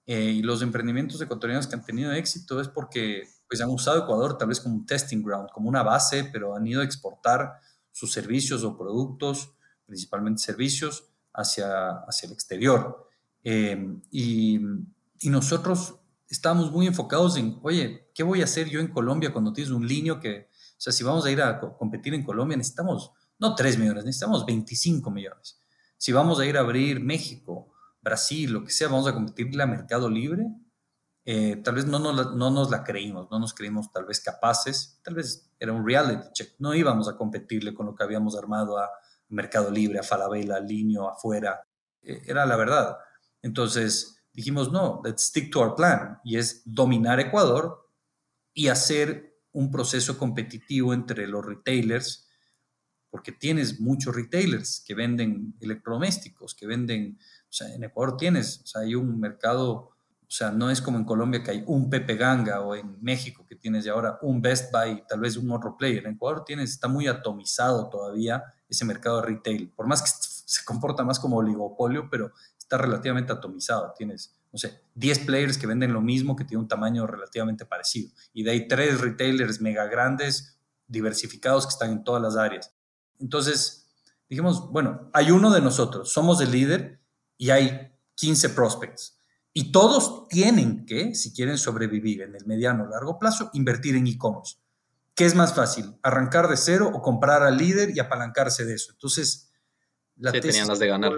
eh, 0.06 0.32
y 0.32 0.42
los 0.42 0.62
emprendimientos 0.62 1.22
ecuatorianos 1.22 1.68
que 1.68 1.76
han 1.76 1.86
tenido 1.86 2.12
éxito 2.12 2.60
es 2.60 2.68
porque 2.68 3.24
pues, 3.48 3.62
han 3.62 3.70
usado 3.70 4.04
Ecuador 4.04 4.38
tal 4.38 4.48
vez 4.48 4.60
como 4.60 4.76
un 4.76 4.86
testing 4.86 5.22
ground, 5.22 5.50
como 5.54 5.70
una 5.70 5.84
base, 5.84 6.26
pero 6.34 6.56
han 6.56 6.66
ido 6.66 6.82
a 6.82 6.84
exportar 6.84 7.54
sus 7.92 8.12
servicios 8.12 8.64
o 8.64 8.78
productos, 8.78 9.54
principalmente 9.86 10.42
servicios, 10.42 11.06
hacia, 11.34 11.90
hacia 12.08 12.28
el 12.28 12.34
exterior. 12.34 13.08
Eh, 13.44 14.00
y, 14.12 14.60
nosotros 15.24 16.00
estamos 16.28 16.72
muy 16.72 16.88
enfocados 16.88 17.38
en, 17.38 17.60
oye, 17.62 18.10
¿qué 18.16 18.24
voy 18.24 18.42
a 18.42 18.46
hacer 18.46 18.68
yo 18.68 18.80
en 18.80 18.88
Colombia 18.88 19.32
cuando 19.32 19.54
tienes 19.54 19.72
un 19.72 19.88
linio 19.88 20.20
que, 20.20 20.50
o 20.50 20.82
sea, 20.82 20.92
si 20.92 21.04
vamos 21.04 21.26
a 21.26 21.32
ir 21.32 21.42
a 21.44 21.60
competir 21.78 22.16
en 22.16 22.24
Colombia, 22.24 22.58
necesitamos 22.58 23.12
no 23.42 23.56
3 23.56 23.78
millones, 23.78 24.06
necesitamos 24.06 24.46
25 24.46 25.12
millones. 25.12 25.60
Si 25.98 26.12
vamos 26.12 26.40
a 26.40 26.46
ir 26.46 26.58
a 26.58 26.62
abrir 26.62 27.02
México, 27.02 27.74
Brasil, 28.02 28.52
lo 28.52 28.64
que 28.64 28.72
sea, 28.72 28.88
vamos 28.88 29.08
a 29.08 29.14
competirle 29.14 29.62
a 29.62 29.68
mercado 29.68 30.10
libre, 30.10 30.48
eh, 31.26 31.58
tal 31.64 31.76
vez 31.76 31.86
no 31.86 32.00
nos, 32.00 32.36
no 32.36 32.50
nos 32.50 32.72
la 32.72 32.84
creímos, 32.84 33.30
no 33.30 33.40
nos 33.40 33.54
creímos 33.54 33.92
tal 33.92 34.06
vez 34.06 34.22
capaces, 34.22 35.00
tal 35.04 35.16
vez 35.16 35.52
era 35.60 35.74
un 35.74 35.86
reality 35.86 36.30
check, 36.34 36.56
no 36.60 36.74
íbamos 36.74 37.08
a 37.10 37.18
competirle 37.18 37.74
con 37.74 37.86
lo 37.86 37.96
que 37.96 38.04
habíamos 38.04 38.38
armado 38.38 38.78
a, 38.78 38.90
Mercado 39.32 39.72
Libre, 39.72 40.00
a 40.00 40.04
Falabella, 40.04 40.60
Linio, 40.60 41.10
afuera. 41.10 41.66
E, 42.02 42.22
era 42.26 42.46
la 42.46 42.56
verdad. 42.56 42.98
Entonces 43.42 44.24
dijimos, 44.34 44.72
no, 44.72 45.02
let's 45.04 45.24
stick 45.24 45.52
to 45.52 45.60
our 45.60 45.76
plan. 45.76 46.20
Y 46.24 46.38
es 46.38 46.62
dominar 46.66 47.20
Ecuador 47.20 47.90
y 48.54 48.68
hacer 48.68 49.40
un 49.54 49.72
proceso 49.72 50.18
competitivo 50.18 50.94
entre 50.94 51.28
los 51.28 51.46
retailers, 51.46 52.30
porque 53.12 53.32
tienes 53.32 53.80
muchos 53.80 54.16
retailers 54.16 54.84
que 54.84 54.96
venden 54.96 55.54
electrodomésticos, 55.60 56.56
que 56.56 56.66
venden, 56.66 57.20
o 57.20 57.54
sea, 57.54 57.72
en 57.76 57.84
Ecuador 57.84 58.18
tienes, 58.18 58.62
o 58.64 58.66
sea, 58.66 58.82
hay 58.82 58.96
un 58.96 59.20
mercado 59.20 59.92
o 60.32 60.34
sea, 60.34 60.50
no 60.50 60.70
es 60.70 60.82
como 60.82 60.98
en 60.98 61.04
Colombia 61.04 61.44
que 61.44 61.52
hay 61.52 61.64
un 61.68 61.90
Pepe 61.90 62.16
Ganga 62.16 62.62
o 62.62 62.74
en 62.74 62.98
México 63.02 63.46
que 63.46 63.58
tienes 63.58 63.84
ya 63.84 63.92
ahora 63.92 64.18
un 64.22 64.42
Best 64.42 64.72
Buy, 64.72 65.04
tal 65.06 65.20
vez 65.20 65.36
un 65.36 65.52
otro 65.52 65.76
player. 65.76 66.06
En 66.06 66.14
Ecuador 66.14 66.46
tienes, 66.46 66.70
está 66.70 66.88
muy 66.88 67.06
atomizado 67.08 67.90
todavía 67.90 68.42
ese 68.70 68.86
mercado 68.86 69.20
de 69.20 69.28
retail. 69.28 69.74
Por 69.76 69.88
más 69.88 70.02
que 70.02 70.10
se 70.46 70.64
comporta 70.64 71.04
más 71.04 71.20
como 71.20 71.36
oligopolio, 71.36 72.10
pero 72.10 72.32
está 72.58 72.78
relativamente 72.78 73.34
atomizado. 73.34 73.94
Tienes, 73.98 74.34
no 74.54 74.58
sé, 74.58 74.80
10 74.96 75.20
players 75.26 75.58
que 75.58 75.68
venden 75.68 75.92
lo 75.92 76.00
mismo, 76.00 76.38
que 76.38 76.46
tienen 76.46 76.62
un 76.62 76.70
tamaño 76.70 77.06
relativamente 77.06 77.66
parecido. 77.66 78.10
Y 78.32 78.44
de 78.44 78.52
ahí 78.52 78.70
tres 78.70 79.02
retailers 79.02 79.60
mega 79.60 79.84
grandes, 79.88 80.58
diversificados, 80.88 81.66
que 81.66 81.72
están 81.72 81.92
en 81.92 82.06
todas 82.06 82.22
las 82.22 82.38
áreas. 82.38 82.74
Entonces, 83.22 83.88
dijimos, 84.28 84.72
bueno, 84.72 85.10
hay 85.14 85.32
uno 85.32 85.52
de 85.52 85.62
nosotros, 85.62 86.12
somos 86.12 86.42
el 86.42 86.52
líder 86.52 87.00
y 87.38 87.52
hay 87.52 87.94
15 88.16 88.50
prospects 88.50 89.18
y 89.54 89.72
todos 89.72 90.28
tienen 90.30 90.86
que, 90.86 91.14
si 91.14 91.34
quieren 91.34 91.58
sobrevivir 91.58 92.22
en 92.22 92.36
el 92.36 92.46
mediano 92.46 92.86
o 92.86 92.88
largo 92.88 93.20
plazo, 93.20 93.50
invertir 93.54 93.96
en 93.96 94.08
e-commerce. 94.08 94.58
¿Qué 95.14 95.26
es 95.26 95.36
más 95.36 95.54
fácil? 95.54 95.98
¿Arrancar 96.04 96.48
de 96.48 96.56
cero 96.56 96.90
o 96.94 97.02
comprar 97.02 97.44
al 97.44 97.58
líder 97.58 97.92
y 97.96 98.00
apalancarse 98.00 98.66
de 98.66 98.76
eso? 98.76 98.94
Entonces, 98.94 99.52
la 100.16 100.32
sí, 100.32 100.40
tenían 100.40 100.68
las 100.68 100.80
de 100.80 100.88
ganar. 100.88 101.12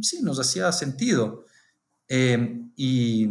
sí, 0.00 0.22
nos 0.22 0.40
hacía 0.40 0.72
sentido. 0.72 1.44
Eh, 2.08 2.62
y 2.74 3.28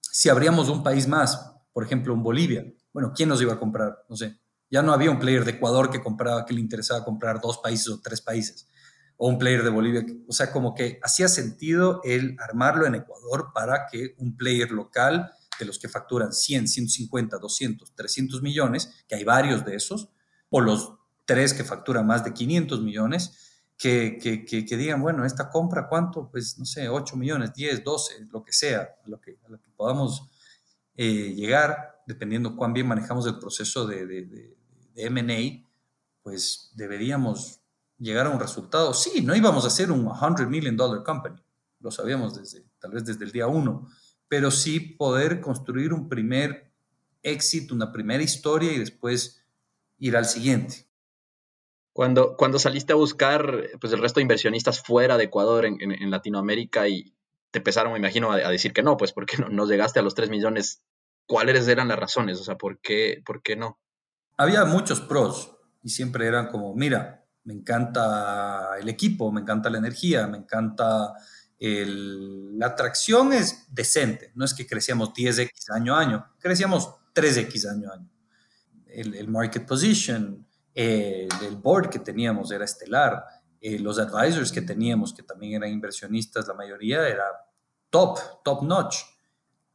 si 0.00 0.28
abríamos 0.28 0.68
un 0.68 0.82
país 0.82 1.06
más, 1.06 1.52
por 1.72 1.84
ejemplo, 1.84 2.12
un 2.12 2.22
Bolivia, 2.22 2.66
bueno, 2.92 3.12
¿quién 3.14 3.28
nos 3.28 3.40
iba 3.40 3.52
a 3.52 3.58
comprar? 3.58 4.04
No 4.08 4.16
sé. 4.16 4.38
Ya 4.74 4.82
no 4.82 4.92
había 4.92 5.12
un 5.12 5.20
player 5.20 5.44
de 5.44 5.52
Ecuador 5.52 5.88
que 5.88 6.02
compraba, 6.02 6.44
que 6.44 6.52
le 6.52 6.58
interesaba 6.58 7.04
comprar 7.04 7.40
dos 7.40 7.58
países 7.58 7.86
o 7.90 8.00
tres 8.00 8.20
países 8.20 8.68
o 9.16 9.28
un 9.28 9.38
player 9.38 9.62
de 9.62 9.70
Bolivia. 9.70 10.04
O 10.26 10.32
sea, 10.32 10.50
como 10.50 10.74
que 10.74 10.98
hacía 11.00 11.28
sentido 11.28 12.00
el 12.02 12.36
armarlo 12.40 12.84
en 12.84 12.96
Ecuador 12.96 13.52
para 13.54 13.86
que 13.86 14.16
un 14.18 14.36
player 14.36 14.72
local 14.72 15.30
de 15.60 15.64
los 15.64 15.78
que 15.78 15.88
facturan 15.88 16.32
100, 16.32 16.66
150, 16.66 17.38
200, 17.38 17.94
300 17.94 18.42
millones, 18.42 18.90
que 19.06 19.14
hay 19.14 19.22
varios 19.22 19.64
de 19.64 19.76
esos, 19.76 20.08
o 20.50 20.60
los 20.60 20.94
tres 21.24 21.54
que 21.54 21.62
facturan 21.62 22.04
más 22.04 22.24
de 22.24 22.34
500 22.34 22.82
millones, 22.82 23.62
que, 23.78 24.18
que, 24.20 24.44
que, 24.44 24.76
digan, 24.76 25.00
bueno, 25.00 25.24
esta 25.24 25.50
compra, 25.50 25.88
¿cuánto? 25.88 26.28
Pues 26.32 26.58
no 26.58 26.64
sé, 26.64 26.88
8 26.88 27.14
millones, 27.14 27.54
10, 27.54 27.84
12, 27.84 28.26
lo 28.32 28.42
que 28.42 28.52
sea, 28.52 28.80
a 29.04 29.08
lo 29.08 29.20
que, 29.20 29.38
podamos 29.76 30.32
eh, 30.96 31.32
llegar, 31.32 32.02
dependiendo 32.08 32.56
cuán 32.56 32.72
bien 32.72 32.88
manejamos 32.88 33.24
el 33.28 33.38
proceso 33.38 33.86
de, 33.86 34.56
de 34.94 35.10
MA, 35.10 35.68
pues 36.22 36.70
deberíamos 36.74 37.60
llegar 37.98 38.26
a 38.26 38.30
un 38.30 38.40
resultado. 38.40 38.94
Sí, 38.94 39.20
no 39.22 39.34
íbamos 39.34 39.64
a 39.64 39.70
ser 39.70 39.90
un 39.90 40.10
100 40.14 40.48
million 40.48 40.76
dollar 40.76 41.04
company, 41.04 41.40
lo 41.80 41.90
sabíamos 41.90 42.34
desde, 42.34 42.64
tal 42.78 42.92
vez 42.92 43.04
desde 43.04 43.24
el 43.24 43.32
día 43.32 43.46
uno, 43.46 43.88
pero 44.28 44.50
sí 44.50 44.80
poder 44.80 45.40
construir 45.40 45.92
un 45.92 46.08
primer 46.08 46.72
éxito, 47.22 47.74
una 47.74 47.92
primera 47.92 48.22
historia 48.22 48.72
y 48.72 48.78
después 48.78 49.44
ir 49.98 50.16
al 50.16 50.24
siguiente. 50.24 50.86
Cuando, 51.92 52.36
cuando 52.36 52.58
saliste 52.58 52.92
a 52.92 52.96
buscar 52.96 53.70
pues, 53.80 53.92
el 53.92 54.00
resto 54.00 54.18
de 54.18 54.22
inversionistas 54.22 54.82
fuera 54.82 55.16
de 55.16 55.24
Ecuador, 55.24 55.64
en, 55.64 56.10
Latinoamérica, 56.10 56.88
y 56.88 57.14
te 57.50 57.58
empezaron, 57.58 57.92
me 57.92 57.98
imagino, 57.98 58.32
a, 58.32 58.50
decir 58.50 58.72
que 58.72 58.82
no, 58.82 58.96
pues 58.96 59.12
porque 59.12 59.36
no, 59.38 59.48
no 59.48 59.66
llegaste 59.66 60.00
a 60.00 60.02
los 60.02 60.14
3 60.14 60.28
millones, 60.28 60.82
¿cuáles 61.26 61.68
eran 61.68 61.88
las 61.88 61.98
razones? 61.98 62.40
O 62.40 62.44
sea, 62.44 62.56
¿por 62.56 62.80
qué, 62.80 63.22
por 63.24 63.42
qué 63.42 63.54
no? 63.54 63.78
Había 64.36 64.64
muchos 64.64 65.00
pros 65.00 65.56
y 65.82 65.90
siempre 65.90 66.26
eran 66.26 66.48
como, 66.48 66.74
mira, 66.74 67.24
me 67.44 67.54
encanta 67.54 68.76
el 68.80 68.88
equipo, 68.88 69.30
me 69.30 69.42
encanta 69.42 69.70
la 69.70 69.78
energía, 69.78 70.26
me 70.26 70.38
encanta 70.38 71.12
el, 71.58 72.58
la 72.58 72.66
atracción 72.66 73.32
es 73.32 73.66
decente, 73.72 74.32
no 74.34 74.44
es 74.44 74.54
que 74.54 74.66
crecíamos 74.66 75.12
10x 75.12 75.70
año 75.70 75.94
a 75.94 76.00
año, 76.00 76.26
crecíamos 76.38 76.94
3x 77.14 77.70
año 77.70 77.90
a 77.90 77.94
año. 77.94 78.10
El, 78.86 79.28
market 79.28 79.66
position, 79.66 80.46
el 80.72 81.56
board 81.60 81.90
que 81.90 81.98
teníamos 81.98 82.52
era 82.52 82.64
estelar, 82.64 83.24
eh, 83.60 83.78
los 83.78 83.98
advisors 83.98 84.52
que 84.52 84.62
teníamos, 84.62 85.12
que 85.12 85.24
también 85.24 85.54
eran 85.54 85.72
inversionistas, 85.72 86.46
la 86.46 86.54
mayoría 86.54 87.08
era 87.08 87.24
top, 87.90 88.18
top 88.44 88.62
notch. 88.62 88.96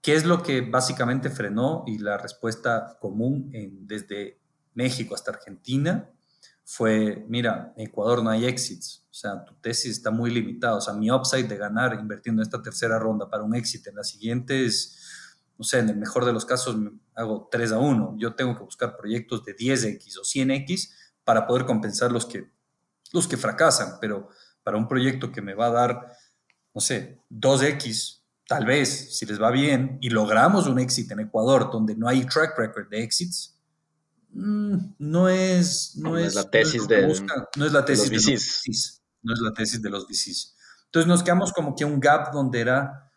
¿Qué 0.02 0.16
es 0.16 0.26
lo 0.26 0.42
que 0.42 0.62
básicamente 0.62 1.30
frenó? 1.30 1.84
Y 1.86 1.98
la 1.98 2.18
respuesta 2.18 2.98
común 3.02 3.50
en, 3.52 3.86
desde 3.88 4.39
México 4.80 5.14
hasta 5.14 5.32
Argentina 5.32 6.10
fue, 6.64 7.26
mira, 7.28 7.74
en 7.76 7.88
Ecuador 7.88 8.24
no 8.24 8.30
hay 8.30 8.46
exits, 8.46 9.04
o 9.12 9.14
sea, 9.14 9.44
tu 9.44 9.54
tesis 9.56 9.92
está 9.92 10.10
muy 10.10 10.32
limitada, 10.32 10.76
o 10.76 10.82
sea, 10.82 10.94
mi 10.94 11.12
upside 11.12 11.50
de 11.50 11.58
ganar 11.58 11.98
invirtiendo 12.00 12.42
en 12.42 12.46
esta 12.46 12.62
tercera 12.62 12.98
ronda 12.98 13.30
para 13.30 13.44
un 13.44 13.56
éxito 13.56 13.90
en 13.90 13.98
la 13.98 14.04
siguiente 14.04 14.66
es, 14.66 14.96
no 15.58 15.66
sé, 15.66 15.80
en 15.80 15.90
el 15.90 15.98
mejor 15.98 16.24
de 16.24 16.32
los 16.32 16.46
casos 16.46 16.78
hago 17.16 17.50
3 17.52 17.74
a 17.74 17.80
1, 17.80 18.16
yo 18.18 18.36
tengo 18.36 18.56
que 18.56 18.64
buscar 18.64 18.96
proyectos 18.96 19.44
de 19.44 19.54
10x 19.58 20.18
o 20.18 20.22
100x 20.22 20.92
para 21.26 21.46
poder 21.46 21.66
compensar 21.66 22.12
los 22.14 22.26
que, 22.26 22.50
los 23.12 23.28
que 23.28 23.36
fracasan, 23.36 23.98
pero 24.00 24.30
para 24.64 24.78
un 24.78 24.88
proyecto 24.88 25.32
que 25.32 25.42
me 25.42 25.56
va 25.56 25.66
a 25.66 25.72
dar, 25.72 26.14
no 26.74 26.80
sé, 26.80 27.20
2x, 27.30 28.22
tal 28.48 28.66
vez, 28.66 29.18
si 29.18 29.26
les 29.26 29.42
va 29.42 29.52
bien, 29.52 29.98
y 30.00 30.10
logramos 30.10 30.68
un 30.68 30.80
éxito 30.80 31.16
en 31.16 31.20
Ecuador 31.22 31.70
donde 31.70 31.96
no 31.96 32.08
hay 32.08 32.26
track 32.26 32.58
record 32.58 32.88
de 32.90 33.04
exits, 33.04 33.59
no 34.32 35.30
es, 35.30 35.96
no, 35.98 36.18
es, 36.18 36.36
la 36.36 36.50
tesis 36.50 36.88
de, 36.88 37.08
no 37.56 37.66
es 37.66 37.74
la 37.74 37.86
tesis 37.86 38.10
de 38.10 38.16
los 38.16 38.26
VCs. 38.26 39.04
No 39.22 39.34
es 39.34 39.40
la 39.40 39.54
tesis 39.54 39.82
de 39.82 39.90
los 39.90 40.08
VCs. 40.08 40.56
Entonces 40.86 41.08
nos 41.08 41.24
quedamos 41.24 41.52
como 41.52 41.76
que 41.76 41.86
un 41.86 42.00
gap 42.00 42.32
donde 42.32 42.62
era... 42.62 43.12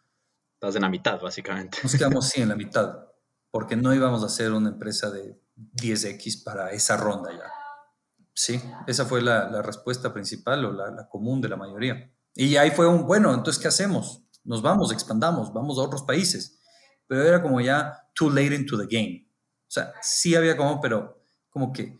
Estás 0.54 0.76
en 0.76 0.82
la 0.82 0.88
mitad, 0.88 1.20
básicamente. 1.20 1.78
Nos 1.82 1.94
quedamos, 1.94 2.28
sí, 2.28 2.40
en 2.40 2.48
la 2.48 2.56
mitad, 2.56 3.06
porque 3.50 3.76
no 3.76 3.94
íbamos 3.94 4.22
a 4.22 4.26
hacer 4.26 4.52
una 4.52 4.70
empresa 4.70 5.10
de 5.10 5.40
10X 5.56 6.44
para 6.44 6.70
esa 6.70 6.96
ronda 6.96 7.30
ya. 7.32 7.50
Sí, 8.34 8.62
esa 8.86 9.04
fue 9.04 9.20
la, 9.20 9.50
la 9.50 9.60
respuesta 9.60 10.12
principal 10.12 10.64
o 10.64 10.72
la, 10.72 10.90
la, 10.90 11.08
común 11.08 11.40
de 11.40 11.48
la 11.48 11.56
mayoría. 11.56 12.10
Y 12.34 12.56
ahí 12.56 12.70
fue 12.70 12.86
un, 12.86 13.06
bueno, 13.06 13.34
entonces, 13.34 13.60
¿qué 13.60 13.68
hacemos? 13.68 14.22
Nos 14.44 14.62
vamos, 14.62 14.92
expandamos, 14.92 15.52
vamos 15.52 15.78
a 15.78 15.82
otros 15.82 16.02
países. 16.02 16.60
Pero 17.06 17.24
era 17.24 17.42
como 17.42 17.60
ya 17.60 18.08
too 18.14 18.30
late 18.30 18.54
into 18.54 18.78
the 18.78 18.86
game. 18.86 19.31
O 19.72 19.74
sea, 19.74 19.94
sí 20.02 20.34
había 20.34 20.54
como, 20.54 20.82
pero 20.82 21.24
como 21.48 21.72
que 21.72 21.96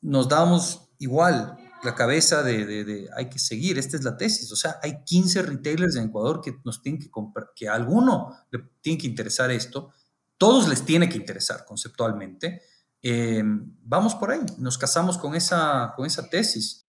nos 0.00 0.28
dábamos 0.28 0.90
igual 1.00 1.58
la 1.82 1.96
cabeza 1.96 2.44
de, 2.44 2.84
de, 2.84 3.10
hay 3.16 3.28
que 3.28 3.40
seguir, 3.40 3.80
esta 3.80 3.96
es 3.96 4.04
la 4.04 4.16
tesis. 4.16 4.52
O 4.52 4.54
sea, 4.54 4.78
hay 4.80 5.02
15 5.02 5.42
retailers 5.42 5.96
en 5.96 6.04
Ecuador 6.04 6.40
que 6.40 6.54
nos 6.64 6.80
tienen 6.80 7.02
que 7.02 7.10
comprar, 7.10 7.50
que 7.56 7.68
a 7.68 7.74
alguno 7.74 8.32
le 8.52 8.60
tiene 8.80 8.96
que 8.96 9.08
interesar 9.08 9.50
esto, 9.50 9.90
todos 10.38 10.68
les 10.68 10.84
tiene 10.84 11.08
que 11.08 11.16
interesar 11.16 11.64
conceptualmente. 11.64 12.62
Eh, 13.02 13.42
vamos 13.82 14.14
por 14.14 14.30
ahí, 14.30 14.38
nos 14.58 14.78
casamos 14.78 15.18
con 15.18 15.34
esa, 15.34 15.94
con 15.96 16.06
esa 16.06 16.30
tesis. 16.30 16.81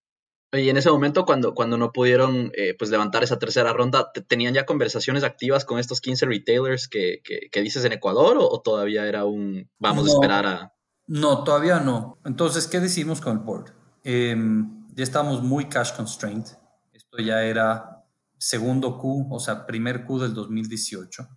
Y 0.54 0.70
en 0.70 0.78
ese 0.78 0.92
momento, 0.92 1.26
cuando, 1.26 1.56
cuando 1.56 1.78
no 1.78 1.92
pudieron 1.92 2.52
eh, 2.56 2.76
pues 2.78 2.92
levantar 2.92 3.24
esa 3.24 3.40
tercera 3.40 3.74
ronda, 3.74 4.12
¿tenían 4.28 4.54
ya 4.54 4.68
conversaciones 4.68 5.24
activas 5.24 5.66
con 5.66 5.80
estos 5.80 6.00
15 6.00 6.28
retailers 6.28 6.88
que, 6.88 7.22
que, 7.24 7.62
dices 7.62 7.84
en 7.86 7.94
Ecuador 7.94 8.38
o, 8.40 8.62
todavía 8.62 9.08
era 9.08 9.26
un 9.26 9.68
vamos 9.80 10.08
a 10.08 10.12
esperar 10.12 10.46
a... 10.46 10.74
No, 11.08 11.44
todavía 11.44 11.80
no. 11.80 12.20
Entonces, 12.24 12.68
¿qué 12.68 12.80
decimos 12.80 13.20
con 13.20 13.34
el 13.34 13.44
board? 13.44 13.72
Em, 14.04 14.88
ya 14.94 15.04
estábamos 15.04 15.42
muy 15.42 15.66
cash 15.66 15.96
constrained. 15.96 16.46
Esto 16.94 17.18
ya 17.18 17.42
era 17.42 18.06
segundo 18.38 19.00
Q, 19.00 19.30
o 19.32 19.40
sea, 19.40 19.66
primer 19.66 20.06
Q 20.06 20.20
del 20.20 20.36
2018. 20.36 21.28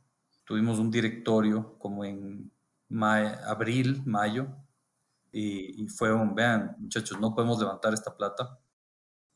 Tuvimos 0.45 0.79
un 0.79 0.91
directorio 0.91 1.79
como 1.79 2.05
en 2.05 2.53
abril, 3.47 4.03
mayo, 4.05 4.49
y, 5.33 5.83
y 5.83 5.89
fue 5.89 6.13
un, 6.13 6.35
vean, 6.35 6.77
muchachos, 6.79 7.19
no 7.19 7.35
podemos 7.35 7.59
levantar 7.59 7.95
esta 7.95 8.15
plata 8.15 8.59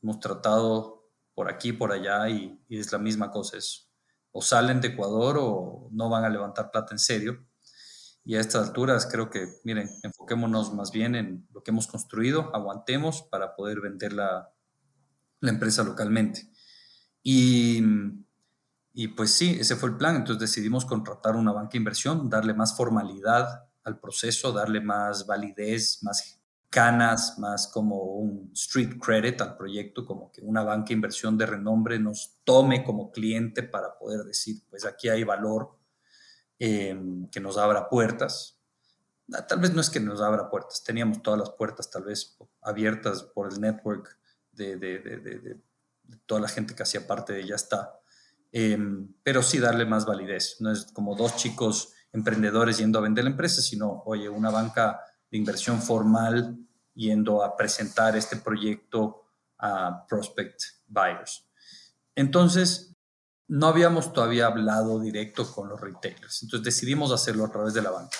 hemos 0.01 0.19
tratado 0.19 1.09
por 1.33 1.49
aquí, 1.49 1.73
por 1.73 1.91
allá 1.91 2.29
y, 2.29 2.59
es 2.69 2.91
la 2.91 2.97
misma 2.97 3.31
cosa. 3.31 3.57
Es, 3.57 3.89
o 4.31 4.41
salen 4.41 4.81
de 4.81 4.89
Ecuador 4.89 5.37
o 5.39 5.89
no 5.91 6.09
van 6.09 6.23
a 6.23 6.29
levantar 6.29 6.71
plata 6.71 6.93
en 6.93 6.99
serio. 6.99 7.45
Y 8.23 8.35
a 8.35 8.39
estas 8.39 8.67
alturas 8.67 9.07
creo 9.11 9.29
que, 9.29 9.47
miren, 9.63 9.89
enfoquémonos 10.03 10.73
más 10.73 10.91
bien 10.91 11.15
en 11.15 11.47
lo 11.51 11.63
que 11.63 11.71
hemos 11.71 11.87
construido, 11.87 12.55
aguantemos 12.55 13.23
para 13.23 13.55
poder 13.55 13.81
vender 13.81 14.13
la, 14.13 14.53
empresa 15.41 15.83
localmente. 15.83 16.51
Y, 17.23 17.83
y, 18.93 19.07
pues 19.09 19.31
sí, 19.31 19.57
ese 19.59 19.75
fue 19.75 19.89
el 19.89 19.97
plan. 19.97 20.15
Entonces 20.15 20.39
decidimos 20.39 20.85
contratar 20.85 21.35
una 21.35 21.51
banca 21.51 21.71
de 21.71 21.79
inversión, 21.79 22.29
darle 22.29 22.53
más 22.53 22.77
formalidad 22.77 23.67
al 23.83 23.99
proceso, 23.99 24.51
darle 24.51 24.81
más 24.81 25.25
validez, 25.25 26.03
más 26.03 26.40
canas, 26.71 27.37
más 27.37 27.67
como 27.67 28.01
un 28.01 28.49
street 28.53 28.97
credit 28.97 29.41
al 29.41 29.57
proyecto, 29.57 30.05
como 30.05 30.31
que 30.31 30.41
una 30.41 30.63
banca 30.63 30.93
inversión 30.93 31.37
de 31.37 31.45
renombre 31.45 31.99
nos 31.99 32.39
tome 32.45 32.83
como 32.85 33.11
cliente 33.11 33.61
para 33.61 33.99
poder 33.99 34.23
decir, 34.23 34.63
pues 34.69 34.85
aquí 34.85 35.09
hay 35.09 35.25
valor 35.25 35.77
eh, 36.57 36.97
que 37.29 37.41
nos 37.41 37.57
abra 37.57 37.89
puertas. 37.89 38.57
Ah, 39.33 39.45
tal 39.45 39.59
vez 39.59 39.73
no 39.73 39.81
es 39.81 39.89
que 39.89 39.99
nos 39.99 40.21
abra 40.21 40.49
puertas, 40.49 40.81
teníamos 40.81 41.21
todas 41.21 41.41
las 41.41 41.49
puertas 41.51 41.91
tal 41.91 42.03
vez 42.03 42.37
abiertas 42.61 43.23
por 43.23 43.51
el 43.51 43.59
network 43.59 44.17
de, 44.53 45.59
toda 46.25 46.39
la 46.39 46.47
gente 46.47 46.73
que 46.73 46.83
hacía 46.83 47.05
parte 47.05 47.33
de 47.33 47.45
Ya 47.45 47.55
está, 47.55 47.99
eh, 48.53 48.77
pero 49.23 49.43
sí 49.43 49.59
darle 49.59 49.85
más 49.85 50.05
validez. 50.05 50.55
No 50.61 50.71
es 50.71 50.85
como 50.93 51.15
dos 51.15 51.35
chicos 51.35 51.93
emprendedores 52.13 52.77
yendo 52.77 52.99
a 52.99 53.01
vender 53.01 53.25
la 53.25 53.31
empresa, 53.31 53.61
sino, 53.61 54.03
oye, 54.05 54.29
una 54.29 54.51
banca 54.51 55.01
de 55.31 55.37
inversión 55.37 55.81
formal 55.81 56.57
yendo 56.93 57.43
a 57.43 57.55
presentar 57.55 58.15
este 58.15 58.35
proyecto 58.35 59.23
a 59.57 60.05
prospect 60.07 60.61
buyers. 60.87 61.45
Entonces, 62.15 62.95
no 63.47 63.67
habíamos 63.67 64.13
todavía 64.13 64.47
hablado 64.47 64.99
directo 64.99 65.49
con 65.51 65.69
los 65.69 65.79
retailers, 65.79 66.43
entonces 66.43 66.65
decidimos 66.65 67.11
hacerlo 67.11 67.45
a 67.45 67.51
través 67.51 67.73
de 67.73 67.81
la 67.81 67.91
banca. 67.91 68.17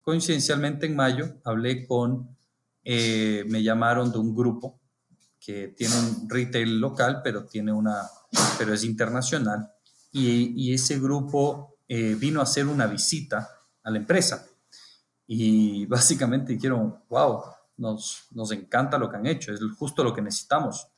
Coincidencialmente 0.00 0.86
en 0.86 0.96
mayo 0.96 1.40
hablé 1.44 1.86
con, 1.86 2.36
eh, 2.84 3.44
me 3.48 3.62
llamaron 3.62 4.10
de 4.10 4.18
un 4.18 4.34
grupo 4.34 4.80
que 5.38 5.68
tiene 5.68 5.94
un 5.96 6.28
retail 6.28 6.80
local, 6.80 7.20
pero 7.22 7.46
tiene 7.46 7.72
una, 7.72 8.02
pero 8.58 8.74
es 8.74 8.84
internacional, 8.84 9.72
y, 10.12 10.74
ese 10.74 10.98
grupo 10.98 11.78
eh, 11.86 12.16
vino 12.18 12.40
a 12.40 12.42
hacer 12.42 12.66
una 12.66 12.86
visita 12.86 13.48
a 13.82 13.90
la 13.90 13.98
empresa 13.98 14.49
y 15.32 15.86
básicamente 15.86 16.52
dijeron, 16.54 16.98
wow, 17.08 17.42
nos, 17.76 18.26
nos 18.32 18.50
encanta 18.50 18.98
lo 18.98 19.08
que 19.08 19.16
han 19.16 19.26
hecho, 19.26 19.54
es 19.54 19.60
justo 19.78 20.02
lo 20.02 20.12
que 20.12 20.20
necesitamos, 20.20 20.88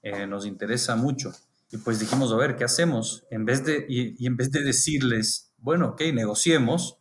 eh, 0.00 0.28
nos 0.28 0.46
interesa 0.46 0.94
mucho. 0.94 1.32
Y 1.72 1.78
pues 1.78 1.98
dijimos, 1.98 2.30
a 2.32 2.36
ver, 2.36 2.54
¿qué 2.54 2.62
hacemos? 2.62 3.24
En 3.30 3.44
vez 3.44 3.64
de, 3.64 3.84
y, 3.88 4.24
en 4.24 4.36
vez 4.36 4.52
de 4.52 4.62
decirles, 4.62 5.52
bueno, 5.58 5.88
ok, 5.88 6.02
negociemos, 6.14 6.98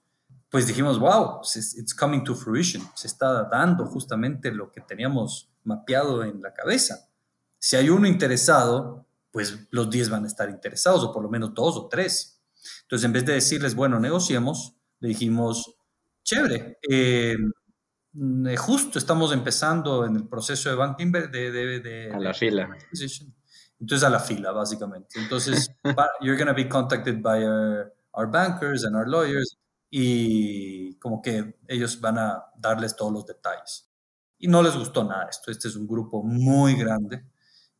pues 0.49 0.65
dijimos, 0.65 0.97
wow, 0.97 1.41
it's 1.43 1.93
coming 1.93 2.23
to 2.23 2.33
fruition, 2.33 2.81
se 2.95 3.05
está 3.05 3.43
dando 3.43 3.85
justamente 3.85 4.51
lo 4.51 4.71
que 4.71 4.81
teníamos 4.81 5.51
mapeado 5.63 6.23
en 6.23 6.41
la 6.41 6.53
cabeza. 6.53 7.07
Si 7.59 7.75
hay 7.75 7.89
uno 7.89 8.07
interesado, 8.07 9.05
pues 9.31 9.59
los 9.69 9.91
10 9.91 10.09
van 10.09 10.23
a 10.23 10.27
estar 10.27 10.49
interesados, 10.49 11.03
o 11.03 11.13
por 11.13 11.21
lo 11.21 11.29
menos 11.29 11.53
dos 11.53 11.77
o 11.77 11.87
tres. 11.87 12.41
Entonces, 12.81 13.05
en 13.05 13.13
vez 13.13 13.25
de 13.25 13.33
decirles, 13.33 13.75
bueno, 13.75 13.99
negociemos, 13.99 14.75
le 14.99 15.09
dijimos, 15.09 15.75
chévere, 16.23 16.79
eh, 16.89 17.35
mm, 18.13 18.55
justo 18.55 18.99
estamos 18.99 19.33
empezando 19.33 20.05
en 20.05 20.15
el 20.15 20.27
proceso 20.27 20.69
de 20.69 20.75
banking 20.75 21.11
de, 21.11 21.27
de, 21.27 22.11
a 22.13 22.19
la 22.19 22.33
fila. 22.33 22.69
Entonces, 23.79 24.03
a 24.03 24.09
la 24.09 24.19
fila, 24.19 24.51
básicamente. 24.51 25.19
Entonces, 25.19 25.69
you're 26.21 26.37
going 26.37 26.47
to 26.47 26.53
be 26.53 26.69
contacted 26.69 27.21
by 27.21 27.43
our, 27.43 27.93
our 28.13 28.29
bankers 28.29 28.85
and 28.85 28.95
our 28.95 29.07
lawyers 29.07 29.57
y 29.89 30.95
como 30.99 31.21
que 31.21 31.55
ellos 31.67 31.99
van 31.99 32.17
a 32.17 32.45
darles 32.57 32.95
todos 32.95 33.11
los 33.11 33.25
detalles. 33.25 33.89
Y 34.39 34.47
no 34.47 34.63
les 34.63 34.75
gustó 34.75 35.03
nada 35.03 35.27
esto. 35.29 35.51
Este 35.51 35.67
es 35.67 35.75
un 35.75 35.85
grupo 35.85 36.23
muy 36.23 36.75
grande 36.75 37.25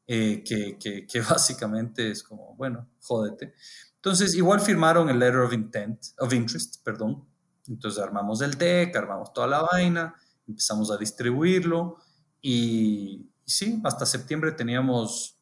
eh, 0.06 0.44
que, 0.44 0.78
que, 0.78 1.08
que, 1.08 1.22
básicamente 1.30 2.12
es 2.12 2.22
como, 2.22 2.56
bueno, 2.56 2.90
jódete. 3.02 3.54
Entonces, 3.96 4.36
igual 4.36 4.60
firmaron 4.60 5.10
el 5.10 5.18
letter 5.18 5.40
of 5.40 5.54
intent, 5.54 6.00
of 6.20 6.34
interest, 6.34 6.84
perdón. 6.84 7.26
Entonces 7.68 8.02
armamos 8.02 8.42
el 8.42 8.56
deck, 8.56 8.96
armamos 8.96 9.34
toda 9.34 9.48
la 9.48 9.62
vaina, 9.62 10.16
empezamos 10.48 10.92
a 10.92 10.98
distribuirlo 10.98 11.98
y, 12.42 13.30
sí, 13.46 13.82
hasta 13.84 14.06
septiembre 14.06 14.52
teníamos 14.52 15.40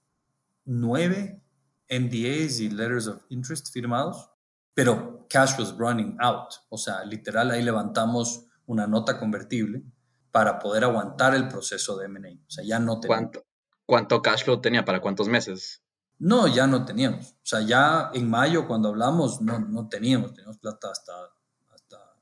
nueve 0.65 1.41
NDAs 1.89 2.59
y 2.59 2.69
letters 2.69 3.07
of 3.07 3.21
interest 3.29 3.71
firmados, 3.73 4.29
pero 4.73 5.25
cash 5.29 5.59
was 5.59 5.75
running 5.77 6.15
out. 6.21 6.53
O 6.69 6.77
sea, 6.77 7.03
literal 7.03 7.51
ahí 7.51 7.63
levantamos 7.63 8.45
una 8.65 8.87
nota 8.87 9.19
convertible 9.19 9.83
para 10.31 10.59
poder 10.59 10.85
aguantar 10.85 11.35
el 11.35 11.47
proceso 11.47 11.97
de 11.97 12.05
M&A. 12.05 12.45
O 12.47 12.49
sea, 12.49 12.63
ya 12.63 12.79
no 12.79 12.99
teníamos. 12.99 13.31
¿Cuánto, 13.31 13.47
¿Cuánto 13.85 14.21
cash 14.21 14.45
flow 14.45 14.61
tenía 14.61 14.85
para 14.85 15.01
cuántos 15.01 15.27
meses? 15.27 15.83
No, 16.19 16.47
ya 16.47 16.67
no 16.67 16.85
teníamos. 16.85 17.31
O 17.31 17.45
sea, 17.45 17.61
ya 17.61 18.11
en 18.13 18.29
mayo 18.29 18.67
cuando 18.67 18.89
hablamos 18.89 19.41
no, 19.41 19.59
no 19.59 19.89
teníamos, 19.89 20.33
teníamos 20.33 20.59
plata 20.59 20.91
hasta 20.91 21.13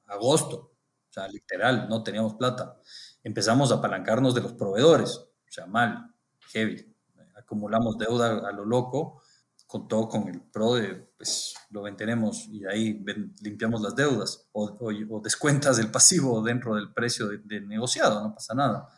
agosto. 0.10 0.58
O 1.10 1.14
sea, 1.14 1.28
literal, 1.28 1.88
no 1.90 2.04
teníamos 2.04 2.36
plata. 2.36 2.78
Empezamos 3.24 3.72
a 3.72 3.76
apalancarnos 3.76 4.36
de 4.36 4.42
los 4.42 4.54
proveedores. 4.54 5.18
O 5.18 5.52
sea, 5.52 5.66
mal, 5.66 6.14
heavy. 6.52 6.86
Acumulamos 7.36 7.98
deuda 7.98 8.48
a 8.48 8.52
lo 8.52 8.66
loco, 8.66 9.22
con 9.66 9.88
todo 9.88 10.08
con 10.08 10.28
el 10.28 10.42
pro 10.42 10.76
de, 10.76 10.96
pues, 11.18 11.54
lo 11.70 11.84
venderemos 11.84 12.48
y 12.48 12.66
ahí 12.66 13.04
limpiamos 13.42 13.82
las 13.82 13.96
deudas 13.96 14.48
o, 14.52 15.22
descuentas 15.22 15.80
el 15.80 15.90
pasivo 15.90 16.42
dentro 16.42 16.76
del 16.76 16.94
precio 16.94 17.28
de, 17.28 17.62
negociado, 17.62 18.22
no 18.22 18.34
pasa 18.34 18.54
nada. 18.54 18.90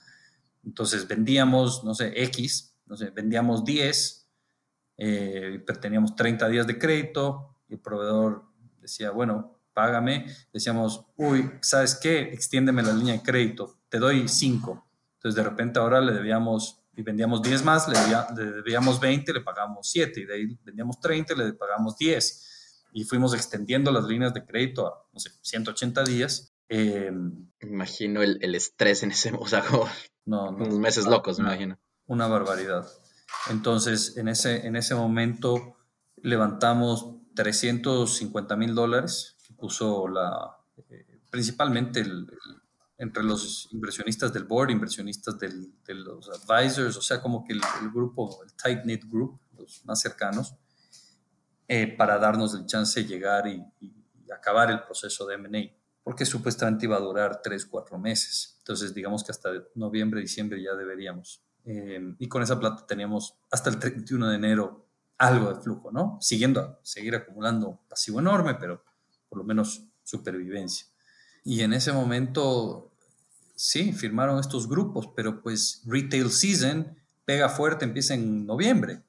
Entonces 0.64 1.08
vendíamos, 1.08 1.84
no 1.84 1.94
sé, 1.94 2.14
X, 2.24 2.76
no 2.86 2.96
sé, 2.98 3.10
vendíamos 3.10 3.64
10 3.64 4.22
eh, 5.04 5.66
teníamos 5.82 6.16
30 6.16 6.48
días 6.50 6.68
de 6.68 6.78
crédito 6.78 7.58
y 7.68 7.74
el 7.74 7.80
proveedor 7.80 8.44
decía, 8.80 9.10
bueno, 9.10 9.61
págame. 9.82 10.28
Decíamos, 10.54 11.06
uy, 11.18 11.52
¿sabes 11.62 11.96
qué? 11.96 12.20
Extiéndeme 12.22 12.84
la 12.84 12.94
línea 12.94 13.16
de 13.16 13.24
crédito, 13.24 13.80
te 13.90 13.98
doy 13.98 14.28
5. 14.28 14.88
Entonces 15.16 15.36
de 15.36 15.44
repente 15.44 15.80
ahora 15.80 16.00
le 16.02 16.14
debíamos, 16.14 16.84
y 16.96 17.02
vendíamos 17.02 17.42
10 17.42 17.64
más, 17.64 17.88
le, 17.88 17.98
debíamos 18.36 19.00
20, 19.00 19.34
le 19.34 19.42
pagamos 19.42 19.90
7, 19.90 20.20
y 20.20 20.26
de 20.26 20.34
ahí 20.36 20.60
vendíamos 20.64 21.00
30, 21.00 21.34
le 21.34 21.54
pagamos 21.54 21.98
10. 21.98 22.84
Y 22.94 23.06
fuimos 23.06 23.34
extendiendo 23.34 23.92
las 23.92 24.04
líneas 24.04 24.34
de 24.36 24.46
crédito 24.46 24.88
a, 24.88 25.08
no 25.12 25.20
sé, 25.20 25.32
180 25.42 26.04
días. 26.04 26.54
Eh, 26.70 27.12
imagino 27.62 28.22
el, 28.22 28.38
el, 28.42 28.54
estrés 28.54 29.02
en 29.04 29.12
ese, 29.12 29.34
o 29.40 29.48
sea, 29.48 29.64
no, 30.26 30.50
unos 30.50 30.78
meses 30.78 31.06
locos, 31.08 31.40
me 31.40 31.46
imagino. 31.46 31.80
Una 32.06 32.28
barbaridad. 32.28 32.88
Entonces, 33.50 34.16
en 34.18 34.28
ese, 34.28 34.68
en 34.68 34.76
ese 34.76 34.94
momento 34.94 35.78
levantamos 36.18 37.16
350 37.36 38.56
mil 38.58 38.76
dólares 38.76 39.31
puso 39.62 40.08
la, 40.08 40.58
eh, 40.90 41.22
principalmente 41.30 42.04
entre 42.98 43.24
los 43.24 43.70
inversionistas 43.72 44.34
del 44.34 44.44
board, 44.44 44.72
inversionistas 44.72 45.40
de 45.40 45.94
los 45.94 46.30
advisors, 46.30 46.98
o 46.98 47.02
sea, 47.02 47.22
como 47.22 47.46
que 47.46 47.54
el, 47.54 47.62
grupo, 47.94 48.44
el 48.44 48.54
tight 48.54 48.82
knit 48.82 49.06
group, 49.10 49.40
los 49.58 49.86
más 49.86 50.02
cercanos, 50.02 50.56
eh, 51.68 51.96
para 51.96 52.18
darnos 52.18 52.54
el 52.56 52.66
chance 52.66 53.02
de 53.02 53.08
llegar 53.08 53.48
y, 53.48 53.64
y 53.80 54.32
acabar 54.32 54.72
el 54.72 54.84
proceso 54.84 55.26
de 55.26 55.36
M&A, 55.36 55.72
porque 56.04 56.26
supuestamente 56.26 56.86
iba 56.88 56.98
a 56.98 57.00
durar 57.00 57.42
3, 57.42 57.66
4 57.68 57.98
meses. 58.00 58.56
Entonces, 58.58 58.94
digamos 58.94 59.24
que 59.24 59.32
hasta 59.32 59.52
noviembre, 59.76 60.20
diciembre 60.20 60.62
ya 60.62 60.74
deberíamos 60.74 61.44
Em, 61.64 62.16
y 62.18 62.28
con 62.28 62.42
esa 62.42 62.60
plata 62.60 62.86
teníamos 62.88 63.38
hasta 63.52 63.70
el 63.70 63.78
31 63.78 64.30
de 64.30 64.36
enero 64.36 64.88
algo 65.18 65.54
de 65.54 65.62
flujo, 65.62 65.92
¿no? 65.92 66.18
Siguiendo, 66.20 66.80
seguir 66.82 67.16
acumulando 67.16 67.82
pasivo 67.88 68.20
enorme, 68.20 68.56
pero 68.56 68.84
por 69.32 69.38
lo 69.38 69.46
menos 69.46 69.86
supervivencia. 70.04 70.88
Y 71.46 71.62
en 71.62 71.72
ese 71.72 71.94
momento, 71.94 72.92
sí, 73.56 73.94
firmaron 73.94 74.40
estos 74.40 74.68
grupos, 74.68 75.08
pero 75.16 75.42
pues 75.42 75.82
retail 75.86 76.30
season 76.30 76.98
pega 77.24 77.48
fuerte, 77.48 77.86
empieza 77.86 78.14
en 78.14 78.46
noviembre. 78.46 79.02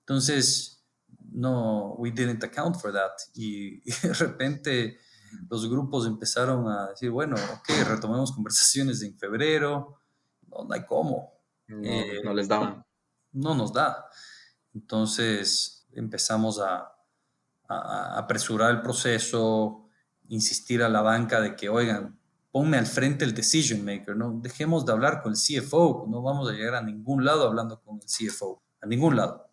Entonces, 0.00 0.84
no, 1.32 1.94
we 1.94 2.10
didn't 2.10 2.44
account 2.44 2.76
for 2.76 2.92
that. 2.92 3.12
Y, 3.34 3.76
y 3.88 3.92
de 4.02 4.12
repente 4.12 4.98
los 5.48 5.68
grupos 5.70 6.06
empezaron 6.06 6.68
a 6.68 6.90
decir, 6.90 7.10
bueno, 7.10 7.36
ok, 7.36 7.70
retomemos 7.88 8.32
conversaciones 8.32 9.02
en 9.02 9.16
febrero, 9.18 9.98
no, 10.48 10.64
no 10.64 10.74
hay 10.74 10.84
cómo. 10.84 11.32
Eh, 11.68 12.20
no, 12.22 12.34
les 12.34 12.46
daban. 12.46 12.84
No 13.32 13.54
nos 13.54 13.72
da. 13.72 14.04
Entonces 14.74 15.86
empezamos 15.92 16.60
a, 16.60 16.93
apresurar 17.68 18.70
el 18.70 18.82
proceso, 18.82 19.88
insistir 20.28 20.82
a 20.82 20.88
la 20.88 21.02
banca 21.02 21.40
de 21.40 21.56
que, 21.56 21.68
oigan, 21.68 22.18
ponme 22.50 22.76
al 22.76 22.86
frente 22.86 23.24
el 23.24 23.34
decision 23.34 23.84
maker, 23.84 24.16
¿no? 24.16 24.38
Dejemos 24.40 24.86
de 24.86 24.92
hablar 24.92 25.22
con 25.22 25.32
el 25.32 25.38
CFO, 25.38 26.06
no 26.08 26.22
vamos 26.22 26.48
a 26.48 26.52
llegar 26.52 26.76
a 26.76 26.82
ningún 26.82 27.24
lado 27.24 27.46
hablando 27.46 27.80
con 27.82 27.96
el 27.96 28.06
CFO, 28.06 28.62
a 28.80 28.86
ningún 28.86 29.16
lado. 29.16 29.50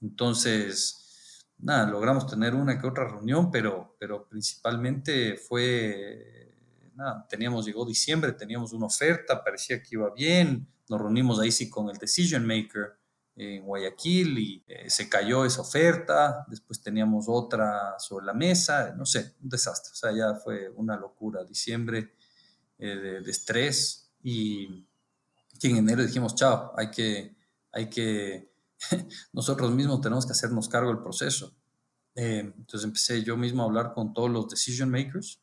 Entonces, 0.00 1.46
nada, 1.58 1.90
logramos 1.90 2.26
tener 2.26 2.54
una 2.54 2.78
que 2.78 2.86
otra 2.86 3.08
reunión, 3.08 3.50
pero, 3.50 3.96
pero 3.98 4.28
principalmente 4.28 5.36
fue, 5.36 6.52
nada, 6.94 7.26
teníamos, 7.28 7.66
llegó 7.66 7.84
diciembre, 7.84 8.32
teníamos 8.32 8.72
una 8.72 8.86
oferta, 8.86 9.42
parecía 9.42 9.82
que 9.82 9.88
iba 9.92 10.10
bien, 10.10 10.68
nos 10.88 11.00
reunimos 11.00 11.40
ahí 11.40 11.50
sí 11.50 11.68
con 11.68 11.88
el 11.88 11.96
decision 11.96 12.46
maker 12.46 12.92
en 13.36 13.64
Guayaquil 13.64 14.38
y 14.38 14.64
eh, 14.66 14.88
se 14.88 15.08
cayó 15.08 15.44
esa 15.44 15.62
oferta, 15.62 16.44
después 16.48 16.80
teníamos 16.80 17.26
otra 17.28 17.98
sobre 17.98 18.26
la 18.26 18.32
mesa, 18.32 18.94
no 18.96 19.04
sé, 19.04 19.34
un 19.42 19.48
desastre, 19.48 19.92
o 19.92 19.96
sea, 19.96 20.12
ya 20.12 20.34
fue 20.36 20.68
una 20.70 20.96
locura, 20.96 21.42
diciembre 21.44 22.14
eh, 22.78 23.20
de, 23.24 23.30
estrés 23.30 24.12
y, 24.22 24.86
en 25.62 25.76
enero 25.76 26.02
dijimos, 26.02 26.34
chao, 26.34 26.72
hay 26.76 26.90
que, 26.90 27.36
hay 27.72 27.88
que, 27.88 28.52
nosotros 29.32 29.72
mismos 29.72 30.00
tenemos 30.00 30.26
que 30.26 30.32
hacernos 30.32 30.68
cargo 30.68 30.90
del 30.90 31.02
proceso. 31.02 31.56
Eh, 32.14 32.52
entonces 32.56 32.84
empecé 32.84 33.24
yo 33.24 33.36
mismo 33.36 33.62
a 33.62 33.66
hablar 33.66 33.92
con 33.92 34.12
todos 34.12 34.30
los 34.30 34.48
decision 34.48 34.90
makers, 34.90 35.40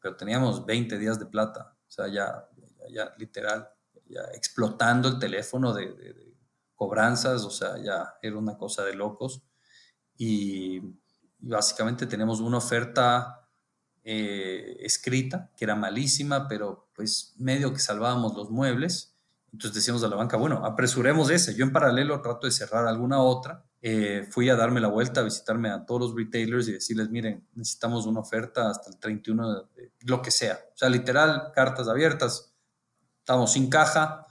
pero 0.00 0.16
teníamos 0.16 0.66
20 0.66 0.98
días 0.98 1.18
de 1.18 1.26
plata, 1.26 1.74
o 1.86 1.90
sea, 1.90 2.08
ya, 2.08 2.48
ya, 2.90 3.14
literal, 3.16 3.70
ya 4.08 4.22
explotando 4.34 5.08
el 5.08 5.18
teléfono 5.18 5.72
de, 5.72 6.31
cobranzas, 6.82 7.44
o 7.44 7.50
sea, 7.50 7.78
ya 7.78 8.14
era 8.20 8.36
una 8.36 8.56
cosa 8.56 8.82
de 8.82 8.94
locos. 8.94 9.42
Y, 10.16 10.80
básicamente 11.38 12.06
tenemos 12.06 12.40
una 12.40 12.58
oferta 12.58 13.48
eh, 14.04 14.76
escrita, 14.80 15.50
que 15.56 15.64
era 15.64 15.76
malísima, 15.76 16.48
pero 16.48 16.90
pues 16.94 17.34
medio 17.38 17.72
que 17.72 17.78
salvábamos 17.78 18.34
los 18.34 18.50
muebles. 18.50 19.16
Entonces 19.52 19.74
decíamos 19.74 20.02
a 20.02 20.08
la 20.08 20.16
banca, 20.16 20.36
bueno, 20.36 20.64
apresuremos 20.64 21.30
ese. 21.30 21.54
Yo 21.54 21.64
en 21.64 21.72
paralelo 21.72 22.20
trato 22.20 22.46
de 22.46 22.52
cerrar 22.52 22.86
alguna 22.86 23.20
otra 23.20 23.64
eh, 23.80 24.26
fui 24.28 24.48
a 24.48 24.56
darme 24.56 24.80
la 24.80 24.88
vuelta, 24.88 25.20
a 25.20 25.24
visitarme 25.24 25.70
a 25.70 25.84
todos 25.84 26.00
los 26.00 26.16
retailers 26.16 26.68
y 26.68 26.72
decirles, 26.72 27.10
miren, 27.10 27.46
necesitamos 27.54 28.06
una 28.06 28.20
oferta 28.20 28.70
hasta 28.70 28.90
el 28.90 28.98
31 28.98 29.64
de, 29.74 29.92
lo 30.00 30.20
que 30.20 30.30
sea. 30.30 30.58
O 30.74 30.78
sea, 30.78 30.88
literal, 30.88 31.52
cartas 31.54 31.88
abiertas, 31.88 32.54
estamos 33.18 33.52
sin 33.52 33.68
caja, 33.68 34.26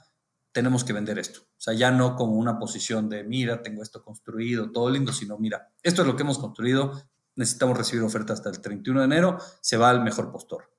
tenemos 0.52 0.84
que 0.84 0.92
vender 0.92 1.18
esto. 1.18 1.40
O 1.40 1.60
sea, 1.60 1.74
ya 1.74 1.90
no 1.90 2.14
como 2.14 2.34
una 2.34 2.58
posición 2.58 3.08
de, 3.08 3.24
mira, 3.24 3.62
tengo 3.62 3.82
esto 3.82 4.02
construido, 4.02 4.70
todo 4.70 4.90
lindo, 4.90 5.12
sino, 5.12 5.38
mira, 5.38 5.72
esto 5.82 6.02
es 6.02 6.08
lo 6.08 6.14
que 6.14 6.22
hemos 6.22 6.38
construido, 6.38 6.92
necesitamos 7.34 7.76
recibir 7.76 8.04
oferta 8.04 8.32
hasta 8.32 8.50
el 8.50 8.60
31 8.60 9.00
de 9.00 9.06
enero, 9.06 9.38
se 9.60 9.76
va 9.76 9.90
al 9.90 10.02
mejor 10.02 10.30
postor. 10.30 10.70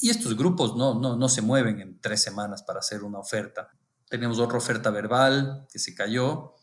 Y 0.00 0.10
estos 0.10 0.36
grupos 0.36 0.76
no, 0.76 1.00
no, 1.00 1.16
no 1.16 1.28
se 1.28 1.42
mueven 1.42 1.80
en 1.80 2.00
tres 2.00 2.22
semanas 2.22 2.62
para 2.62 2.80
hacer 2.80 3.02
una 3.02 3.18
oferta. 3.18 3.70
Tenemos 4.08 4.38
otra 4.38 4.58
oferta 4.58 4.90
verbal 4.90 5.66
que 5.70 5.78
se 5.78 5.94
cayó 5.94 6.54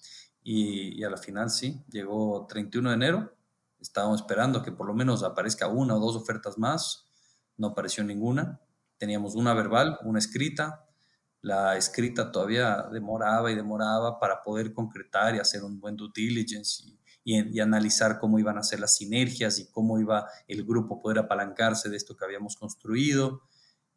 y, 0.44 1.04
a 1.04 1.10
la 1.10 1.18
final 1.18 1.50
sí, 1.50 1.84
llegó 1.90 2.46
31 2.48 2.90
de 2.90 2.96
enero. 2.96 3.36
Estábamos 3.80 4.22
esperando 4.22 4.62
que 4.62 4.72
por 4.72 4.88
lo 4.88 4.94
menos 4.94 5.24
aparezca 5.24 5.68
una 5.68 5.96
o 5.96 6.00
dos 6.00 6.16
ofertas 6.16 6.58
más. 6.58 7.10
No 7.58 7.68
apareció 7.68 8.04
ninguna. 8.04 8.62
Teníamos 8.98 9.36
una 9.36 9.54
verbal, 9.54 10.00
una 10.04 10.20
escrita. 10.20 10.83
La 11.44 11.78
escrita 11.78 12.32
todavía 12.32 12.88
demoraba 12.92 13.52
y 13.52 13.56
demoraba 13.56 14.20
para 14.20 14.42
poder 14.42 14.74
concretar 14.74 15.36
y 15.36 15.40
hacer 15.40 15.64
un 15.64 15.80
buen 15.80 15.96
due 15.96 16.10
diligence 16.14 16.84
y, 17.24 17.56
y, 17.56 17.60
analizar 17.60 18.18
cómo 18.20 18.40
iban 18.40 18.58
a 18.58 18.64
ser 18.64 18.80
las 18.80 18.96
sinergias 18.96 19.60
y 19.60 19.68
cómo 19.68 20.00
iba 20.00 20.28
el 20.48 20.66
grupo 20.66 21.00
poder 21.00 21.20
apalancarse 21.20 21.90
de 21.90 21.98
esto 21.98 22.18
que 22.18 22.26
habíamos 22.26 22.56
construido. 22.56 23.44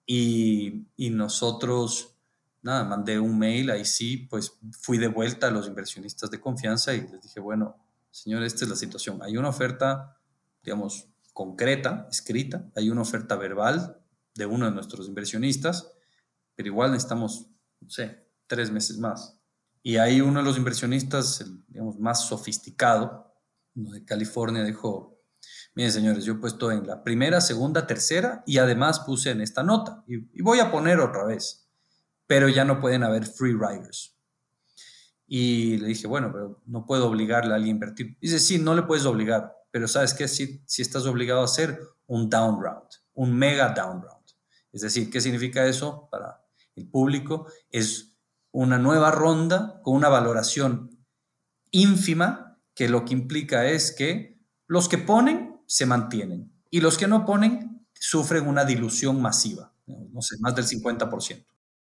Y, 0.04 0.86
y 0.96 1.08
nosotros 1.08 2.16
nada, 2.66 2.84
mandé 2.84 3.18
un 3.20 3.38
mail, 3.38 3.70
ahí 3.70 3.84
sí, 3.84 4.26
pues 4.28 4.58
fui 4.72 4.98
de 4.98 5.06
vuelta 5.06 5.46
a 5.46 5.50
los 5.50 5.68
inversionistas 5.68 6.30
de 6.32 6.40
confianza 6.40 6.94
y 6.94 7.02
les 7.02 7.22
dije, 7.22 7.38
bueno, 7.38 7.76
señor, 8.10 8.42
esta 8.42 8.64
es 8.64 8.70
la 8.70 8.76
situación. 8.76 9.22
Hay 9.22 9.36
una 9.36 9.50
oferta, 9.50 10.18
digamos, 10.64 11.06
concreta, 11.32 12.08
escrita, 12.10 12.68
hay 12.74 12.90
una 12.90 13.02
oferta 13.02 13.36
verbal 13.36 14.00
de 14.34 14.46
uno 14.46 14.66
de 14.66 14.72
nuestros 14.72 15.06
inversionistas, 15.06 15.92
pero 16.56 16.68
igual 16.68 16.90
necesitamos, 16.90 17.48
no 17.80 17.88
sé, 17.88 18.26
tres 18.48 18.70
meses 18.72 18.98
más. 18.98 19.40
Y 19.82 19.98
ahí 19.98 20.20
uno 20.20 20.40
de 20.40 20.44
los 20.44 20.56
inversionistas, 20.56 21.44
digamos, 21.68 21.98
más 22.00 22.26
sofisticado, 22.26 23.32
uno 23.76 23.92
de 23.92 24.04
California, 24.04 24.64
dijo, 24.64 25.22
miren 25.76 25.92
señores, 25.92 26.24
yo 26.24 26.32
he 26.32 26.36
puesto 26.36 26.72
en 26.72 26.86
la 26.86 27.04
primera, 27.04 27.40
segunda, 27.40 27.86
tercera 27.86 28.42
y 28.46 28.58
además 28.58 29.00
puse 29.00 29.30
en 29.30 29.42
esta 29.42 29.62
nota 29.62 30.02
y 30.08 30.42
voy 30.42 30.58
a 30.58 30.72
poner 30.72 30.98
otra 30.98 31.24
vez 31.24 31.66
pero 32.26 32.48
ya 32.48 32.64
no 32.64 32.80
pueden 32.80 33.02
haber 33.02 33.26
free 33.26 33.52
riders. 33.52 34.16
Y 35.26 35.78
le 35.78 35.88
dije, 35.88 36.06
bueno, 36.06 36.30
pero 36.32 36.62
no 36.66 36.86
puedo 36.86 37.08
obligarle 37.08 37.52
a 37.52 37.56
alguien 37.56 37.74
a 37.74 37.76
invertir. 37.76 38.16
Dice, 38.20 38.38
sí, 38.38 38.58
no 38.58 38.74
le 38.74 38.82
puedes 38.82 39.06
obligar, 39.06 39.52
pero 39.70 39.88
¿sabes 39.88 40.14
qué? 40.14 40.28
Si, 40.28 40.62
si 40.66 40.82
estás 40.82 41.06
obligado 41.06 41.40
a 41.40 41.44
hacer 41.44 41.80
un 42.06 42.28
down 42.30 42.62
round, 42.62 42.88
un 43.14 43.36
mega 43.36 43.70
down 43.70 44.02
round. 44.02 44.24
Es 44.72 44.82
decir, 44.82 45.10
¿qué 45.10 45.20
significa 45.20 45.66
eso 45.66 46.08
para 46.10 46.44
el 46.76 46.88
público? 46.88 47.46
Es 47.70 48.16
una 48.52 48.78
nueva 48.78 49.10
ronda 49.10 49.80
con 49.82 49.94
una 49.94 50.08
valoración 50.08 50.96
ínfima, 51.70 52.58
que 52.74 52.88
lo 52.88 53.04
que 53.04 53.14
implica 53.14 53.66
es 53.66 53.94
que 53.96 54.38
los 54.66 54.88
que 54.88 54.98
ponen 54.98 55.60
se 55.66 55.86
mantienen 55.86 56.52
y 56.70 56.80
los 56.80 56.98
que 56.98 57.08
no 57.08 57.24
ponen 57.24 57.86
sufren 57.92 58.46
una 58.46 58.64
dilución 58.64 59.20
masiva, 59.20 59.72
no 59.86 60.20
sé, 60.20 60.36
más 60.40 60.54
del 60.54 60.66
50%. 60.66 61.44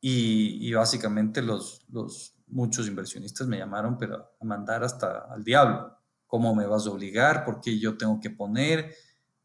Y, 0.00 0.72
básicamente 0.72 1.42
los, 1.42 1.84
los, 1.88 2.34
muchos 2.46 2.86
inversionistas 2.86 3.46
me 3.46 3.58
llamaron, 3.58 3.98
pero 3.98 4.32
a 4.40 4.44
mandar 4.44 4.84
hasta 4.84 5.26
al 5.30 5.42
diablo. 5.42 5.96
¿Cómo 6.26 6.54
me 6.54 6.66
vas 6.66 6.86
a 6.86 6.90
obligar? 6.90 7.44
¿Por 7.44 7.60
qué 7.60 7.78
yo 7.78 7.96
tengo 7.96 8.20
que 8.20 8.30
poner? 8.30 8.94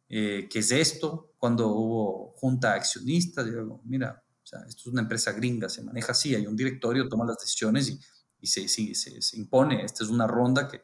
Eh, 0.08 0.48
¿Qué 0.50 0.60
es 0.60 0.72
esto? 0.72 1.34
Cuando 1.38 1.68
hubo 1.70 2.34
junta 2.38 2.80
yo 2.82 3.02
digo, 3.02 3.82
mira, 3.86 4.23
o 4.44 4.46
sea, 4.46 4.60
esto 4.68 4.82
es 4.82 4.88
una 4.88 5.02
empresa 5.02 5.32
gringa, 5.32 5.70
se 5.70 5.84
maneja 5.84 6.12
así, 6.12 6.36
hay 6.36 6.46
un 6.46 6.56
directorio, 6.56 7.08
toma 7.08 7.26
las 7.26 7.38
decisiones 7.38 7.90
y, 7.90 8.00
y 8.40 8.48
se, 8.48 8.68
se, 8.68 8.94
se, 8.94 9.38
impone. 9.38 9.84
Esta 9.86 10.04
es 10.04 10.10
una 10.10 10.28
ronda 10.28 10.68
que 10.68 10.84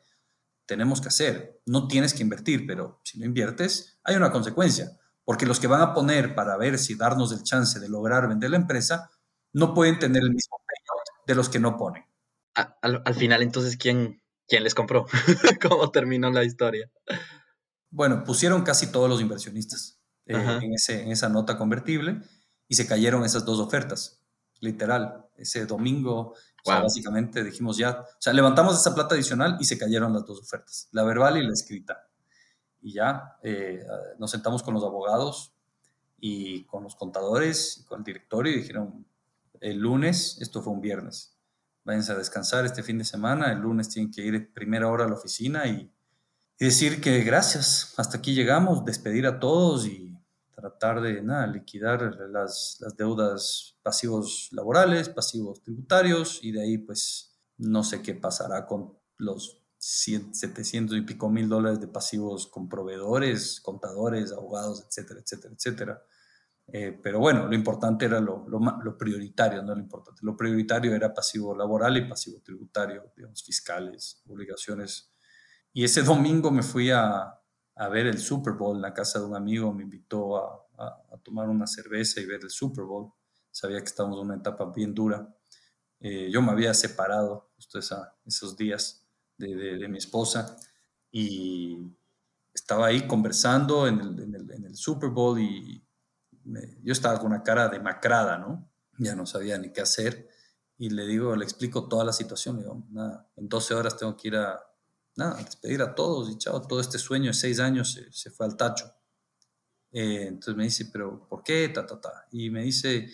tenemos 0.65 1.01
que 1.01 1.09
hacer. 1.09 1.61
No 1.65 1.87
tienes 1.87 2.13
que 2.13 2.23
invertir, 2.23 2.65
pero 2.65 3.01
si 3.03 3.19
no 3.19 3.25
inviertes, 3.25 3.99
hay 4.03 4.15
una 4.15 4.31
consecuencia. 4.31 4.97
Porque 5.25 5.45
los 5.45 5.59
que 5.59 5.67
van 5.67 5.81
a 5.81 5.93
poner 5.93 6.35
para 6.35 6.55
ver 6.55 6.79
si 6.79 6.95
darnos 6.95 7.33
el 7.33 7.43
chance 7.43 7.79
de 7.79 7.89
lograr 7.89 8.29
vender 8.29 8.49
la 8.49 8.57
empresa 8.57 9.09
no 9.51 9.73
pueden 9.73 9.99
tener 9.99 10.23
el 10.23 10.31
mismo 10.31 10.57
payout 10.65 11.27
de 11.27 11.35
los 11.35 11.49
que 11.49 11.59
no 11.59 11.75
ponen. 11.75 12.05
Al, 12.53 13.15
final, 13.15 13.41
entonces, 13.41 13.77
¿quién, 13.77 14.21
quién 14.47 14.63
les 14.63 14.73
compró? 14.73 15.05
¿Cómo 15.69 15.91
terminó 15.91 16.31
la 16.31 16.43
historia? 16.43 16.89
Bueno, 17.89 18.23
pusieron 18.23 18.63
casi 18.63 18.91
todos 18.91 19.09
los 19.09 19.21
inversionistas 19.21 19.99
eh, 20.25 20.59
en, 20.61 20.73
ese, 20.73 21.03
en 21.03 21.11
esa 21.11 21.29
nota 21.29 21.57
convertible 21.57 22.21
y 22.69 22.75
se 22.75 22.87
cayeron 22.87 23.25
esas 23.25 23.43
dos 23.43 23.59
ofertas, 23.59 24.21
literal. 24.61 25.25
Ese 25.35 25.65
domingo, 25.65 26.35
básicamente 26.65 27.43
dijimos 27.43 27.75
ya, 27.75 28.01
o 28.01 28.21
sea, 28.21 28.31
levantamos 28.31 28.79
esa 28.79 28.95
plata 28.95 29.15
adicional 29.15 29.57
y 29.59 29.65
se 29.65 29.77
cayeron 29.77 30.13
las 30.13 30.25
dos 30.25 30.39
ofertas, 30.39 30.87
la 30.91 31.03
verbal 31.03 31.37
y 31.37 31.45
la 31.45 31.51
escrita. 31.51 32.07
Y 32.81 32.93
ya 32.93 33.37
eh, 33.43 33.83
nos 34.17 34.31
sentamos 34.31 34.63
con 34.63 34.73
los 34.73 34.83
abogados 34.83 35.53
y 36.17 36.63
con 36.65 36.83
los 36.83 36.95
contadores 36.95 37.79
y 37.81 37.85
con 37.85 37.99
el 37.99 38.05
directorio 38.05 38.53
y 38.53 38.61
dijeron, 38.61 39.05
el 39.59 39.79
lunes, 39.79 40.37
esto 40.39 40.61
fue 40.61 40.71
un 40.71 40.79
viernes, 40.79 41.37
váyanse 41.83 42.13
a 42.13 42.15
descansar 42.15 42.65
este 42.65 42.83
fin 42.83 42.97
de 42.97 43.03
semana, 43.03 43.51
el 43.51 43.59
lunes 43.59 43.89
tienen 43.89 44.11
que 44.11 44.21
ir 44.21 44.53
primera 44.53 44.87
hora 44.87 45.05
a 45.05 45.07
la 45.07 45.15
oficina 45.15 45.67
y, 45.67 45.91
decir 46.59 46.99
que 46.99 47.23
gracias, 47.23 47.93
hasta 47.95 48.17
aquí 48.17 48.33
llegamos, 48.33 48.83
despedir 48.83 49.25
a 49.25 49.39
todos 49.39 49.87
y 49.87 50.18
tratar 50.59 51.01
de 51.01 51.21
nada, 51.21 51.47
liquidar 51.47 52.17
las, 52.29 52.83
deudas 52.97 53.77
pasivos 53.81 54.49
laborales, 54.51 55.09
pasivos 55.09 55.61
tributarios 55.63 56.39
y 56.43 56.51
de 56.51 56.61
ahí 56.61 56.77
pues 56.77 57.39
no 57.57 57.83
sé 57.83 58.01
qué 58.01 58.13
pasará 58.15 58.65
con 58.65 58.97
los 59.17 59.63
700 59.77 60.97
y 60.97 61.01
pico 61.01 61.29
mil 61.29 61.47
dólares 61.47 61.79
de 61.79 61.87
pasivos 61.87 62.47
con 62.47 62.67
proveedores, 62.67 63.61
contadores, 63.61 64.33
abogados, 64.33 64.85
etcétera, 64.87 65.21
etcétera, 65.21 65.53
etcétera. 65.55 66.03
Eh, 66.71 66.99
pero 67.01 67.19
bueno, 67.19 67.47
lo 67.47 67.55
importante 67.55 68.05
era 68.05 68.19
lo, 68.19 68.45
lo, 68.47 68.97
prioritario, 68.97 69.63
no 69.63 69.73
lo 69.73 69.81
importante. 69.81 70.21
Lo 70.23 70.35
prioritario 70.35 70.93
era 70.93 71.13
pasivo 71.13 71.55
laboral 71.55 71.97
y 71.97 72.07
pasivo 72.07 72.41
tributario, 72.43 73.11
digamos, 73.15 73.43
fiscales, 73.43 74.21
obligaciones. 74.27 75.11
Y 75.73 75.83
ese 75.83 76.03
domingo 76.03 76.51
me 76.51 76.61
fui 76.61 76.91
a, 76.91 77.38
a 77.79 77.87
ver 77.87 78.07
el 78.07 78.19
Super 78.19 78.53
Bowl 78.53 78.75
en 78.75 78.81
la 78.81 78.93
casa 78.93 79.19
de 79.19 79.25
un 79.25 79.35
amigo, 79.35 79.73
me 79.73 79.83
invitó 79.83 80.37
a, 80.37 80.65
tomar 81.23 81.49
una 81.49 81.67
cerveza 81.67 82.21
y 82.21 82.25
ver 82.25 82.39
el 82.41 82.49
Super 82.49 82.85
Bowl. 82.85 83.11
Sabía 83.51 83.79
que 83.79 83.85
estábamos 83.85 84.19
en 84.19 84.25
una 84.25 84.35
etapa 84.35 84.71
bien 84.73 84.93
dura. 84.93 85.27
Eh, 85.99 86.29
yo 86.31 86.41
me 86.41 86.51
había 86.51 86.73
separado 86.73 87.51
esos 88.25 88.55
días 88.55 89.05
de, 89.37 89.87
mi 89.89 89.97
esposa 89.97 90.55
y 91.11 91.77
estaba 92.53 92.87
ahí 92.87 93.05
conversando 93.07 93.87
en 93.87 94.65
el 94.65 94.75
Super 94.75 95.09
Bowl 95.09 95.39
y 95.39 95.83
yo 96.83 96.93
estaba 96.93 97.17
con 97.17 97.27
una 97.27 97.43
cara 97.43 97.67
demacrada, 97.67 98.37
¿no? 98.37 98.69
Ya 98.97 99.15
no 99.15 99.25
sabía 99.25 99.57
ni 99.57 99.71
qué 99.71 99.81
hacer. 99.81 100.29
Y 100.77 100.89
le 100.89 101.05
digo, 101.05 101.35
le 101.35 101.43
explico 101.43 101.87
toda 101.87 102.05
la 102.05 102.13
situación. 102.13 102.57
Le 102.57 102.63
digo, 102.63 102.83
nada, 102.89 103.29
en 103.35 103.49
12 103.49 103.73
horas 103.73 103.97
tengo 103.97 104.15
que 104.15 104.29
ir 104.29 104.35
a, 104.35 104.61
nada, 105.19 105.35
despedir 105.43 105.81
a 105.81 105.93
todos. 105.93 106.31
Y 106.31 106.37
chao, 106.37 106.61
todo 106.61 106.79
este 106.79 106.97
sueño 106.97 107.27
de 107.27 107.33
6 107.33 107.59
años 107.59 107.99
se, 108.11 108.31
fue 108.31 108.47
al 108.47 108.57
tacho. 108.57 108.91
Eh, 109.91 110.25
entonces 110.27 110.55
me 110.55 110.63
dice, 110.63 110.85
pero 110.91 111.27
¿por 111.27 111.43
qué? 111.43 111.69
Ta, 111.69 111.85
ta, 111.85 112.01
ta. 112.01 112.27
Y 112.31 112.49
me 112.49 112.63
dice, 112.63 113.09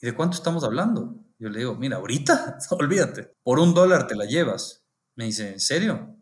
¿y 0.00 0.06
de 0.06 0.14
cuánto 0.14 0.36
estamos 0.36 0.62
hablando? 0.62 1.24
Yo 1.38 1.48
le 1.48 1.60
digo, 1.60 1.74
mira, 1.74 1.96
ahorita, 1.96 2.58
olvídate, 2.70 3.34
por 3.42 3.58
un 3.58 3.74
dólar 3.74 4.06
te 4.06 4.14
la 4.14 4.26
llevas. 4.26 4.84
Me 5.16 5.24
dice, 5.24 5.52
¿en 5.52 5.60
serio? 5.60 6.16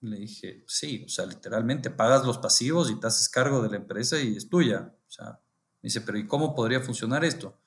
Le 0.00 0.18
dije, 0.18 0.64
sí, 0.66 1.04
o 1.06 1.08
sea, 1.08 1.24
literalmente 1.24 1.90
pagas 1.90 2.26
los 2.26 2.38
pasivos 2.38 2.90
y 2.90 3.00
te 3.00 3.06
haces 3.06 3.28
cargo 3.28 3.62
de 3.62 3.70
la 3.70 3.76
empresa 3.76 4.20
y 4.20 4.36
es 4.36 4.48
tuya. 4.48 4.94
O 5.06 5.10
sea, 5.10 5.40
dice, 5.80 6.02
pero 6.02 6.18
¿y 6.18 6.26
cómo 6.26 6.54
podría 6.54 6.80
funcionar 6.80 7.24
esto? 7.24 7.58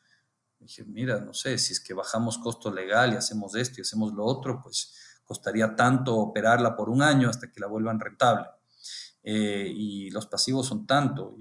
dije, 0.59 0.83
mira, 0.83 1.19
no 1.19 1.33
sé, 1.33 1.57
si 1.57 1.73
es 1.73 1.79
que 1.79 1.93
bajamos 1.93 2.37
costo 2.37 2.71
legal 2.71 3.13
y 3.13 3.15
hacemos 3.15 3.55
esto 3.55 3.75
y 3.79 3.81
hacemos 3.81 4.13
lo 4.13 4.25
otro, 4.25 4.61
pues 4.61 4.93
costaría 5.29 5.75
tanto 5.75 6.15
operarla 6.15 6.75
por 6.75 6.89
un 6.89 7.03
año 7.03 7.29
hasta 7.29 7.51
que 7.51 7.59
la 7.59 7.67
vuelvan 7.67 7.99
rentable. 7.99 8.47
Eh, 9.21 9.71
y 9.71 10.09
los 10.09 10.25
pasivos 10.25 10.65
son 10.65 10.87
tanto. 10.87 11.37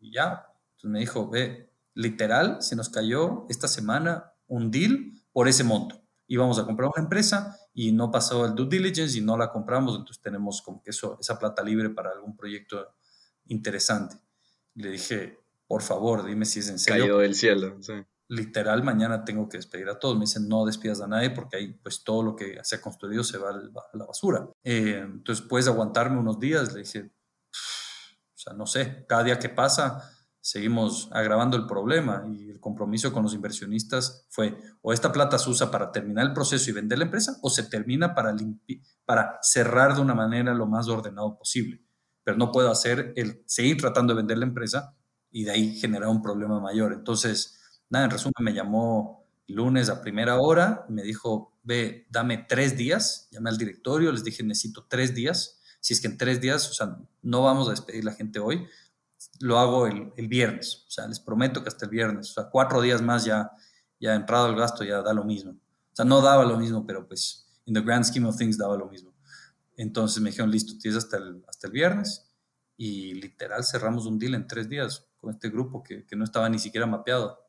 Y, 0.00 0.12
ya, 0.12 0.44
entonces 0.72 0.90
me 0.90 0.98
dijo, 0.98 1.30
ve, 1.30 1.72
literal, 1.94 2.60
se 2.60 2.74
nos 2.74 2.88
cayó 2.88 3.46
esta 3.48 3.68
semana 3.68 4.32
un 4.48 4.72
deal 4.72 5.12
por 5.30 5.46
ese 5.46 5.62
monto. 5.62 6.02
Íbamos 6.26 6.58
a 6.58 6.64
comprar 6.64 6.90
una 6.92 7.04
empresa 7.04 7.56
y 7.72 7.92
no 7.92 8.10
pasó 8.10 8.44
el 8.44 8.56
due 8.56 8.66
diligence 8.68 9.16
y 9.16 9.20
no 9.20 9.38
la 9.38 9.52
compramos, 9.52 9.94
entonces 9.94 10.20
tenemos 10.20 10.60
como 10.60 10.82
que 10.82 10.90
eso, 10.90 11.16
esa 11.20 11.38
plata 11.38 11.62
libre 11.62 11.90
para 11.90 12.10
algún 12.10 12.36
proyecto 12.36 12.96
interesante. 13.46 14.16
Le 14.74 14.90
dije, 14.90 15.38
por 15.68 15.82
favor, 15.82 16.26
dime 16.26 16.44
si 16.44 16.58
es 16.58 16.68
en 16.70 16.80
serio. 16.80 17.04
Cayó 17.04 17.18
del 17.18 17.36
cielo, 17.36 17.80
sí. 17.80 17.92
Literal, 18.30 18.82
mañana 18.82 19.24
tengo 19.24 19.48
que 19.48 19.56
despedir 19.56 19.88
a 19.88 19.98
todos. 19.98 20.16
Me 20.16 20.22
dicen, 20.22 20.48
no 20.48 20.66
despidas 20.66 21.00
a 21.00 21.08
nadie 21.08 21.30
porque 21.30 21.56
ahí 21.56 21.72
pues 21.82 22.04
todo 22.04 22.22
lo 22.22 22.36
que 22.36 22.58
se 22.62 22.76
ha 22.76 22.80
construido 22.80 23.24
se 23.24 23.38
va 23.38 23.50
a 23.50 23.96
la 23.96 24.04
basura. 24.04 24.48
Eh, 24.62 25.00
entonces, 25.02 25.44
puedes 25.46 25.66
aguantarme 25.66 26.18
unos 26.18 26.38
días. 26.38 26.72
Le 26.74 26.80
dije, 26.80 27.10
o 27.50 28.38
sea, 28.38 28.52
no 28.52 28.66
sé, 28.66 29.06
cada 29.08 29.24
día 29.24 29.38
que 29.38 29.48
pasa 29.48 30.14
seguimos 30.40 31.10
agravando 31.12 31.56
el 31.56 31.66
problema 31.66 32.24
y 32.26 32.48
el 32.48 32.60
compromiso 32.60 33.12
con 33.12 33.22
los 33.22 33.34
inversionistas 33.34 34.26
fue 34.30 34.56
o 34.80 34.92
esta 34.92 35.12
plata 35.12 35.38
se 35.38 35.50
usa 35.50 35.70
para 35.70 35.92
terminar 35.92 36.26
el 36.26 36.32
proceso 36.32 36.70
y 36.70 36.72
vender 36.72 36.98
la 36.98 37.04
empresa 37.04 37.36
o 37.42 37.50
se 37.50 37.64
termina 37.64 38.14
para, 38.14 38.34
para 39.04 39.38
cerrar 39.42 39.94
de 39.94 40.00
una 40.00 40.14
manera 40.14 40.54
lo 40.54 40.66
más 40.66 40.88
ordenado 40.88 41.36
posible. 41.36 41.82
Pero 42.24 42.36
no 42.38 42.52
puedo 42.52 42.70
hacer 42.70 43.12
el 43.16 43.42
seguir 43.46 43.78
tratando 43.78 44.14
de 44.14 44.18
vender 44.18 44.38
la 44.38 44.46
empresa 44.46 44.94
y 45.30 45.44
de 45.44 45.50
ahí 45.50 45.76
generar 45.76 46.08
un 46.08 46.22
problema 46.22 46.60
mayor. 46.60 46.92
Entonces, 46.92 47.57
nada, 47.90 48.06
en 48.06 48.10
resumen, 48.10 48.34
me 48.40 48.52
llamó 48.52 49.26
lunes 49.46 49.88
a 49.88 50.02
primera 50.02 50.38
hora, 50.40 50.84
me 50.88 51.02
dijo, 51.02 51.52
ve, 51.62 52.06
dame 52.10 52.46
tres 52.48 52.76
días, 52.76 53.28
llamé 53.30 53.50
al 53.50 53.58
directorio, 53.58 54.12
les 54.12 54.24
dije, 54.24 54.42
necesito 54.42 54.86
tres 54.88 55.14
días 55.14 55.58
si 55.80 55.94
es 55.94 56.00
que 56.00 56.08
en 56.08 56.18
tres 56.18 56.40
días, 56.40 56.68
o 56.68 56.72
sea, 56.72 56.98
no 57.22 57.42
vamos 57.42 57.68
a 57.68 57.70
despedir 57.70 58.04
la 58.04 58.12
gente 58.12 58.38
hoy, 58.40 58.66
lo 59.40 59.58
hago 59.58 59.86
el, 59.86 60.12
el, 60.16 60.28
viernes, 60.28 60.84
o 60.86 60.90
sea, 60.90 61.06
les 61.06 61.20
prometo 61.20 61.62
que 61.62 61.68
hasta 61.68 61.86
el 61.86 61.90
viernes, 61.90 62.30
o 62.30 62.34
sea, 62.34 62.50
cuatro 62.50 62.80
días 62.80 63.02
más 63.02 63.24
ya, 63.24 63.50
ya 64.00 64.14
entrado 64.14 64.48
el 64.48 64.56
gasto 64.56 64.84
ya 64.84 65.02
da 65.02 65.12
lo 65.12 65.24
mismo. 65.24 65.52
O 65.52 65.96
sea, 65.96 66.04
no 66.04 66.20
daba 66.20 66.44
lo 66.44 66.56
mismo, 66.56 66.86
pero 66.86 67.06
pues, 67.06 67.48
in 67.64 67.74
the 67.74 67.80
grand 67.80 68.04
scheme 68.04 68.28
of 68.28 68.36
things 68.36 68.56
daba 68.56 68.76
lo 68.76 68.86
mismo. 68.86 69.12
Entonces 69.76 70.22
me 70.22 70.30
dijeron, 70.30 70.50
listo, 70.50 70.74
tienes 70.78 71.04
hasta 71.04 71.18
el, 71.18 71.44
hasta 71.48 71.68
el 71.68 71.72
viernes 71.72 72.30
y 72.76 73.14
literal 73.14 73.64
cerramos 73.64 74.06
un 74.06 74.18
deal 74.18 74.34
en 74.34 74.46
tres 74.46 74.68
días 74.68 75.06
con 75.16 75.30
este 75.30 75.50
grupo 75.50 75.82
que, 75.82 76.04
que 76.04 76.16
no 76.16 76.24
estaba 76.24 76.48
ni 76.48 76.58
siquiera 76.58 76.86
mapeado. 76.86 77.40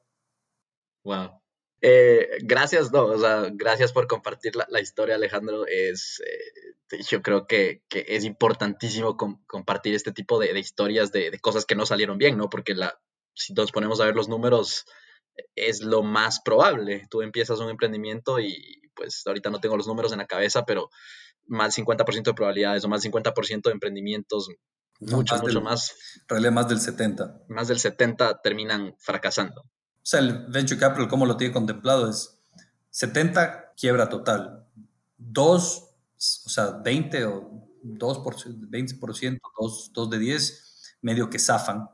Wow. 1.04 1.42
Eh, 1.82 2.28
gracias, 2.42 2.92
no, 2.92 3.06
o 3.06 3.18
sea, 3.18 3.50
gracias 3.54 3.94
por 3.94 4.08
compartir 4.08 4.56
la, 4.56 4.68
la 4.70 4.82
historia, 4.82 5.16
Alejandro. 5.16 5.66
Es, 5.66 6.22
eh, 6.26 7.02
yo 7.10 7.22
creo 7.22 7.48
que, 7.48 7.84
que 7.88 8.06
es 8.08 8.26
importantísimo 8.26 9.16
compartir 9.16 9.96
este 9.96 10.12
tipo 10.12 10.40
de, 10.40 10.54
de 10.54 10.60
historias 10.60 11.12
de, 11.12 11.32
de, 11.32 11.40
cosas 11.40 11.66
que 11.66 11.76
no 11.76 11.86
salieron 11.86 12.18
bien, 12.18 12.38
¿no? 12.38 12.50
Porque 12.50 12.76
la, 12.76 13.00
si 13.34 13.54
nos 13.54 13.72
ponemos 13.72 14.02
a 14.02 14.06
ver 14.06 14.16
los 14.16 14.28
números, 14.28 14.86
es 15.56 15.82
lo 15.82 16.04
más 16.04 16.42
probable. 16.42 17.08
Tú 17.10 17.22
empiezas 17.22 17.60
un 17.60 17.70
emprendimiento 17.70 18.40
y 18.40 18.82
pues 18.94 19.26
ahorita 19.26 19.50
no 19.50 19.62
tengo 19.62 19.78
los 19.78 19.88
números 19.88 20.12
en 20.12 20.20
la 20.20 20.28
cabeza, 20.28 20.66
pero 20.66 20.90
más 21.48 21.76
del 21.76 21.86
50% 21.86 22.24
de 22.24 22.34
probabilidades 22.34 22.84
o 22.84 22.90
más 22.90 23.02
del 23.02 23.12
50% 23.12 23.62
de 23.64 23.72
emprendimientos, 23.72 24.50
no, 25.00 25.18
mucho, 25.18 25.36
más 25.36 25.42
mucho 25.42 25.54
del, 25.54 25.64
más. 25.64 25.96
En 26.22 26.30
realidad 26.30 26.52
más 26.52 26.68
del 26.68 26.80
70. 26.80 27.46
Más 27.48 27.68
del 27.70 27.80
70 27.80 28.42
terminan 28.42 28.96
fracasando. 29.00 29.64
O 30.10 30.12
sea, 30.12 30.22
el 30.22 30.48
Venture 30.48 30.80
Capital, 30.80 31.08
como 31.08 31.28
lo 31.28 31.38
tiene 31.38 31.54
contemplado, 31.54 32.10
es 32.10 32.42
70 32.90 33.74
quiebra 33.76 34.10
total, 34.10 34.66
2 35.18 35.90
o 36.46 36.50
sea, 36.50 36.72
20 36.84 37.26
o 37.26 37.68
2%, 37.84 38.70
20%, 38.70 39.40
2, 39.60 39.92
2 39.94 40.10
de 40.10 40.18
10, 40.18 40.98
medio 41.04 41.30
que 41.30 41.38
zafan, 41.38 41.88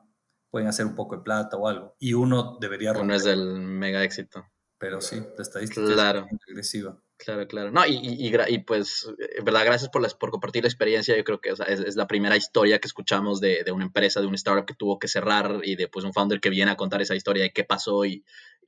pueden 0.49 0.69
hacer 0.69 0.85
un 0.85 0.95
poco 0.95 1.17
de 1.17 1.23
plata 1.23 1.57
o 1.57 1.67
algo. 1.67 1.97
Y 1.99 2.13
uno 2.13 2.57
debería 2.61 2.93
romper. 2.93 3.05
Uno 3.05 3.15
es 3.15 3.25
el 3.25 3.59
mega 3.59 4.01
éxito. 4.01 4.45
Pero 4.77 5.01
sí, 5.01 5.17
la 5.17 5.41
estadística 5.43 5.85
claro. 5.85 6.25
es 6.31 6.39
agresiva. 6.49 6.97
Claro, 7.17 7.47
claro. 7.47 7.71
No, 7.71 7.85
y, 7.85 7.95
y, 7.95 8.35
y, 8.49 8.59
pues, 8.59 9.07
en 9.37 9.45
verdad, 9.45 9.63
gracias 9.63 9.89
por, 9.89 10.01
las, 10.01 10.13
por 10.13 10.31
compartir 10.31 10.63
la 10.63 10.67
experiencia. 10.67 11.15
Yo 11.15 11.23
creo 11.23 11.39
que 11.39 11.53
o 11.53 11.55
sea, 11.55 11.65
es, 11.67 11.79
es, 11.79 11.95
la 11.95 12.07
primera 12.07 12.35
historia 12.35 12.79
que 12.79 12.87
escuchamos 12.87 13.39
de, 13.39 13.63
de, 13.63 13.71
una 13.71 13.85
empresa, 13.85 14.19
de 14.19 14.27
un 14.27 14.35
startup 14.35 14.65
que 14.65 14.73
tuvo 14.73 14.99
que 14.99 15.07
cerrar 15.07 15.61
y 15.63 15.75
de 15.75 15.87
pues, 15.87 16.03
un 16.03 16.13
founder 16.13 16.41
que 16.41 16.49
viene 16.49 16.71
a 16.71 16.75
contar 16.75 17.01
esa 17.01 17.15
historia 17.15 17.43
de 17.43 17.53
qué 17.53 17.63
pasó. 17.63 18.03
Y 18.03 18.25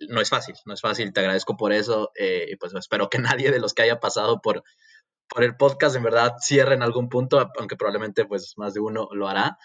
no 0.08 0.22
es 0.22 0.30
fácil, 0.30 0.56
no 0.66 0.74
es 0.74 0.82
fácil. 0.82 1.12
Te 1.12 1.20
agradezco 1.20 1.58
por 1.58 1.74
eso. 1.74 2.12
Eh, 2.16 2.48
y 2.52 2.56
pues 2.56 2.74
espero 2.74 3.10
que 3.10 3.20
nadie 3.20 3.52
de 3.52 3.60
los 3.60 3.74
que 3.74 3.82
haya 3.82 4.00
pasado 4.00 4.42
por, 4.42 4.64
por 5.28 5.44
el 5.44 5.58
podcast 5.58 5.98
en 5.98 6.04
verdad 6.04 6.36
cierre 6.40 6.76
en 6.76 6.84
algún 6.84 7.10
punto, 7.10 7.52
aunque 7.58 7.76
probablemente 7.76 8.26
pues 8.26 8.54
más 8.58 8.74
de 8.74 8.80
uno 8.80 9.10
lo 9.12 9.28
hará. 9.28 9.58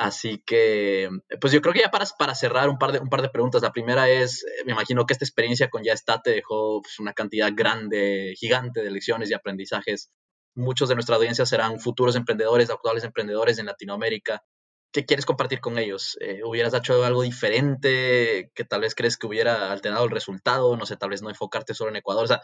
Así 0.00 0.42
que, 0.46 1.10
pues 1.42 1.52
yo 1.52 1.60
creo 1.60 1.74
que 1.74 1.80
ya 1.80 1.90
para, 1.90 2.06
para 2.18 2.34
cerrar 2.34 2.70
un 2.70 2.78
par, 2.78 2.92
de, 2.92 3.00
un 3.00 3.10
par 3.10 3.20
de 3.20 3.28
preguntas. 3.28 3.60
La 3.60 3.70
primera 3.70 4.08
es, 4.08 4.44
eh, 4.44 4.64
me 4.64 4.72
imagino 4.72 5.04
que 5.04 5.12
esta 5.12 5.26
experiencia 5.26 5.68
con 5.68 5.82
Ya 5.82 5.92
está 5.92 6.22
te 6.22 6.30
dejó 6.30 6.80
pues, 6.80 6.98
una 7.00 7.12
cantidad 7.12 7.50
grande, 7.54 8.32
gigante 8.34 8.82
de 8.82 8.90
lecciones 8.90 9.30
y 9.30 9.34
aprendizajes. 9.34 10.10
Muchos 10.54 10.88
de 10.88 10.94
nuestra 10.94 11.16
audiencia 11.16 11.44
serán 11.44 11.80
futuros 11.80 12.16
emprendedores, 12.16 12.70
actuales 12.70 13.04
emprendedores 13.04 13.58
en 13.58 13.66
Latinoamérica. 13.66 14.42
¿Qué 14.90 15.04
quieres 15.04 15.26
compartir 15.26 15.60
con 15.60 15.76
ellos? 15.78 16.16
Eh, 16.22 16.40
¿Hubieras 16.44 16.72
hecho 16.72 17.04
algo 17.04 17.20
diferente 17.20 18.50
que 18.54 18.64
tal 18.64 18.80
vez 18.80 18.94
crees 18.94 19.18
que 19.18 19.26
hubiera 19.26 19.70
alterado 19.70 20.06
el 20.06 20.10
resultado? 20.10 20.78
No 20.78 20.86
sé, 20.86 20.96
tal 20.96 21.10
vez 21.10 21.20
no 21.20 21.28
enfocarte 21.28 21.74
solo 21.74 21.90
en 21.90 21.96
Ecuador. 21.96 22.24
O 22.24 22.28
sea, 22.28 22.40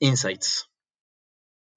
insights 0.00 0.68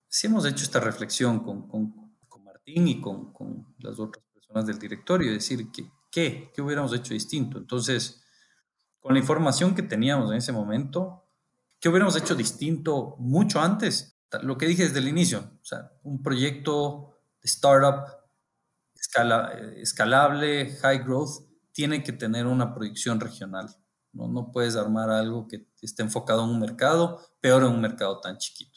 sí 0.10 0.28
hemos 0.28 0.46
hecho 0.46 0.64
esta 0.64 0.80
reflexión 0.80 1.42
con, 1.42 1.68
con, 1.68 2.16
con 2.28 2.44
Martín 2.44 2.88
y 2.88 3.00
con, 3.02 3.32
con, 3.34 3.76
las 3.80 4.00
otras 4.00 4.24
personas 4.48 4.68
del 4.68 4.80
directorio, 4.80 5.32
decir, 5.32 5.72
que, 5.72 5.92
¿qué? 6.12 6.52
¿Qué 6.54 6.62
hubiéramos 6.62 6.94
hecho 6.94 7.14
distinto? 7.14 7.58
Entonces, 7.58 8.24
con 9.00 9.14
la 9.14 9.20
información 9.20 9.76
que 9.76 9.84
teníamos 9.84 10.32
en 10.32 10.38
ese 10.38 10.52
momento, 10.52 11.26
¿qué 11.80 11.90
hubiéramos 11.90 12.16
hecho 12.16 12.36
distinto 12.36 13.16
mucho 13.20 13.62
antes? 13.62 14.20
Lo 14.42 14.58
que 14.58 14.68
dije 14.68 14.84
desde 14.84 15.00
el 15.00 15.08
inicio, 15.08 15.52
o 15.62 15.66
sea, 15.66 15.92
un 16.04 16.22
proyecto 16.22 17.20
de 17.42 17.48
startup 17.48 18.06
escala, 18.96 19.52
escalable, 19.78 20.76
high 20.82 21.00
growth, 21.04 21.48
tiene 21.72 22.04
que 22.04 22.12
tener 22.12 22.48
una 22.48 22.74
proyección 22.74 23.20
regional. 23.20 23.70
¿no? 24.12 24.28
no 24.28 24.52
puedes 24.52 24.76
armar 24.76 25.10
algo 25.10 25.48
que 25.48 25.68
esté 25.82 26.02
enfocado 26.02 26.44
en 26.44 26.50
un 26.50 26.60
mercado, 26.60 27.22
peor 27.40 27.64
en 27.64 27.70
un 27.70 27.82
mercado 27.82 28.20
tan 28.20 28.38
chiquito 28.38 28.77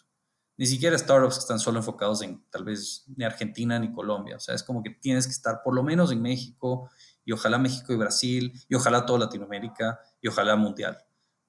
ni 0.61 0.67
siquiera 0.67 0.99
startups 0.99 1.37
que 1.37 1.41
están 1.41 1.59
solo 1.59 1.79
enfocados 1.79 2.21
en 2.21 2.45
tal 2.51 2.65
vez 2.65 3.07
ni 3.17 3.25
Argentina 3.25 3.79
ni 3.79 3.95
Colombia. 3.95 4.37
O 4.37 4.41
sea, 4.41 4.55
es 4.55 4.63
como 4.63 4.83
que 4.83 4.91
tienes 4.91 5.25
que 5.25 5.33
estar 5.33 5.63
por 5.65 5.75
lo 5.75 5.83
menos 5.83 6.13
en 6.13 6.21
México 6.21 6.91
y 7.25 7.33
ojalá 7.33 7.57
México 7.57 7.95
y 7.95 7.97
Brasil 7.97 8.53
y 8.69 8.75
ojalá 8.75 9.07
toda 9.07 9.21
Latinoamérica 9.21 9.99
y 10.21 10.29
ojalá 10.29 10.57
mundial. 10.57 10.99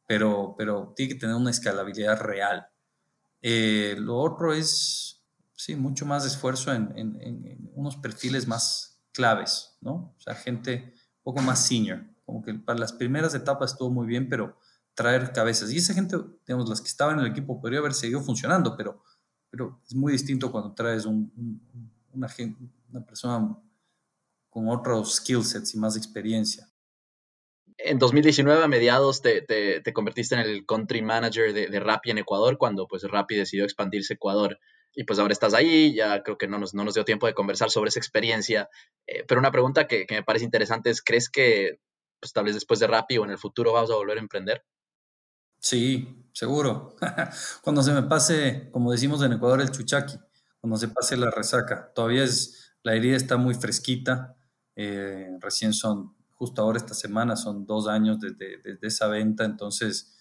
Pero, 0.07 0.55
pero 0.57 0.93
tiene 0.95 1.11
que 1.13 1.19
tener 1.19 1.35
una 1.35 1.51
escalabilidad 1.51 2.21
real. 2.21 2.65
Eh, 3.41 3.97
lo 3.99 4.17
otro 4.17 4.53
es, 4.53 5.21
sí, 5.57 5.75
mucho 5.75 6.05
más 6.05 6.25
esfuerzo 6.25 6.71
en, 6.71 6.93
en, 6.95 7.69
unos 7.73 7.97
perfiles 7.97 8.47
más 8.47 9.03
claves, 9.11 9.77
¿no? 9.81 10.15
O 10.17 10.21
sea, 10.21 10.35
gente 10.35 10.93
un 11.17 11.23
poco 11.23 11.41
más 11.41 11.67
senior. 11.67 12.05
Como 12.23 12.41
que 12.41 12.53
para 12.53 12.79
las 12.79 12.93
primeras 12.93 13.35
etapas 13.35 13.73
estuvo 13.73 13.89
muy 13.89 14.07
bien, 14.07 14.29
pero 14.29 14.57
traer 15.01 15.31
cabezas. 15.31 15.71
Y 15.71 15.77
esa 15.77 15.93
gente, 15.93 16.15
digamos, 16.45 16.69
las 16.69 16.79
que 16.79 16.87
estaban 16.87 17.19
en 17.19 17.25
el 17.25 17.31
equipo 17.31 17.59
podría 17.59 17.79
haber 17.79 17.93
seguido 17.93 18.21
funcionando, 18.21 18.75
pero, 18.77 19.03
pero 19.49 19.81
es 19.87 19.95
muy 19.95 20.13
distinto 20.13 20.51
cuando 20.51 20.73
traes 20.73 21.05
un, 21.05 21.31
un, 21.35 21.91
una, 22.13 23.05
persona 23.05 23.57
con 24.49 24.69
otros 24.69 25.15
skill 25.15 25.43
sets 25.43 25.73
y 25.73 25.79
más 25.79 25.97
experiencia. 25.97 26.67
En 27.77 27.97
2019, 27.97 28.63
a 28.63 28.67
mediados, 28.67 29.23
te, 29.23 29.41
te, 29.41 29.81
te 29.81 29.93
convertiste 29.93 30.35
en 30.35 30.41
el 30.41 30.65
country 30.67 31.01
manager 31.01 31.51
de, 31.51 31.67
de 31.67 31.79
Rappi 31.79 32.11
en 32.11 32.19
Ecuador, 32.19 32.59
cuando 32.59 32.87
pues 32.87 33.03
Rappi 33.03 33.35
decidió 33.35 33.63
expandirse 33.63 34.13
a 34.13 34.15
Ecuador. 34.15 34.59
Y 34.93 35.05
pues 35.05 35.17
ahora 35.17 35.31
estás 35.31 35.55
ahí, 35.55 35.95
ya 35.95 36.21
creo 36.21 36.37
que 36.37 36.47
no 36.47 36.59
nos, 36.59 36.75
no 36.75 36.83
nos 36.83 36.93
dio 36.93 37.05
tiempo 37.05 37.25
de 37.25 37.33
conversar 37.33 37.71
sobre 37.71 37.89
esa 37.89 37.99
experiencia. 37.99 38.69
Eh, 39.07 39.23
pero 39.27 39.39
una 39.39 39.51
pregunta 39.51 39.87
que, 39.87 40.05
que, 40.05 40.15
me 40.15 40.23
parece 40.23 40.45
interesante 40.45 40.91
es, 40.91 41.01
¿crees 41.01 41.29
que 41.29 41.79
pues, 42.19 42.33
tal 42.33 42.45
vez 42.45 42.53
después 42.53 42.79
de 42.79 42.87
Rappi 42.87 43.17
o 43.17 43.23
en 43.23 43.31
el 43.31 43.39
futuro 43.39 43.73
vamos 43.73 43.89
a 43.89 43.95
volver 43.95 44.17
a 44.17 44.21
emprender? 44.21 44.63
Sí, 45.61 46.25
seguro. 46.33 46.95
cuando 47.63 47.83
se 47.83 47.93
me 47.93 48.01
pase, 48.03 48.69
como 48.71 48.91
decimos 48.91 49.21
en 49.21 49.33
Ecuador, 49.33 49.61
el 49.61 49.69
chuchaqui, 49.71 50.17
cuando 50.59 50.75
se 50.77 50.87
pase 50.87 51.15
la 51.17 51.29
resaca. 51.29 51.91
Todavía 51.93 52.23
es, 52.23 52.73
la 52.83 52.95
herida 52.95 53.15
está 53.15 53.37
muy 53.37 53.53
fresquita. 53.53 54.35
Eh, 54.75 55.29
recién 55.39 55.73
son, 55.73 56.15
justo 56.31 56.63
ahora 56.63 56.79
esta 56.79 56.95
semana, 56.95 57.35
son 57.35 57.67
dos 57.67 57.87
años 57.87 58.19
desde, 58.19 58.57
desde, 58.63 58.87
esa 58.87 59.07
venta. 59.07 59.45
Entonces, 59.45 60.17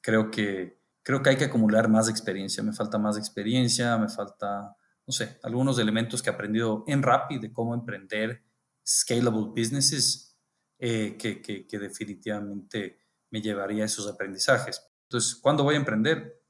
creo 0.00 0.30
que, 0.30 0.80
creo 1.02 1.22
que 1.22 1.30
hay 1.30 1.36
que 1.36 1.44
acumular 1.44 1.88
más 1.90 2.08
experiencia. 2.08 2.62
Me 2.62 2.72
falta 2.72 2.98
más 2.98 3.18
experiencia, 3.18 3.98
me 3.98 4.08
falta, 4.08 4.74
no 5.06 5.12
sé, 5.12 5.38
algunos 5.42 5.78
elementos 5.78 6.22
que 6.22 6.30
he 6.30 6.32
aprendido 6.32 6.84
en 6.86 7.02
Rappi 7.02 7.38
de 7.38 7.52
cómo 7.52 7.74
emprender 7.74 8.42
scalable 8.86 9.48
businesses 9.54 10.38
eh, 10.78 11.16
que, 11.18 11.42
que, 11.42 11.66
que 11.66 11.78
definitivamente 11.78 13.07
me 13.30 13.40
llevaría 13.40 13.84
esos 13.84 14.06
aprendizajes. 14.08 14.82
Entonces, 15.04 15.36
¿cuándo 15.36 15.64
voy 15.64 15.74
a 15.74 15.78
emprender? 15.78 16.42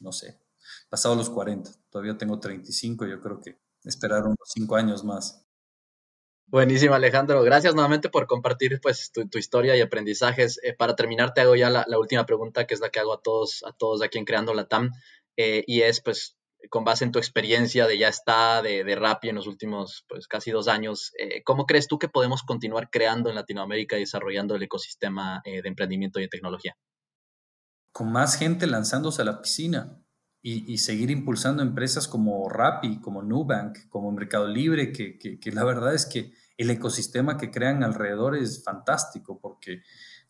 No 0.00 0.12
sé, 0.12 0.38
pasado 0.88 1.14
los 1.14 1.30
40, 1.30 1.70
todavía 1.90 2.16
tengo 2.16 2.38
35, 2.38 3.06
yo 3.06 3.20
creo 3.20 3.40
que 3.40 3.58
esperar 3.84 4.24
unos 4.24 4.38
5 4.44 4.76
años 4.76 5.04
más. 5.04 5.44
Buenísimo, 6.46 6.94
Alejandro. 6.94 7.42
Gracias 7.42 7.74
nuevamente 7.74 8.08
por 8.08 8.26
compartir 8.26 8.80
pues, 8.80 9.12
tu, 9.12 9.38
historia 9.38 9.76
y 9.76 9.82
aprendizajes. 9.82 10.58
Eh, 10.62 10.72
para 10.72 10.96
terminar, 10.96 11.34
te 11.34 11.42
hago 11.42 11.54
ya 11.56 11.68
la, 11.68 11.98
última 11.98 12.24
pregunta, 12.24 12.66
que 12.66 12.72
es 12.72 12.80
la 12.80 12.88
que 12.88 13.00
hago 13.00 13.12
a 13.12 13.20
todos, 13.20 13.62
a 13.66 13.72
todos 13.72 14.02
aquí 14.02 14.16
en 14.16 14.24
Creando 14.24 14.54
la 14.54 14.66
TAM, 14.66 14.92
eh, 15.36 15.62
y 15.66 15.82
es, 15.82 16.00
pues, 16.00 16.37
con 16.70 16.84
base 16.84 17.04
en 17.04 17.12
tu 17.12 17.18
experiencia 17.18 17.86
de 17.86 17.98
ya 17.98 18.08
está, 18.08 18.62
de, 18.62 18.84
de 18.84 18.94
Rappi 18.96 19.28
en 19.28 19.36
los 19.36 19.46
últimos, 19.46 20.04
pues, 20.08 20.26
casi 20.26 20.50
dos 20.50 20.68
años, 20.68 21.12
eh, 21.18 21.42
¿cómo 21.44 21.66
crees 21.66 21.86
tú 21.88 21.98
que 21.98 22.08
podemos 22.08 22.42
continuar 22.42 22.90
creando 22.90 23.28
en 23.28 23.36
Latinoamérica 23.36 23.96
y 23.96 24.00
desarrollando 24.00 24.54
el 24.56 24.62
ecosistema 24.62 25.40
de 25.44 25.62
emprendimiento 25.64 26.18
y 26.18 26.22
de 26.22 26.28
tecnología? 26.28 26.76
Con 27.92 28.12
más 28.12 28.36
gente 28.36 28.66
lanzándose 28.66 29.22
a 29.22 29.24
la 29.24 29.40
piscina 29.40 29.98
y, 30.40 30.78
seguir 30.78 31.10
impulsando 31.10 31.62
empresas 31.62 32.06
como 32.06 32.48
Rappi, 32.48 33.00
como 33.00 33.22
Nubank, 33.22 33.88
como 33.88 34.12
Mercado 34.12 34.46
Libre, 34.46 34.92
que, 34.92 35.38
la 35.52 35.64
verdad 35.64 35.94
es 35.94 36.06
que 36.06 36.32
el 36.56 36.70
ecosistema 36.70 37.36
que 37.36 37.50
crean 37.50 37.82
alrededor 37.82 38.36
es 38.36 38.62
fantástico 38.62 39.38
porque 39.40 39.82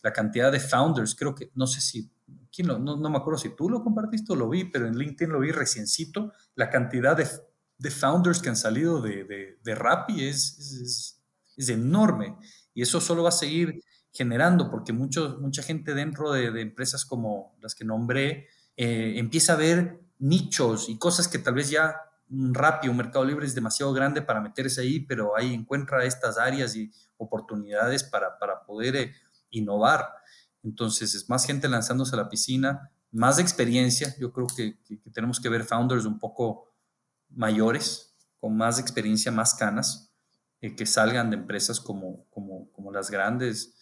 la 0.02 0.12
cantidad 0.12 0.50
de 0.50 0.60
founders, 0.60 1.14
creo 1.14 1.34
que, 1.34 1.50
no 1.54 1.66
sé 1.66 1.80
si, 1.80 2.10
¿quién 2.58 2.66
no, 2.66 2.96
me 2.96 3.16
acuerdo 3.16 3.38
si 3.38 3.50
tú 3.50 3.70
lo 3.70 3.84
compartiste 3.84 4.32
o 4.32 4.36
lo 4.36 4.48
vi, 4.48 4.64
pero 4.64 4.88
en 4.88 4.98
LinkedIn 4.98 5.32
lo 5.32 5.38
vi 5.38 5.52
reciencito, 5.52 6.32
la 6.56 6.70
cantidad 6.70 7.16
de, 7.16 7.28
de 7.78 7.90
founders 7.92 8.40
que 8.40 8.48
han 8.48 8.56
salido 8.56 9.00
de, 9.00 9.22
de, 9.22 9.60
de 9.62 9.74
Rappi 9.76 10.24
es, 10.24 10.58
es, 10.58 11.22
es, 11.56 11.68
enorme 11.68 12.36
y 12.74 12.82
eso 12.82 13.00
solo 13.00 13.22
va 13.22 13.28
a 13.28 13.32
seguir 13.32 13.80
generando 14.12 14.72
porque 14.72 14.92
mucho, 14.92 15.38
mucha 15.40 15.62
gente 15.62 15.94
dentro 15.94 16.32
de, 16.32 16.46
empresas 16.60 17.04
como 17.04 17.56
las 17.60 17.76
que 17.76 17.84
nombré, 17.84 18.48
eh, 18.76 19.14
empieza 19.18 19.52
a 19.52 19.56
ver 19.56 20.00
nichos 20.18 20.88
y 20.88 20.98
cosas 20.98 21.28
que 21.28 21.38
tal 21.38 21.54
vez 21.54 21.70
ya 21.70 21.94
un 22.28 22.54
Rappi, 22.54 22.88
un 22.88 22.96
Mercado 22.96 23.24
Libre 23.24 23.46
es 23.46 23.54
demasiado 23.54 23.92
grande 23.92 24.20
para 24.20 24.40
meterse 24.40 24.80
ahí, 24.80 24.98
pero 24.98 25.36
ahí 25.36 25.54
encuentra 25.54 26.04
estas 26.04 26.38
áreas 26.38 26.74
y 26.74 26.90
oportunidades 27.18 28.02
para, 28.02 28.36
para 28.36 28.64
poder 28.64 28.96
eh, 28.96 29.12
innovar. 29.50 30.08
Entonces, 30.62 31.14
es 31.14 31.28
más 31.28 31.46
gente 31.46 31.68
lanzándose 31.68 32.14
a 32.14 32.18
la 32.18 32.28
piscina, 32.28 32.90
más 33.10 33.38
experiencia. 33.38 34.14
Yo 34.18 34.32
creo 34.32 34.46
que, 34.46 34.78
tenemos 35.12 35.40
que 35.40 35.48
ver 35.48 35.64
founders 35.64 36.04
un 36.04 36.18
poco 36.18 36.68
mayores, 37.30 38.16
con 38.40 38.56
más 38.56 38.78
experiencia, 38.78 39.32
más 39.32 39.54
canas, 39.54 40.14
eh, 40.60 40.74
que 40.74 40.86
salgan 40.86 41.30
de 41.30 41.36
empresas 41.36 41.80
como, 41.80 42.28
como, 42.30 42.70
como 42.72 42.92
las 42.92 43.10
grandes, 43.10 43.74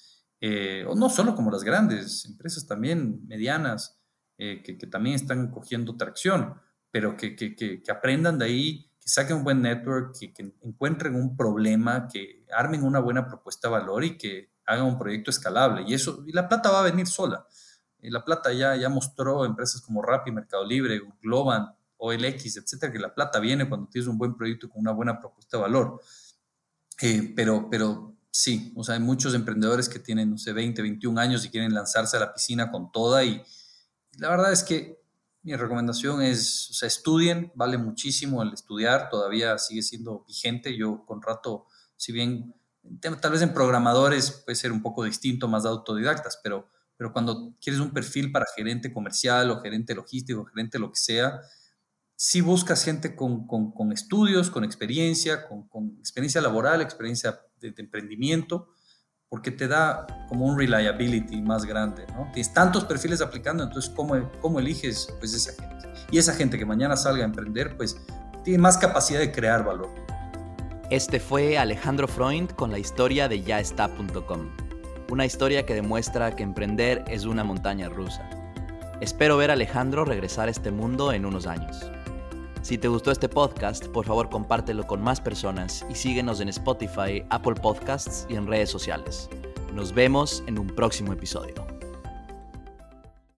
o 0.86 0.94
no 0.94 1.08
solo 1.08 1.34
como 1.34 1.50
las 1.50 1.64
grandes, 1.64 2.24
empresas 2.26 2.66
también 2.66 3.26
medianas, 3.26 3.96
eh, 4.38 4.62
que, 4.62 4.74
también 4.86 5.16
están 5.16 5.50
cogiendo 5.50 5.96
tracción, 5.96 6.60
pero 6.90 7.16
que, 7.16 7.34
que, 7.34 7.82
aprendan 7.90 8.38
de 8.38 8.44
ahí, 8.44 8.90
que 9.00 9.08
saquen 9.08 9.38
un 9.38 9.44
buen 9.44 9.62
network, 9.62 10.14
que, 10.18 10.54
encuentren 10.62 11.14
un 11.14 11.38
problema, 11.38 12.06
que 12.06 12.44
armen 12.54 12.82
una 12.82 13.00
buena 13.00 13.26
propuesta 13.26 13.68
de 13.68 13.72
valor 13.72 14.04
y 14.04 14.18
que 14.18 14.52
hagan 14.66 14.86
un 14.86 14.98
proyecto 14.98 15.30
escalable. 15.30 15.84
Y 15.86 15.94
eso, 15.94 16.24
y 16.26 16.32
la 16.32 16.48
plata 16.48 16.70
va 16.70 16.80
a 16.80 16.82
venir 16.82 17.06
sola. 17.06 17.46
Y 18.00 18.10
la 18.10 18.24
plata 18.24 18.52
ya, 18.52 18.76
ya 18.76 18.88
mostró 18.88 19.44
empresas 19.44 19.80
como 19.80 20.02
Rappi, 20.02 20.30
Mercado 20.30 20.64
Libre, 20.64 21.00
Globan, 21.22 21.74
OLX, 21.96 22.58
etcétera, 22.58 22.92
que 22.92 22.98
la 22.98 23.14
plata 23.14 23.40
viene 23.40 23.68
cuando 23.68 23.88
tienes 23.88 24.08
un 24.08 24.18
buen 24.18 24.36
proyecto 24.36 24.68
con 24.68 24.80
una 24.80 24.92
buena 24.92 25.18
propuesta 25.18 25.56
de 25.56 25.62
valor. 25.62 26.00
Eh, 27.00 27.32
pero, 27.34 27.68
pero 27.70 28.16
sí, 28.30 28.72
o 28.76 28.84
sea, 28.84 28.94
hay 28.94 29.00
muchos 29.00 29.34
emprendedores 29.34 29.88
que 29.88 29.98
tienen, 29.98 30.30
no 30.30 30.38
sé, 30.38 30.52
20, 30.52 30.82
21 30.82 31.20
años 31.20 31.44
y 31.44 31.50
quieren 31.50 31.74
lanzarse 31.74 32.16
a 32.16 32.20
la 32.20 32.34
piscina 32.34 32.70
con 32.70 32.92
toda 32.92 33.24
y, 33.24 33.42
la 34.18 34.30
verdad 34.30 34.52
es 34.52 34.62
que 34.64 35.02
mi 35.42 35.54
recomendación 35.54 36.22
es, 36.22 36.70
o 36.70 36.74
sea, 36.74 36.88
estudien, 36.88 37.52
vale 37.54 37.78
muchísimo 37.78 38.42
el 38.42 38.52
estudiar, 38.52 39.08
todavía 39.10 39.58
sigue 39.58 39.82
siendo 39.82 40.24
vigente. 40.26 40.76
Yo 40.76 41.04
con 41.06 41.22
rato, 41.22 41.66
si 41.96 42.12
bien 42.12 42.54
tal 43.20 43.32
vez 43.32 43.42
en 43.42 43.52
programadores 43.52 44.30
puede 44.44 44.56
ser 44.56 44.72
un 44.72 44.82
poco 44.82 45.04
distinto, 45.04 45.48
más 45.48 45.64
de 45.64 45.70
autodidactas, 45.70 46.40
pero, 46.42 46.68
pero 46.96 47.12
cuando 47.12 47.54
quieres 47.60 47.80
un 47.80 47.92
perfil 47.92 48.32
para 48.32 48.46
gerente 48.54 48.92
comercial 48.92 49.50
o 49.50 49.60
gerente 49.60 49.94
logístico, 49.94 50.44
gerente 50.44 50.78
lo 50.78 50.90
que 50.90 50.98
sea, 50.98 51.40
si 52.14 52.40
buscas 52.40 52.82
gente 52.82 53.14
con, 53.14 53.46
con, 53.46 53.92
estudios, 53.92 54.50
con 54.50 54.64
experiencia, 54.64 55.46
con, 55.46 55.68
con, 55.68 55.96
experiencia 55.98 56.40
laboral, 56.40 56.80
experiencia 56.80 57.40
de 57.60 57.74
emprendimiento, 57.76 58.70
porque 59.28 59.50
te 59.50 59.68
da 59.68 60.06
como 60.28 60.46
un 60.46 60.58
reliability 60.58 61.42
más 61.42 61.64
grande, 61.64 62.06
¿no? 62.14 62.30
Tienes 62.32 62.52
tantos 62.54 62.84
perfiles 62.84 63.20
aplicando, 63.20 63.64
entonces 63.64 63.90
¿cómo, 63.94 64.30
cómo 64.40 64.60
eliges 64.60 65.08
pues 65.18 65.34
esa 65.34 65.52
gente? 65.60 65.88
Y 66.10 66.18
esa 66.18 66.32
gente 66.34 66.58
que 66.58 66.64
mañana 66.64 66.96
salga 66.96 67.22
a 67.22 67.26
emprender, 67.26 67.76
pues 67.76 67.96
tiene 68.44 68.58
más 68.58 68.78
capacidad 68.78 69.18
de 69.18 69.32
crear 69.32 69.64
valor. 69.64 70.05
Este 70.90 71.18
fue 71.18 71.58
Alejandro 71.58 72.06
Freund 72.06 72.54
con 72.54 72.70
la 72.70 72.78
historia 72.78 73.28
de 73.28 73.42
yaestá.com. 73.42 74.50
Una 75.10 75.26
historia 75.26 75.66
que 75.66 75.74
demuestra 75.74 76.36
que 76.36 76.44
emprender 76.44 77.04
es 77.08 77.24
una 77.24 77.42
montaña 77.42 77.88
rusa. 77.88 78.30
Espero 79.00 79.36
ver 79.36 79.50
a 79.50 79.54
Alejandro 79.54 80.04
regresar 80.04 80.46
a 80.46 80.52
este 80.52 80.70
mundo 80.70 81.12
en 81.12 81.26
unos 81.26 81.48
años. 81.48 81.90
Si 82.62 82.78
te 82.78 82.86
gustó 82.86 83.10
este 83.10 83.28
podcast, 83.28 83.88
por 83.88 84.06
favor 84.06 84.30
compártelo 84.30 84.86
con 84.86 85.02
más 85.02 85.20
personas 85.20 85.84
y 85.90 85.96
síguenos 85.96 86.40
en 86.40 86.50
Spotify, 86.50 87.24
Apple 87.30 87.54
Podcasts 87.54 88.24
y 88.28 88.36
en 88.36 88.46
redes 88.46 88.70
sociales. 88.70 89.28
Nos 89.74 89.92
vemos 89.92 90.44
en 90.46 90.56
un 90.56 90.68
próximo 90.68 91.12
episodio. 91.12 91.75